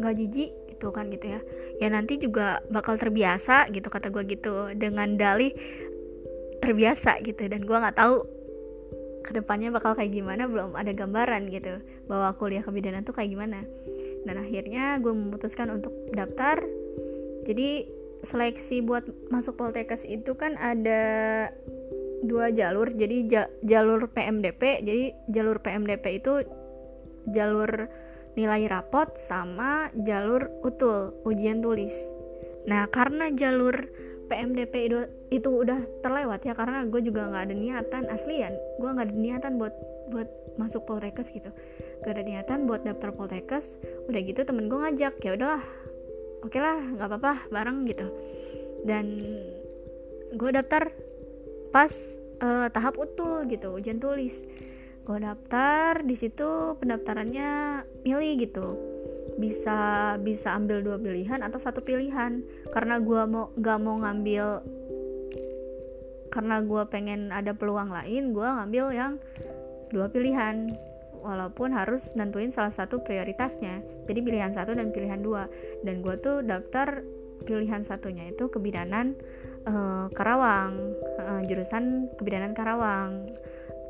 enggak 0.00 0.14
jijik 0.18 0.50
gitu 0.74 0.90
kan 0.90 1.08
gitu 1.12 1.38
ya. 1.38 1.40
Ya 1.78 1.88
nanti 1.90 2.18
juga 2.18 2.62
bakal 2.70 2.98
terbiasa 2.98 3.70
gitu 3.70 3.86
kata 3.90 4.10
gue 4.10 4.24
gitu 4.30 4.74
dengan 4.74 5.14
dalih 5.18 5.54
terbiasa 6.62 7.20
gitu 7.20 7.44
dan 7.44 7.66
gue 7.68 7.76
nggak 7.76 7.98
tahu 7.98 8.24
ke 9.24 9.32
depannya 9.32 9.72
bakal 9.72 9.96
kayak 9.96 10.12
gimana 10.12 10.44
belum 10.44 10.76
ada 10.76 10.92
gambaran 10.92 11.48
gitu 11.48 11.80
bahwa 12.04 12.36
kuliah 12.36 12.60
kebidanan 12.60 13.02
tuh 13.08 13.16
kayak 13.16 13.32
gimana. 13.32 13.64
Dan 14.28 14.36
akhirnya 14.36 15.00
gue 15.00 15.12
memutuskan 15.16 15.72
untuk 15.72 15.96
daftar. 16.12 16.60
Jadi 17.48 17.88
seleksi 18.24 18.84
buat 18.84 19.04
masuk 19.32 19.56
Poltekkes 19.56 20.04
itu 20.04 20.36
kan 20.36 20.60
ada 20.60 21.48
dua 22.24 22.52
jalur. 22.52 22.92
Jadi 22.92 23.16
ja, 23.32 23.48
jalur 23.64 24.12
PMDP 24.12 24.84
jadi 24.84 25.04
jalur 25.32 25.60
PMDP 25.64 26.20
itu 26.20 26.44
jalur 27.32 27.88
nilai 28.34 28.66
rapot 28.68 29.14
sama 29.16 29.88
jalur 30.04 30.52
utul 30.60 31.16
ujian 31.24 31.64
tulis. 31.64 31.94
Nah 32.68 32.88
karena 32.92 33.32
jalur 33.32 33.88
PMDP 34.34 34.90
itu, 34.90 34.98
itu 35.30 35.48
udah 35.62 35.78
terlewat 36.02 36.42
ya 36.42 36.58
karena 36.58 36.82
gue 36.90 36.98
juga 37.06 37.30
nggak 37.30 37.44
ada 37.46 37.54
niatan 37.54 38.02
aslian 38.10 38.50
gue 38.82 38.90
nggak 38.90 39.06
ada 39.06 39.14
niatan 39.14 39.52
buat 39.62 39.74
buat 40.10 40.28
masuk 40.58 40.86
Poltekkes 40.86 41.30
gitu. 41.34 41.50
Gak 42.04 42.14
ada 42.14 42.22
niatan 42.22 42.68
buat 42.68 42.84
daftar 42.84 43.14
Poltekkes 43.14 43.78
udah 44.10 44.20
gitu 44.20 44.42
temen 44.42 44.68
gue 44.68 44.78
ngajak 44.78 45.14
ya 45.22 45.34
udahlah 45.38 45.64
oke 46.44 46.52
okay 46.52 46.60
lah 46.60 46.78
nggak 46.82 47.08
apa-apa 47.08 47.34
bareng 47.48 47.78
gitu. 47.86 48.06
Dan 48.84 49.06
gue 50.34 50.50
daftar 50.50 50.90
pas 51.70 51.90
uh, 52.42 52.68
tahap 52.70 52.98
utul 52.98 53.46
gitu 53.48 53.70
ujian 53.74 54.02
tulis. 54.02 54.42
Gue 55.04 55.18
daftar 55.22 56.04
di 56.04 56.16
situ 56.18 56.76
pendaftarannya 56.80 57.82
milih 58.04 58.32
gitu 58.44 58.93
bisa 59.36 60.14
bisa 60.20 60.54
ambil 60.54 60.80
dua 60.80 60.96
pilihan 61.00 61.40
atau 61.42 61.58
satu 61.58 61.82
pilihan. 61.82 62.44
Karena 62.70 63.00
gue 63.02 63.22
mau 63.26 63.50
nggak 63.54 63.78
mau 63.82 63.96
ngambil 64.02 64.46
karena 66.30 66.56
gue 66.66 66.82
pengen 66.90 67.30
ada 67.30 67.54
peluang 67.54 67.94
lain 67.94 68.34
gue 68.34 68.48
ngambil 68.48 68.84
yang 68.94 69.12
dua 69.90 70.10
pilihan. 70.10 70.70
Walaupun 71.24 71.72
harus 71.72 72.12
nentuin 72.12 72.52
salah 72.52 72.74
satu 72.74 73.00
prioritasnya. 73.00 73.80
Jadi 74.04 74.20
pilihan 74.20 74.52
satu 74.52 74.76
dan 74.76 74.92
pilihan 74.92 75.24
dua. 75.24 75.48
Dan 75.80 76.04
gue 76.04 76.20
tuh 76.20 76.44
daftar 76.44 77.00
pilihan 77.48 77.80
satunya 77.80 78.28
itu 78.28 78.52
kebidanan 78.52 79.16
uh, 79.64 80.12
Karawang. 80.12 80.92
Uh, 81.16 81.40
jurusan 81.48 82.12
kebidanan 82.20 82.52
Karawang 82.52 83.32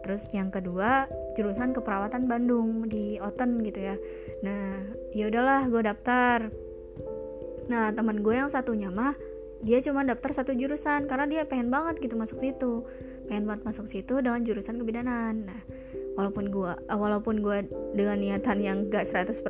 terus 0.05 0.29
yang 0.37 0.53
kedua 0.53 1.09
jurusan 1.33 1.73
keperawatan 1.73 2.29
Bandung 2.29 2.85
di 2.85 3.17
Oten 3.19 3.65
gitu 3.65 3.81
ya. 3.81 3.97
Nah 4.45 4.85
ya 5.17 5.33
udahlah 5.33 5.65
gue 5.73 5.81
daftar. 5.81 6.53
Nah 7.73 7.89
teman 7.97 8.21
gue 8.21 8.35
yang 8.37 8.53
satunya 8.53 8.93
mah 8.93 9.17
dia 9.65 9.81
cuma 9.81 10.05
daftar 10.05 10.45
satu 10.45 10.53
jurusan 10.53 11.09
karena 11.09 11.25
dia 11.25 11.43
pengen 11.49 11.73
banget 11.73 12.05
gitu 12.05 12.21
masuk 12.21 12.37
situ. 12.45 12.85
Pengen 13.25 13.49
banget 13.49 13.65
masuk 13.65 13.89
situ 13.89 14.21
dengan 14.21 14.45
jurusan 14.45 14.77
kebidanan. 14.77 15.49
Nah 15.49 15.61
walaupun 16.21 16.53
gue 16.53 16.73
uh, 16.77 16.99
walaupun 17.01 17.41
gue 17.41 17.65
dengan 17.97 18.21
niatan 18.21 18.61
yang 18.61 18.79
gak 18.93 19.09
100% 19.09 19.41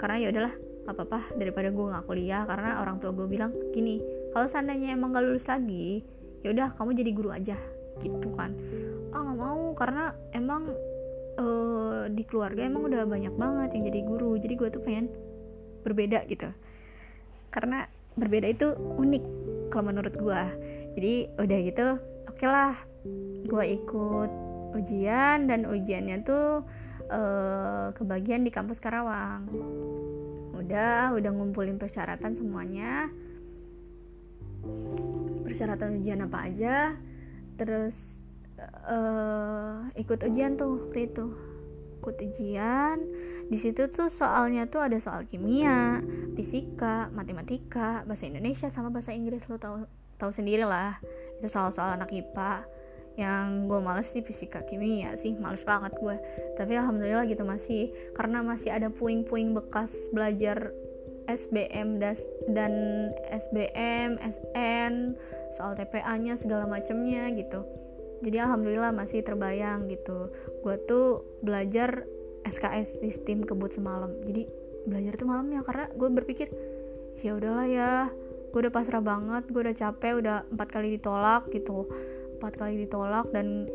karena 0.00 0.16
ya 0.16 0.32
udahlah 0.32 0.54
gak 0.88 0.94
apa-apa. 0.96 1.20
Daripada 1.36 1.68
gue 1.68 1.84
nggak 1.84 2.04
kuliah 2.08 2.48
karena 2.48 2.80
orang 2.80 2.96
tua 2.96 3.12
gue 3.12 3.28
bilang 3.28 3.52
gini 3.76 4.00
kalau 4.32 4.48
seandainya 4.48 4.96
emang 4.96 5.12
gak 5.12 5.28
lulus 5.28 5.44
lagi 5.44 6.00
ya 6.40 6.56
udah 6.56 6.72
kamu 6.80 6.90
jadi 6.96 7.10
guru 7.12 7.30
aja 7.36 7.58
gitu 8.02 8.28
kan. 8.34 8.56
Ah 9.12 9.22
nggak 9.22 9.38
mau 9.38 9.76
karena 9.76 10.16
emang 10.32 10.72
uh, 11.38 12.08
di 12.10 12.22
keluarga 12.24 12.64
emang 12.64 12.88
udah 12.88 13.04
banyak 13.04 13.34
banget 13.36 13.68
yang 13.76 13.82
jadi 13.92 14.00
guru. 14.08 14.36
Jadi 14.40 14.54
gue 14.56 14.68
tuh 14.72 14.82
pengen 14.82 15.06
berbeda 15.84 16.24
gitu. 16.28 16.48
Karena 17.52 17.84
berbeda 18.18 18.46
itu 18.50 18.74
unik 18.76 19.24
kalau 19.70 19.94
menurut 19.94 20.14
gue 20.18 20.42
jadi 20.98 21.12
udah 21.38 21.58
gitu 21.62 21.86
oke 22.26 22.36
okay 22.36 22.48
lah 22.50 22.74
gue 23.46 23.64
ikut 23.80 24.30
ujian 24.76 25.46
dan 25.46 25.66
ujiannya 25.66 26.22
tuh 26.22 26.62
uh, 27.10 27.90
kebagian 27.96 28.46
di 28.46 28.52
kampus 28.54 28.78
Karawang. 28.78 29.48
Udah 30.54 31.16
udah 31.16 31.30
ngumpulin 31.32 31.80
persyaratan 31.80 32.38
semuanya. 32.38 33.10
Persyaratan 35.42 35.98
ujian 35.98 36.22
apa 36.22 36.38
aja 36.46 36.94
terus 37.60 37.92
uh, 38.88 39.84
ikut 40.00 40.16
ujian 40.24 40.56
tuh 40.56 40.88
waktu 40.88 41.12
itu. 41.12 41.26
Ikut 42.00 42.16
ujian. 42.16 42.96
Di 43.52 43.58
situ 43.60 43.84
tuh 43.92 44.08
soalnya 44.08 44.64
tuh 44.64 44.80
ada 44.80 44.96
soal 44.96 45.28
kimia 45.28 46.00
fisika 46.32 47.12
matematika 47.12 48.06
bahasa 48.08 48.24
Indonesia 48.24 48.72
sama 48.72 48.88
bahasa 48.88 49.12
Inggris. 49.12 49.44
Lo 49.52 49.60
tau 49.60 49.84
tahu 50.16 50.32
sendiri 50.32 50.64
lah. 50.64 50.96
Itu 51.36 51.52
soal-soal 51.52 52.00
anak 52.00 52.08
IPA 52.08 52.64
yang 53.20 53.68
gue 53.68 53.76
males 53.84 54.08
sih 54.08 54.24
fisika 54.24 54.64
kimia 54.64 55.12
sih. 55.20 55.36
Males 55.36 55.60
banget 55.60 55.92
gue 56.00 56.16
tapi 56.56 56.80
alhamdulillah 56.80 57.28
gitu 57.28 57.44
masih. 57.44 57.92
Karena 58.16 58.40
masih 58.40 58.72
ada 58.72 58.88
puing-puing 58.88 59.52
bekas 59.52 59.92
belajar 60.16 60.72
SBM 61.28 62.00
dan 62.52 62.72
SBM, 63.28 64.16
SN, 64.20 64.92
soal 65.54 65.76
TPA-nya 65.76 66.38
segala 66.38 66.64
macamnya 66.64 67.28
gitu. 67.34 67.66
Jadi 68.20 68.36
alhamdulillah 68.36 68.92
masih 68.92 69.24
terbayang 69.24 69.88
gitu. 69.88 70.28
Gue 70.60 70.76
tuh 70.84 71.24
belajar 71.40 72.04
SKS 72.44 73.00
sistem 73.00 73.44
kebut 73.44 73.72
semalam. 73.72 74.12
Jadi 74.24 74.44
belajar 74.84 75.16
tuh 75.16 75.28
malamnya 75.28 75.60
karena 75.64 75.88
gue 75.92 76.08
berpikir 76.08 76.48
ya 77.20 77.36
udahlah 77.36 77.68
ya 77.68 77.90
gue 78.50 78.60
udah 78.64 78.72
pasrah 78.72 79.04
banget 79.04 79.44
gue 79.52 79.60
udah 79.60 79.76
capek 79.76 80.24
udah 80.24 80.36
empat 80.52 80.68
kali 80.68 81.00
ditolak 81.00 81.48
gitu. 81.52 81.88
Empat 82.40 82.56
kali 82.56 82.84
ditolak 82.84 83.28
dan 83.32 83.68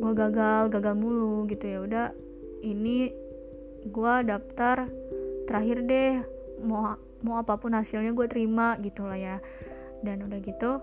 gue 0.00 0.12
gagal 0.12 0.72
gagal 0.72 0.94
mulu 0.96 1.48
gitu. 1.48 1.64
Ya 1.64 1.80
udah 1.80 2.06
ini 2.60 3.12
gue 3.80 4.14
daftar 4.28 4.88
terakhir 5.48 5.78
deh 5.88 6.20
mau 6.60 6.96
mau 7.20 7.40
apa 7.40 7.56
pun 7.60 7.72
hasilnya 7.76 8.12
gue 8.12 8.26
terima 8.28 8.76
gitu 8.80 9.04
lah 9.04 9.18
ya. 9.18 9.36
Dan 10.00 10.24
udah 10.24 10.38
gitu 10.40 10.80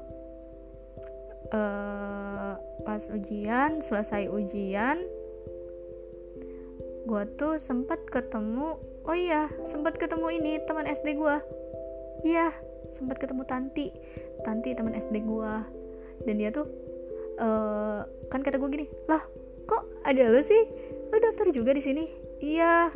uh, 1.53 2.53
pas 2.85 3.03
ujian 3.09 3.81
selesai 3.81 4.29
ujian 4.29 5.01
gue 7.07 7.23
tuh 7.39 7.55
sempat 7.55 8.03
ketemu 8.11 8.75
oh 9.07 9.15
iya 9.15 9.47
sempat 9.63 9.95
ketemu 9.95 10.27
ini 10.43 10.59
teman 10.67 10.85
SD 10.85 11.15
gue. 11.15 11.35
Iya 12.27 12.51
sempat 12.99 13.21
ketemu 13.21 13.47
Tanti. 13.47 13.87
Tanti 14.43 14.75
teman 14.75 14.97
SD 14.97 15.23
gue. 15.23 15.53
Dan 16.27 16.35
dia 16.41 16.49
tuh 16.51 16.67
uh, 17.39 18.03
kan 18.27 18.43
kata 18.43 18.59
gue 18.59 18.69
gini 18.69 18.87
lah 19.07 19.23
kok 19.67 19.87
ada 20.03 20.27
lo 20.27 20.41
sih? 20.43 20.63
Lo 21.07 21.15
daftar 21.23 21.47
juga 21.55 21.71
di 21.71 21.83
sini? 21.83 22.05
Iya 22.43 22.91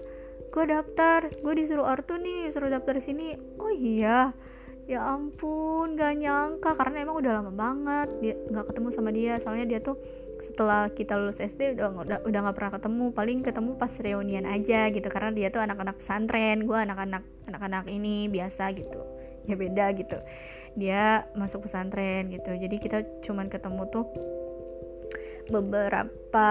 gue 0.52 0.64
daftar. 0.68 1.32
Gue 1.40 1.54
disuruh 1.56 1.88
Artu 1.88 2.20
nih 2.20 2.52
suruh 2.52 2.68
daftar 2.68 3.00
sini. 3.00 3.40
Oh 3.58 3.72
iya. 3.72 4.36
Ya 4.86 5.08
ampun 5.08 5.96
gak 5.96 6.20
nyangka. 6.20 6.76
Karena 6.76 7.08
emang 7.08 7.24
udah 7.24 7.32
lama 7.40 7.52
banget 7.56 8.10
dia 8.20 8.36
nggak 8.52 8.76
ketemu 8.76 8.88
sama 8.92 9.10
dia. 9.16 9.40
Soalnya 9.40 9.66
dia 9.66 9.80
tuh 9.80 9.96
setelah 10.42 10.90
kita 10.92 11.16
lulus 11.16 11.40
SD 11.40 11.78
udah 11.78 11.88
udah 11.96 12.18
udah 12.28 12.40
nggak 12.44 12.56
pernah 12.60 12.74
ketemu. 12.76 13.06
Paling 13.16 13.40
ketemu 13.48 13.72
pas 13.80 13.94
reunian 13.96 14.46
aja 14.46 14.92
gitu. 14.92 15.08
Karena 15.08 15.32
dia 15.32 15.48
tuh 15.48 15.64
anak-anak 15.64 16.04
pesantren. 16.04 16.68
Gue 16.68 16.78
anak-anak 16.78 17.24
anak-anak 17.48 17.88
ini 17.88 18.28
biasa 18.28 18.76
gitu. 18.76 19.00
Ya 19.48 19.56
beda 19.56 19.96
gitu. 19.96 20.20
Dia 20.76 21.26
masuk 21.40 21.66
pesantren 21.66 22.28
gitu. 22.28 22.52
Jadi 22.52 22.76
kita 22.80 23.04
cuman 23.24 23.48
ketemu 23.48 23.88
tuh 23.88 24.06
beberapa 25.52 26.50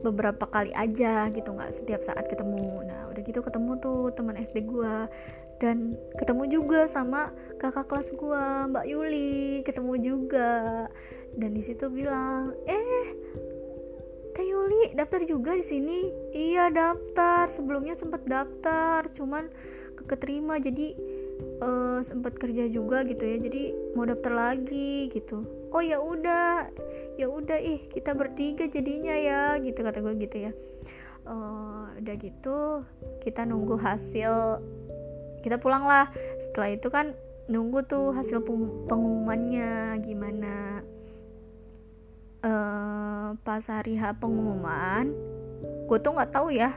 beberapa 0.00 0.44
kali 0.48 0.72
aja 0.72 1.28
gitu 1.32 1.52
nggak 1.52 1.72
setiap 1.72 2.00
saat 2.04 2.24
ketemu. 2.28 2.84
Nah 2.84 3.10
udah 3.12 3.22
gitu 3.24 3.40
ketemu 3.40 3.76
tuh 3.80 4.12
teman 4.16 4.36
SD 4.36 4.64
gue 4.68 4.96
dan 5.62 5.96
ketemu 6.18 6.42
juga 6.50 6.90
sama 6.90 7.30
kakak 7.62 7.86
kelas 7.88 8.10
gue 8.12 8.44
Mbak 8.74 8.86
Yuli 8.88 9.62
ketemu 9.64 9.94
juga. 10.00 10.52
Dan 11.34 11.56
di 11.56 11.62
situ 11.66 11.90
bilang 11.90 12.54
eh 12.68 13.06
Teh 14.34 14.46
Yuli 14.50 14.90
daftar 14.98 15.22
juga 15.22 15.54
di 15.54 15.62
sini? 15.62 16.10
Iya 16.34 16.74
daftar. 16.74 17.54
Sebelumnya 17.54 17.94
sempat 17.94 18.26
daftar 18.26 19.06
cuman 19.14 19.46
keterima 20.04 20.60
jadi 20.60 20.92
uh, 21.62 22.00
sempat 22.02 22.36
kerja 22.38 22.66
juga 22.70 23.02
gitu 23.06 23.22
ya 23.22 23.36
jadi 23.38 23.62
mau 23.94 24.06
daftar 24.06 24.32
lagi 24.34 25.10
gitu. 25.10 25.42
Oh 25.74 25.82
ya 25.82 25.98
udah 25.98 26.70
ya 27.18 27.26
udah 27.26 27.58
ih 27.58 27.86
kita 27.90 28.14
bertiga 28.14 28.66
jadinya 28.70 29.14
ya 29.14 29.58
gitu 29.58 29.82
kata 29.82 29.98
gue 30.02 30.14
gitu 30.22 30.36
ya. 30.50 30.52
Uh, 31.24 31.88
udah 31.98 32.14
gitu 32.20 32.84
kita 33.24 33.48
nunggu 33.48 33.80
hasil 33.80 34.60
kita 35.42 35.58
pulang 35.58 35.86
lah. 35.88 36.10
Setelah 36.50 36.70
itu 36.74 36.88
kan 36.90 37.16
nunggu 37.50 37.84
tuh 37.84 38.14
hasil 38.14 38.42
pengumumannya 38.88 39.98
gimana. 40.04 40.84
Uh, 42.44 43.32
pas 43.40 43.64
hari 43.64 43.96
H 43.96 44.20
pengumuman 44.20 45.08
gue 45.84 45.98
tuh 46.00 46.12
nggak 46.12 46.32
tahu 46.32 46.52
ya 46.52 46.76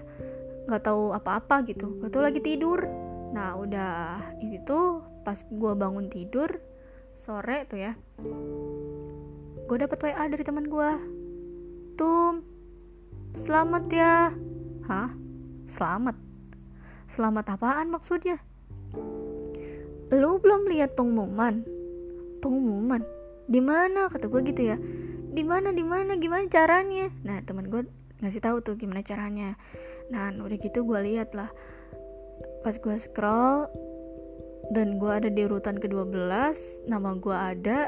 nggak 0.68 0.84
tahu 0.84 1.12
apa-apa 1.12 1.64
gitu. 1.68 1.92
Gue 2.00 2.10
tuh 2.12 2.24
lagi 2.24 2.40
tidur 2.40 3.07
nah 3.32 3.56
udah 3.60 4.22
itu 4.40 4.64
tuh 4.64 5.04
pas 5.24 5.40
gue 5.44 5.74
bangun 5.76 6.08
tidur 6.08 6.60
sore 7.20 7.68
tuh 7.68 7.80
ya 7.80 7.94
gue 9.68 9.78
dapet 9.80 10.00
WA 10.00 10.24
dari 10.32 10.44
teman 10.48 10.68
gue 10.72 10.90
tum 11.98 12.58
selamat 13.38 13.84
ya. 13.94 14.34
Hah? 14.90 15.14
Selamat? 15.70 16.18
Selamat 17.06 17.46
apaan 17.54 17.94
maksudnya? 17.94 18.42
Lu 20.10 20.42
belum 20.42 20.66
lihat 20.72 20.98
pengumuman? 20.98 21.62
Pengumuman? 22.42 23.06
Di 23.46 23.62
mana? 23.62 24.10
Kata 24.10 24.26
gue 24.32 24.42
gitu 24.48 24.74
ya. 24.74 24.78
Di 25.32 25.44
mana 25.46 25.70
di 25.70 25.86
mana? 25.86 26.18
Gimana 26.18 26.50
caranya? 26.50 27.14
Nah 27.22 27.44
teman 27.46 27.70
gue 27.70 27.86
ngasih 28.26 28.42
tahu 28.42 28.64
tuh 28.66 28.76
gimana 28.80 29.06
caranya. 29.06 29.54
Nah 30.10 30.34
udah 30.34 30.58
gitu 30.58 30.82
gue 30.82 31.00
lihat 31.04 31.38
lah 31.38 31.54
pas 32.68 32.76
gue 32.76 33.00
scroll 33.00 33.64
dan 34.76 35.00
gue 35.00 35.08
ada 35.08 35.32
di 35.32 35.48
urutan 35.48 35.80
ke-12 35.80 36.20
nama 36.92 37.16
gue 37.16 37.32
ada 37.32 37.88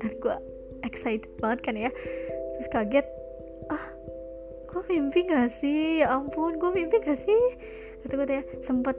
dan 0.00 0.10
gue 0.16 0.36
excited 0.80 1.28
banget 1.44 1.60
kan 1.60 1.76
ya. 1.76 1.92
Terus 2.56 2.68
kaget 2.72 3.04
ah 3.68 3.84
gue 4.64 4.80
mimpi 4.88 5.28
gak 5.28 5.52
sih? 5.60 6.00
Ya 6.00 6.08
ampun 6.08 6.56
gue 6.56 6.72
mimpi 6.72 7.04
gak 7.04 7.20
sih? 7.20 7.40
Kata 8.00 8.16
gue 8.16 8.32
ya 8.32 8.42
sempet 8.64 8.96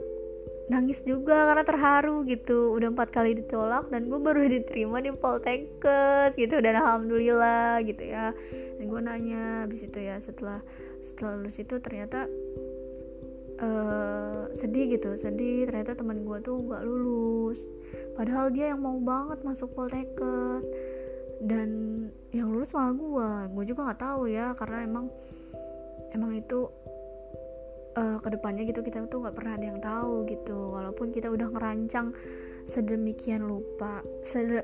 nangis 0.70 1.02
juga 1.02 1.50
karena 1.50 1.66
terharu 1.66 2.22
gitu. 2.30 2.70
Udah 2.78 2.94
empat 2.94 3.10
kali 3.10 3.34
ditolak 3.42 3.90
dan 3.90 4.06
gue 4.06 4.20
baru 4.22 4.46
diterima 4.62 5.02
di 5.02 5.10
Poltekkes 5.10 6.38
gitu. 6.38 6.62
Dan 6.62 6.78
alhamdulillah 6.78 7.82
gitu 7.82 8.06
ya. 8.06 8.30
Dan 8.78 8.86
gue 8.86 9.00
nanya 9.02 9.66
abis 9.66 9.90
itu 9.90 9.98
ya 9.98 10.22
setelah 10.22 10.62
setelah 11.02 11.34
lulus 11.42 11.58
itu 11.58 11.82
ternyata 11.82 12.30
uh, 13.60 14.48
sedih 14.56 14.96
gitu 14.96 15.18
sedih. 15.18 15.68
Ternyata 15.68 15.98
teman 15.98 16.24
gue 16.24 16.38
tuh 16.40 16.56
gak 16.70 16.84
lulus. 16.86 17.60
Padahal 18.16 18.48
dia 18.54 18.72
yang 18.72 18.80
mau 18.80 18.96
banget 19.02 19.44
masuk 19.44 19.72
Poltekkes. 19.76 20.64
Dan 21.42 21.68
yang 22.30 22.54
lulus 22.54 22.70
malah 22.70 22.94
gue 22.94 23.30
gue 23.50 23.64
juga 23.74 23.90
nggak 23.90 24.00
tahu 24.00 24.30
ya 24.30 24.54
karena 24.54 24.86
emang 24.86 25.10
emang 26.14 26.38
itu 26.38 26.70
uh, 27.98 28.22
ke 28.22 28.28
depannya 28.30 28.62
gitu 28.62 28.78
kita 28.78 29.10
tuh 29.10 29.26
nggak 29.26 29.34
pernah 29.34 29.58
ada 29.58 29.66
yang 29.66 29.80
tahu 29.82 30.22
gitu. 30.30 30.70
Walaupun 30.70 31.10
kita 31.10 31.28
udah 31.34 31.50
ngerancang 31.50 32.14
sedemikian 32.66 33.42
lupa 33.42 34.06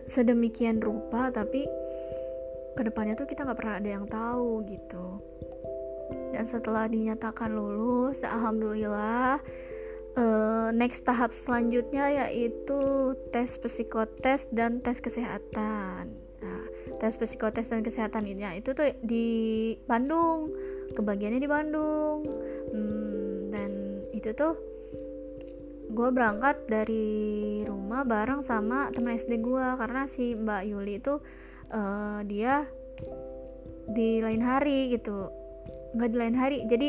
sedemikian 0.07 0.79
rupa 0.79 1.35
tapi 1.35 1.67
ke 2.79 2.83
depannya 2.87 3.19
tuh 3.19 3.27
kita 3.27 3.43
nggak 3.43 3.59
pernah 3.59 3.77
ada 3.83 3.91
yang 3.91 4.07
tahu 4.07 4.63
gitu 4.71 5.19
dan 6.33 6.45
setelah 6.45 6.87
dinyatakan 6.89 7.53
lulus 7.53 8.25
alhamdulillah 8.25 9.43
uh, 10.17 10.69
next 10.73 11.05
tahap 11.05 11.35
selanjutnya 11.35 12.27
yaitu 12.27 13.13
tes 13.35 13.59
psikotes 13.59 14.49
dan 14.53 14.81
tes 14.81 15.01
kesehatan. 15.03 16.15
Nah 16.41 16.65
tes 17.03 17.15
psikotes 17.17 17.71
dan 17.71 17.85
kesehatan 17.85 18.25
ini 18.25 18.59
itu 18.61 18.73
tuh 18.73 18.95
di 19.05 19.27
Bandung 19.85 20.53
kebagiannya 20.97 21.41
di 21.41 21.51
Bandung. 21.51 22.25
Hmm, 22.73 23.09
itu 24.19 24.35
tuh 24.35 24.55
gue 25.89 26.09
berangkat 26.13 26.69
dari 26.69 27.63
rumah 27.65 28.05
bareng 28.05 28.45
sama 28.45 28.93
temen 28.93 29.17
SD 29.17 29.41
gue 29.41 29.67
karena 29.81 30.05
si 30.05 30.37
Mbak 30.37 30.63
Yuli 30.69 31.01
itu 31.01 31.17
uh, 31.73 32.21
dia 32.29 32.69
di 33.89 34.21
lain 34.21 34.43
hari 34.45 34.93
gitu 34.93 35.33
nggak 35.95 36.09
di 36.13 36.17
lain 36.17 36.37
hari. 36.37 36.59
Jadi 36.69 36.89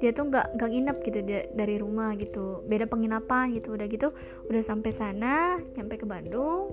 dia 0.00 0.16
tuh 0.16 0.32
nggak 0.32 0.56
nggak 0.56 0.70
nginep 0.72 0.96
gitu 1.04 1.18
dia, 1.24 1.40
dari 1.52 1.76
rumah 1.76 2.16
gitu. 2.16 2.64
Beda 2.64 2.88
penginapan 2.88 3.52
gitu. 3.56 3.76
Udah 3.76 3.86
gitu 3.88 4.12
udah 4.48 4.62
sampai 4.64 4.90
sana 4.96 5.60
nyampe 5.76 6.00
ke 6.00 6.06
Bandung. 6.08 6.72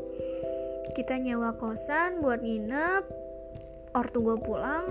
Kita 0.96 1.20
nyewa 1.20 1.56
kosan 1.60 2.24
buat 2.24 2.40
nginep. 2.40 3.04
Ortu 3.96 4.24
gue 4.24 4.38
pulang. 4.40 4.88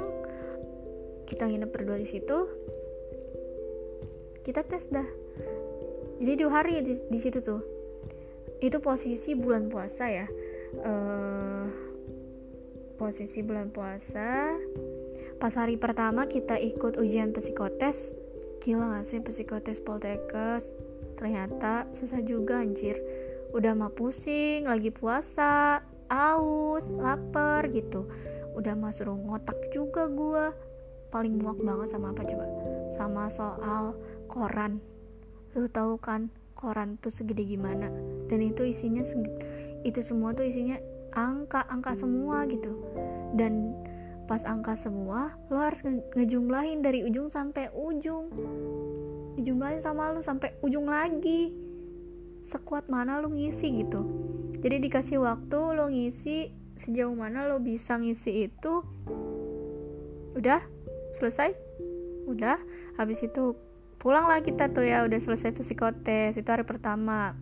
Kita 1.25 1.49
nginep 1.49 1.71
berdua 1.73 1.97
di 1.97 2.07
situ. 2.07 2.39
Kita 4.45 4.63
tes 4.63 4.87
dah. 4.93 5.09
Jadi 6.17 6.33
dua 6.39 6.63
hari 6.63 6.81
di, 6.85 6.95
di 6.97 7.19
situ 7.19 7.41
tuh. 7.43 7.61
Itu 8.63 8.81
posisi 8.81 9.35
bulan 9.35 9.69
puasa 9.69 10.05
ya. 10.09 10.27
Uh, 10.77 11.67
posisi 12.97 13.45
bulan 13.45 13.69
puasa 13.69 14.57
pas 15.37 15.53
hari 15.53 15.77
pertama 15.77 16.25
kita 16.25 16.57
ikut 16.57 16.97
ujian 16.97 17.37
psikotes 17.37 18.17
gila 18.67 18.99
gak 18.99 19.07
sih 19.07 19.23
psikotes 19.23 19.79
poltekkes? 19.79 20.75
Ternyata 21.17 21.87
susah 21.95 22.19
juga 22.25 22.61
anjir. 22.61 22.99
Udah 23.55 23.79
mah 23.79 23.95
pusing 23.95 24.67
lagi 24.67 24.91
puasa 24.91 25.81
aus 26.11 26.91
lapar 26.99 27.71
gitu. 27.71 28.11
Udah 28.59 28.75
mah 28.75 28.91
suruh 28.91 29.15
ngotak 29.15 29.71
juga 29.71 30.11
gua. 30.11 30.51
Paling 31.15 31.39
muak 31.39 31.63
banget 31.63 31.95
sama 31.95 32.11
apa 32.11 32.27
coba? 32.27 32.47
Sama 32.93 33.31
soal 33.31 33.95
koran. 34.27 34.83
Lu 35.55 35.71
tahu 35.71 35.97
kan 36.03 36.29
koran 36.59 36.99
tuh 36.99 37.15
segede 37.15 37.47
gimana? 37.47 37.89
Dan 38.27 38.43
itu 38.43 38.67
isinya 38.67 39.07
itu 39.87 40.01
semua 40.03 40.35
tuh 40.35 40.43
isinya 40.43 40.77
angka 41.15 41.63
angka 41.71 41.95
semua 41.95 42.45
gitu. 42.51 42.77
Dan 43.39 43.79
pas 44.27 44.43
angka 44.43 44.75
semua 44.75 45.39
lo 45.49 45.63
harus 45.63 45.81
ngejumlahin 46.19 46.83
dari 46.83 47.07
ujung 47.07 47.31
sampai 47.31 47.71
ujung. 47.71 48.29
Dijumlahin 49.39 49.79
sama 49.79 50.11
lo 50.11 50.21
sampai 50.21 50.59
ujung 50.61 50.91
lagi. 50.91 51.55
Sekuat 52.47 52.91
mana 52.91 53.23
lo 53.23 53.31
ngisi 53.31 53.87
gitu. 53.87 54.03
Jadi 54.59 54.83
dikasih 54.83 55.23
waktu 55.23 55.61
lo 55.79 55.87
ngisi 55.89 56.51
sejauh 56.77 57.15
mana 57.15 57.47
lo 57.47 57.63
bisa 57.63 57.97
ngisi 57.97 58.51
itu 58.51 58.83
udah 60.35 60.61
selesai? 61.15 61.55
Udah. 62.27 62.59
Habis 62.99 63.23
itu 63.23 63.55
pulanglah 64.03 64.43
kita 64.43 64.75
tuh 64.75 64.85
ya 64.85 65.07
udah 65.07 65.21
selesai 65.23 65.55
psikotes 65.55 66.35
itu 66.35 66.49
hari 66.51 66.67
pertama. 66.67 67.39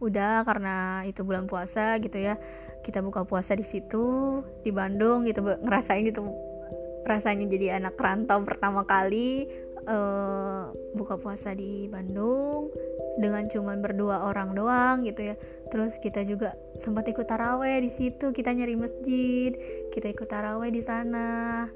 Udah 0.00 0.44
karena 0.44 1.04
itu 1.08 1.20
bulan 1.24 1.48
puasa 1.48 1.96
gitu 2.00 2.16
ya 2.20 2.40
kita 2.86 3.02
buka 3.02 3.26
puasa 3.26 3.58
di 3.58 3.66
situ 3.66 4.38
di 4.62 4.70
Bandung 4.70 5.26
gitu 5.26 5.42
ngerasain 5.42 6.06
itu 6.06 6.22
rasanya 7.02 7.50
jadi 7.50 7.82
anak 7.82 7.98
rantau 7.98 8.42
pertama 8.46 8.86
kali 8.86 9.50
uh, 9.86 10.70
buka 10.94 11.18
puasa 11.18 11.54
di 11.54 11.90
Bandung 11.90 12.70
dengan 13.18 13.46
cuman 13.50 13.82
berdua 13.82 14.26
orang 14.26 14.54
doang 14.54 15.02
gitu 15.02 15.34
ya. 15.34 15.36
Terus 15.70 15.98
kita 15.98 16.22
juga 16.22 16.54
sempat 16.78 17.06
ikut 17.10 17.26
taraweh 17.26 17.82
di 17.82 17.90
situ 17.90 18.34
kita 18.34 18.54
nyari 18.54 18.74
masjid 18.78 19.54
kita 19.94 20.10
ikut 20.10 20.28
taraweh 20.30 20.70
di 20.70 20.82
sana. 20.82 21.66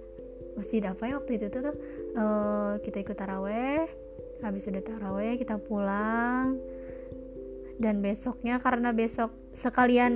Masjid 0.58 0.82
apa 0.82 1.06
ya 1.06 1.14
waktu 1.18 1.38
itu 1.38 1.46
tuh 1.46 1.74
uh, 2.18 2.78
kita 2.82 3.02
ikut 3.06 3.16
taraweh 3.18 3.86
habis 4.42 4.66
udah 4.66 4.82
taraweh 4.82 5.38
kita 5.38 5.56
pulang 5.62 6.58
dan 7.80 8.04
besoknya 8.04 8.60
karena 8.60 8.92
besok 8.92 9.32
sekalian 9.56 10.12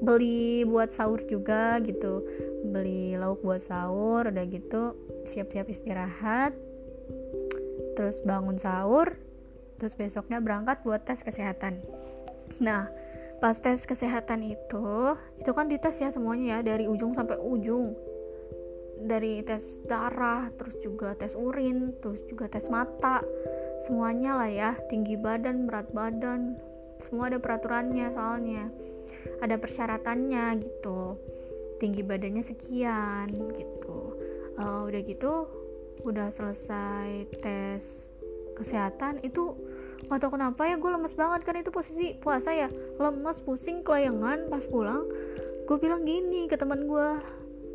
beli 0.00 0.64
buat 0.64 0.96
sahur 0.96 1.20
juga 1.28 1.76
gitu. 1.84 2.24
Beli 2.72 3.12
lauk 3.20 3.44
buat 3.44 3.60
sahur 3.60 4.32
udah 4.32 4.44
gitu 4.48 4.96
siap-siap 5.28 5.68
istirahat. 5.68 6.56
Terus 7.94 8.24
bangun 8.24 8.56
sahur 8.56 9.20
terus 9.76 10.00
besoknya 10.00 10.40
berangkat 10.40 10.80
buat 10.80 11.04
tes 11.04 11.20
kesehatan. 11.20 11.84
Nah 12.64 12.88
pas 13.44 13.60
tes 13.60 13.84
kesehatan 13.84 14.40
itu 14.40 15.12
itu 15.36 15.50
kan 15.52 15.68
dites 15.68 16.00
ya 16.00 16.08
semuanya 16.08 16.58
ya 16.58 16.72
dari 16.72 16.88
ujung 16.88 17.12
sampai 17.12 17.36
ujung. 17.36 17.92
Dari 19.04 19.44
tes 19.44 19.84
darah 19.84 20.48
terus 20.56 20.80
juga 20.80 21.12
tes 21.12 21.36
urin 21.36 21.92
terus 22.00 22.24
juga 22.32 22.48
tes 22.48 22.64
mata. 22.72 23.20
Semuanya 23.84 24.40
lah 24.40 24.48
ya 24.48 24.72
tinggi 24.88 25.20
badan 25.20 25.68
berat 25.68 25.92
badan 25.92 26.56
semua 27.04 27.28
ada 27.28 27.38
peraturannya 27.38 28.08
soalnya. 28.16 28.72
Ada 29.44 29.60
persyaratannya 29.60 30.44
gitu. 30.64 31.20
Tinggi 31.76 32.00
badannya 32.00 32.40
sekian 32.40 33.28
gitu. 33.52 34.16
Uh, 34.56 34.86
udah 34.88 35.00
gitu 35.04 35.32
udah 36.04 36.28
selesai 36.28 37.26
tes 37.40 37.80
kesehatan 38.54 39.24
itu 39.24 39.56
gak 40.06 40.20
tau 40.20 40.30
kenapa 40.36 40.68
ya 40.68 40.76
gue 40.76 40.90
lemes 40.92 41.16
banget 41.16 41.42
kan 41.42 41.56
itu 41.60 41.68
posisi 41.68 42.16
puasa 42.16 42.52
ya. 42.56 42.68
Lemes 43.00 43.40
pusing 43.44 43.84
kelayangan. 43.84 44.48
Pas 44.48 44.64
pulang 44.64 45.04
gue 45.64 45.76
bilang 45.80 46.04
gini 46.04 46.48
ke 46.48 46.56
teman 46.56 46.88
gue 46.88 47.08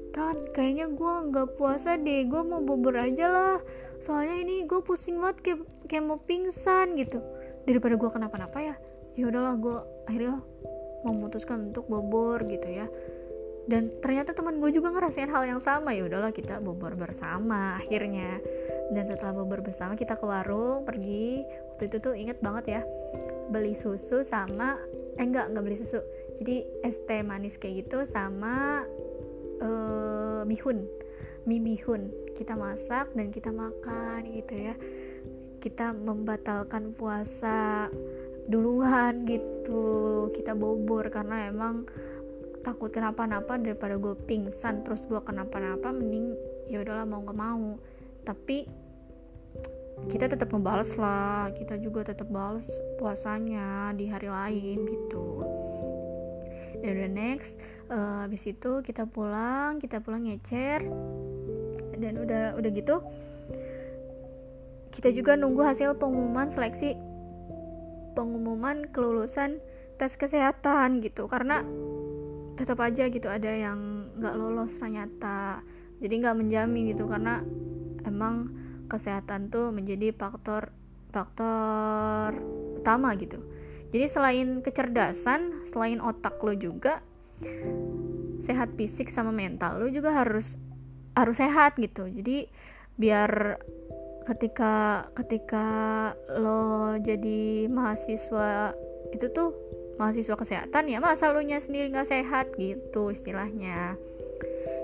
tan 0.09 0.38
kayaknya 0.57 0.89
gue 0.89 1.13
nggak 1.30 1.57
puasa 1.57 1.97
deh 1.97 2.25
gue 2.25 2.41
mau 2.41 2.61
bubur 2.61 2.97
aja 2.97 3.27
lah. 3.30 3.57
Soalnya 3.99 4.41
ini 4.41 4.63
gue 4.65 4.80
pusing 4.82 5.19
banget 5.19 5.38
kayak 5.43 5.59
kayak 5.89 6.03
mau 6.05 6.17
pingsan 6.21 6.95
gitu. 6.95 7.19
Daripada 7.67 7.93
gue 7.99 8.09
kenapa-napa 8.09 8.59
ya 8.63 8.75
ya 9.18 9.26
udahlah 9.30 9.55
gue 9.57 9.78
akhirnya 10.10 10.41
memutuskan 11.05 11.72
untuk 11.72 11.88
bobor 11.88 12.43
gitu 12.45 12.68
ya. 12.68 12.88
Dan 13.70 14.01
ternyata 14.01 14.34
teman 14.34 14.57
gue 14.57 14.74
juga 14.74 14.89
ngerasain 14.89 15.30
hal 15.30 15.45
yang 15.45 15.62
sama 15.62 15.93
ya 15.93 16.10
udahlah 16.10 16.34
kita 16.34 16.57
bobor 16.57 16.97
bersama 16.97 17.78
akhirnya. 17.78 18.41
Dan 18.89 19.05
setelah 19.05 19.38
bobor 19.38 19.62
bersama 19.62 19.93
kita 19.93 20.18
ke 20.18 20.26
warung 20.26 20.84
pergi. 20.89 21.45
Waktu 21.76 21.84
itu 21.93 21.97
tuh 22.01 22.14
inget 22.18 22.41
banget 22.41 22.80
ya 22.80 22.82
beli 23.49 23.74
susu 23.74 24.22
sama 24.22 24.78
eh 25.18 25.26
enggak 25.26 25.53
enggak 25.53 25.64
beli 25.66 25.78
susu. 25.78 26.01
Jadi 26.41 26.66
es 26.82 26.97
teh 27.05 27.22
manis 27.22 27.57
kayak 27.62 27.86
gitu 27.86 28.05
sama 28.10 28.86
uh, 29.62 30.41
bihun 30.47 30.88
mie 31.47 31.57
bihun 31.57 32.14
kita 32.38 32.53
masak 32.53 33.10
dan 33.18 33.34
kita 33.34 33.49
makan 33.53 34.22
gitu 34.34 34.53
ya. 34.55 34.76
Kita 35.60 35.91
membatalkan 35.91 36.95
puasa 36.95 37.91
duluan 38.50 39.24
gitu. 39.30 40.28
Kita 40.34 40.58
bobor 40.58 41.08
karena 41.14 41.47
emang 41.47 41.86
takut 42.66 42.91
kenapa-napa 42.91 43.56
daripada 43.56 43.95
gue 43.95 44.18
pingsan 44.28 44.84
terus 44.84 45.08
gue 45.08 45.22
kenapa-napa 45.24 45.95
mending 45.95 46.36
ya 46.68 46.82
udahlah 46.84 47.06
mau 47.06 47.22
nggak 47.24 47.38
mau. 47.38 47.78
Tapi 48.26 48.68
kita 50.10 50.32
tetap 50.32 50.50
ngebales 50.50 50.95
lah 50.95 51.52
kita 51.54 51.76
juga 51.76 52.08
tetap 52.08 52.32
balas 52.32 52.66
puasanya 52.97 53.93
di 53.93 54.10
hari 54.10 54.28
lain 54.28 54.78
gitu. 54.89 55.45
Dan 56.80 56.95
udah 56.95 57.12
next 57.12 57.60
uh, 57.91 58.24
habis 58.24 58.47
itu 58.47 58.82
kita 58.82 59.06
pulang 59.06 59.78
kita 59.78 60.02
pulang 60.02 60.26
ngecer. 60.26 60.84
Dan 62.00 62.16
udah 62.18 62.58
udah 62.58 62.70
gitu 62.74 63.04
kita 64.89 65.16
juga 65.16 65.39
nunggu 65.39 65.64
hasil 65.64 65.95
pengumuman 65.95 66.52
seleksi 66.52 66.97
pengumuman 68.20 68.91
kelulusan 68.91 69.63
tes 69.95 70.20
kesehatan 70.20 70.99
gitu. 70.99 71.32
Karena 71.32 71.63
tetap 72.59 72.84
aja 72.84 73.07
gitu 73.07 73.32
ada 73.32 73.47
yang 73.47 74.11
nggak 74.20 74.36
lolos 74.36 74.76
ternyata. 74.76 75.63
Jadi 76.03 76.13
nggak 76.20 76.36
menjamin 76.36 76.91
gitu 76.91 77.07
karena 77.07 77.39
emang 78.03 78.51
kesehatan 78.91 79.47
tuh 79.47 79.72
menjadi 79.72 80.11
faktor 80.11 80.76
faktor 81.15 82.36
utama 82.84 83.15
gitu. 83.15 83.39
Jadi 83.89 84.05
selain 84.11 84.47
kecerdasan 84.59 85.63
selain 85.65 86.03
otak 86.03 86.36
lo 86.43 86.53
juga 86.53 86.99
sehat 88.43 88.76
fisik 88.76 89.07
sama 89.07 89.32
mental 89.32 89.80
lo 89.80 89.88
juga 89.88 90.11
harus 90.11 90.59
harus 91.15 91.39
sehat 91.39 91.80
gitu. 91.80 92.11
Jadi 92.11 92.51
biar 92.99 93.59
ketika 94.30 95.05
ketika 95.17 95.67
lo 96.38 96.93
jadi 97.01 97.65
mahasiswa 97.65 98.77
itu 99.09 99.25
tuh 99.34 99.57
mahasiswa 99.97 100.38
kesehatan 100.38 100.88
ya 100.88 101.01
masa 101.01 101.34
lo 101.34 101.41
nya 101.41 101.57
sendiri 101.57 101.89
nggak 101.89 102.09
sehat 102.09 102.53
gitu 102.55 103.09
istilahnya. 103.09 103.97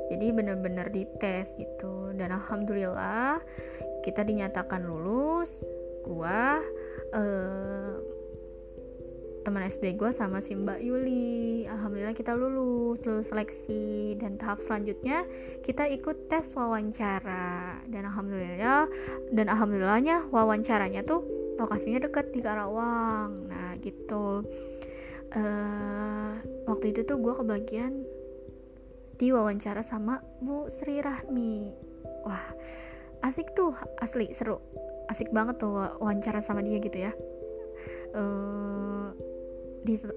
Jadi 0.05 0.25
bener-bener 0.33 0.89
dites 0.93 1.53
gitu. 1.57 2.13
Dan 2.13 2.33
alhamdulillah 2.33 3.41
kita 4.05 4.21
dinyatakan 4.21 4.85
lulus 4.85 5.61
gua 6.05 6.61
uh, 7.13 7.97
teman 9.45 9.61
SD 9.69 9.93
gue 9.93 10.09
sama 10.09 10.41
si 10.41 10.57
Mbak 10.57 10.81
Yuli. 10.81 11.69
Alhamdulillah 11.69 12.17
kita 12.17 12.33
lulus 12.33 12.97
lulus 13.05 13.29
seleksi. 13.29 14.17
Dan 14.17 14.41
tahap 14.41 14.57
selanjutnya 14.65 15.21
kita 15.61 15.85
ikut 15.85 16.25
tes 16.25 16.49
wawancara. 16.57 17.77
Dan 17.85 18.09
Alhamdulillah 18.09 18.89
dan 19.29 19.45
Alhamdulillahnya 19.53 20.33
wawancaranya 20.33 21.05
tuh 21.05 21.21
lokasinya 21.61 22.09
deket 22.09 22.33
di 22.33 22.41
Karawang. 22.41 23.45
Nah 23.45 23.77
gitu. 23.85 24.41
Uh, 25.35 26.41
waktu 26.65 26.97
itu 26.97 27.05
tuh 27.05 27.21
gue 27.21 27.33
kebagian 27.37 28.01
di 29.21 29.29
wawancara 29.29 29.85
sama 29.85 30.25
Bu 30.41 30.73
Sri 30.73 31.05
Rahmi. 31.05 31.69
Wah 32.25 32.49
asik 33.21 33.53
tuh 33.53 33.77
asli 34.01 34.33
seru. 34.33 34.57
Asik 35.05 35.29
banget 35.29 35.61
tuh 35.61 36.01
wawancara 36.01 36.41
sama 36.41 36.65
dia 36.65 36.81
gitu 36.81 36.97
ya. 36.97 37.13
Uh, 38.15 39.13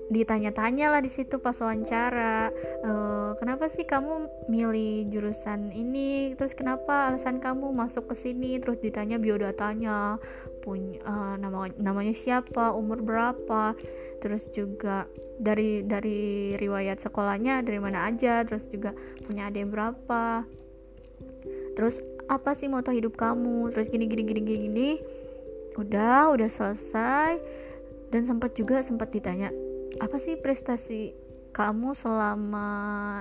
ditanya-tanya 0.09 0.97
lah 0.97 1.01
di 1.05 1.13
situ 1.13 1.37
pas 1.37 1.55
wawancara 1.61 2.49
e, 2.81 2.93
kenapa 3.39 3.69
sih 3.69 3.85
kamu 3.85 4.49
milih 4.49 5.13
jurusan 5.13 5.71
ini? 5.71 6.35
Terus 6.35 6.57
kenapa 6.57 7.13
alasan 7.13 7.39
kamu 7.39 7.71
masuk 7.71 8.11
ke 8.13 8.15
sini? 8.17 8.59
Terus 8.59 8.81
ditanya 8.81 9.21
biodatanya 9.21 10.19
punya 10.65 11.01
uh, 11.07 11.35
nama 11.39 11.71
namanya 11.79 12.13
siapa 12.13 12.75
umur 12.75 13.01
berapa? 13.01 13.77
Terus 14.19 14.51
juga 14.51 15.07
dari 15.39 15.87
dari 15.87 16.53
riwayat 16.59 16.99
sekolahnya 16.99 17.63
dari 17.63 17.79
mana 17.79 18.11
aja 18.11 18.43
terus 18.43 18.67
juga 18.67 18.93
punya 19.25 19.49
adik 19.49 19.71
berapa. 19.71 20.45
Terus 21.79 22.03
apa 22.29 22.53
sih 22.59 22.67
moto 22.67 22.91
hidup 22.91 23.15
kamu? 23.15 23.71
Terus 23.73 23.87
gini 23.89 24.05
gini 24.11 24.23
gini 24.27 24.41
gini, 24.43 24.59
gini. 24.69 24.91
udah 25.79 26.35
udah 26.35 26.51
selesai 26.51 27.39
dan 28.09 28.23
sempat 28.25 28.57
juga 28.57 28.81
sempat 28.81 29.13
ditanya 29.13 29.53
apa 29.99 30.17
sih 30.21 30.37
prestasi 30.39 31.29
kamu 31.49 31.97
selama 31.97 32.69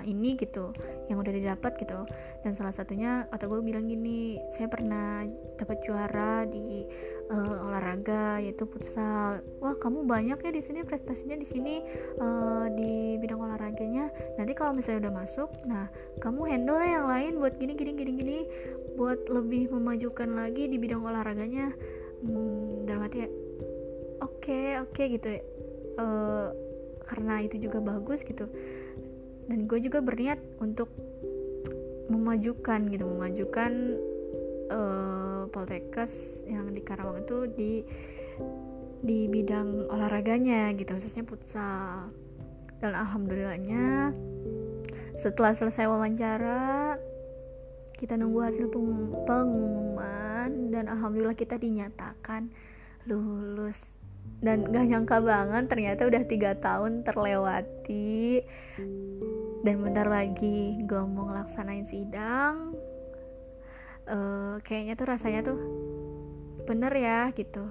ini 0.06 0.36
gitu 0.38 0.70
yang 1.08 1.24
udah 1.24 1.34
didapat 1.34 1.80
gitu? 1.80 2.06
Dan 2.44 2.54
salah 2.54 2.76
satunya 2.76 3.26
kata 3.32 3.48
gue 3.48 3.64
bilang 3.64 3.88
gini 3.88 4.38
saya 4.54 4.70
pernah 4.70 5.26
dapat 5.58 5.82
juara 5.82 6.44
di 6.46 6.86
uh, 7.32 7.66
olahraga 7.66 8.38
yaitu 8.44 8.68
futsal. 8.68 9.42
Wah 9.64 9.74
kamu 9.80 10.06
banyak 10.06 10.38
ya 10.38 10.52
di 10.54 10.62
sini 10.62 10.84
prestasinya 10.84 11.34
di 11.40 11.48
sini 11.48 11.82
uh, 12.22 12.68
di 12.70 13.18
bidang 13.18 13.42
olahraganya. 13.42 14.12
Nanti 14.38 14.54
kalau 14.54 14.76
misalnya 14.76 15.10
udah 15.10 15.14
masuk 15.24 15.50
nah 15.66 15.90
kamu 16.22 16.42
handle 16.52 16.84
yang 16.84 17.08
lain 17.10 17.34
buat 17.42 17.56
gini 17.58 17.74
gini 17.74 17.92
gini 17.96 18.12
gini 18.22 18.40
buat 19.00 19.30
lebih 19.32 19.74
memajukan 19.74 20.36
lagi 20.36 20.70
di 20.70 20.78
bidang 20.78 21.02
olahraganya. 21.02 21.74
Hmm, 22.18 22.82
dalam 22.86 23.06
hati 23.06 23.26
ya 23.26 23.30
oke 24.22 24.44
okay, 24.44 24.80
oke 24.82 24.94
okay, 24.94 25.06
gitu. 25.18 25.28
Uh, 25.98 26.54
karena 27.08 27.42
itu 27.42 27.58
juga 27.58 27.80
bagus 27.80 28.22
gitu. 28.22 28.50
Dan 29.48 29.66
gue 29.66 29.80
juga 29.80 30.04
berniat 30.04 30.40
untuk 30.60 30.92
memajukan 32.08 32.88
gitu 32.88 33.04
memajukan 33.04 33.72
uh, 34.72 35.44
Poltekkes 35.52 36.44
yang 36.48 36.72
di 36.72 36.84
Karawang 36.84 37.24
itu 37.24 37.38
di 37.52 37.74
di 39.04 39.30
bidang 39.32 39.88
olahraganya 39.88 40.76
gitu 40.76 40.96
khususnya 40.96 41.24
futsal. 41.24 42.12
Dan 42.78 42.94
alhamdulillahnya 42.94 44.14
setelah 45.18 45.58
selesai 45.58 45.90
wawancara 45.90 46.94
kita 47.98 48.14
nunggu 48.14 48.46
hasil 48.46 48.70
pengumuman 49.26 50.70
dan 50.70 50.86
alhamdulillah 50.86 51.34
kita 51.34 51.58
dinyatakan 51.58 52.54
lulus 53.10 53.97
dan 54.38 54.70
gak 54.70 54.86
nyangka 54.86 55.18
banget 55.18 55.66
ternyata 55.66 56.06
udah 56.06 56.24
tiga 56.30 56.52
tahun 56.58 57.02
terlewati. 57.02 58.46
Dan 59.66 59.84
bentar 59.84 60.08
lagi 60.08 60.80
gue 60.86 61.02
mau 61.04 61.28
ngelaksanain 61.28 61.90
sidang. 61.90 62.78
Uh, 64.08 64.56
kayaknya 64.64 64.96
tuh 64.96 65.08
rasanya 65.10 65.42
tuh 65.44 65.60
bener 66.64 66.94
ya 66.96 67.34
gitu. 67.34 67.66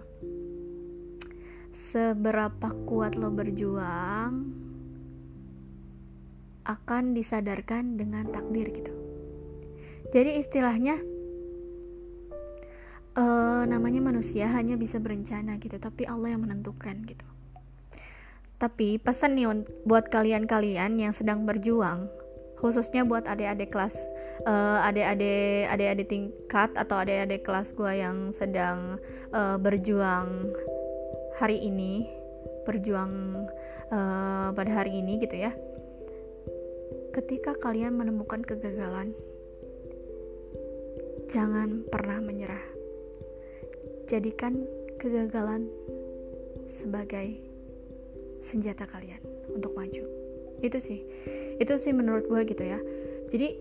Seberapa 1.73 2.73
kuat 2.89 3.15
lo 3.15 3.31
berjuang 3.33 4.33
akan 6.67 7.15
disadarkan 7.15 7.95
dengan 7.95 8.27
takdir 8.29 8.69
gitu. 8.75 8.93
Jadi 10.11 10.43
istilahnya 10.43 10.99
uh, 13.17 13.63
namanya 13.65 14.05
manusia 14.05 14.47
hanya 14.53 14.77
bisa 14.77 15.01
berencana 15.01 15.57
gitu 15.59 15.81
tapi 15.81 16.05
Allah 16.05 16.37
yang 16.37 16.45
menentukan 16.45 17.03
gitu. 17.09 17.27
Tapi 18.57 18.97
pesan 18.97 19.37
nih 19.37 19.69
buat 19.85 20.09
kalian-kalian 20.09 20.97
yang 20.97 21.13
sedang 21.13 21.45
berjuang 21.45 22.09
khususnya 22.57 23.05
buat 23.05 23.29
adik-adik 23.29 23.69
kelas 23.69 23.97
uh, 24.49 24.81
adik-adik 24.89 25.69
adik-adik 25.69 26.09
tingkat 26.09 26.71
atau 26.73 26.97
adik-adik 27.05 27.45
kelas 27.45 27.77
gue 27.77 27.93
yang 28.01 28.33
sedang 28.33 28.97
uh, 29.37 29.61
berjuang 29.61 30.57
hari 31.37 31.61
ini 31.61 32.09
berjuang 32.65 33.45
uh, 33.93 34.57
pada 34.57 34.73
hari 34.73 35.05
ini 35.05 35.21
gitu 35.21 35.37
ya. 35.37 35.53
Ketika 37.13 37.57
kalian 37.61 37.97
menemukan 37.97 38.41
kegagalan 38.41 39.13
jangan 41.29 41.85
pernah 41.93 42.25
menyerah 42.25 42.76
jadikan 44.07 44.63
kegagalan 45.03 45.67
sebagai 46.71 47.39
senjata 48.43 48.87
kalian 48.87 49.21
untuk 49.51 49.75
maju. 49.75 50.05
Itu 50.63 50.79
sih. 50.79 51.03
Itu 51.59 51.77
sih 51.77 51.93
menurut 51.93 52.31
gue 52.31 52.41
gitu 52.47 52.65
ya. 52.65 52.79
Jadi 53.29 53.59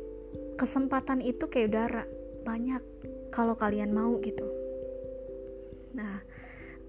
kesempatan 0.56 1.26
itu 1.26 1.50
kayak 1.50 1.70
udara. 1.74 2.04
Banyak 2.46 2.82
kalau 3.34 3.58
kalian 3.58 3.92
mau 3.92 4.22
gitu. 4.22 4.46
Nah 5.98 6.22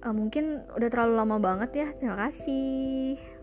uh, 0.05 0.15
mungkin 0.15 0.63
udah 0.77 0.89
terlalu 0.93 1.15
lama 1.17 1.37
banget 1.41 1.71
ya. 1.75 1.89
Terima 1.97 2.17
kasih 2.29 3.36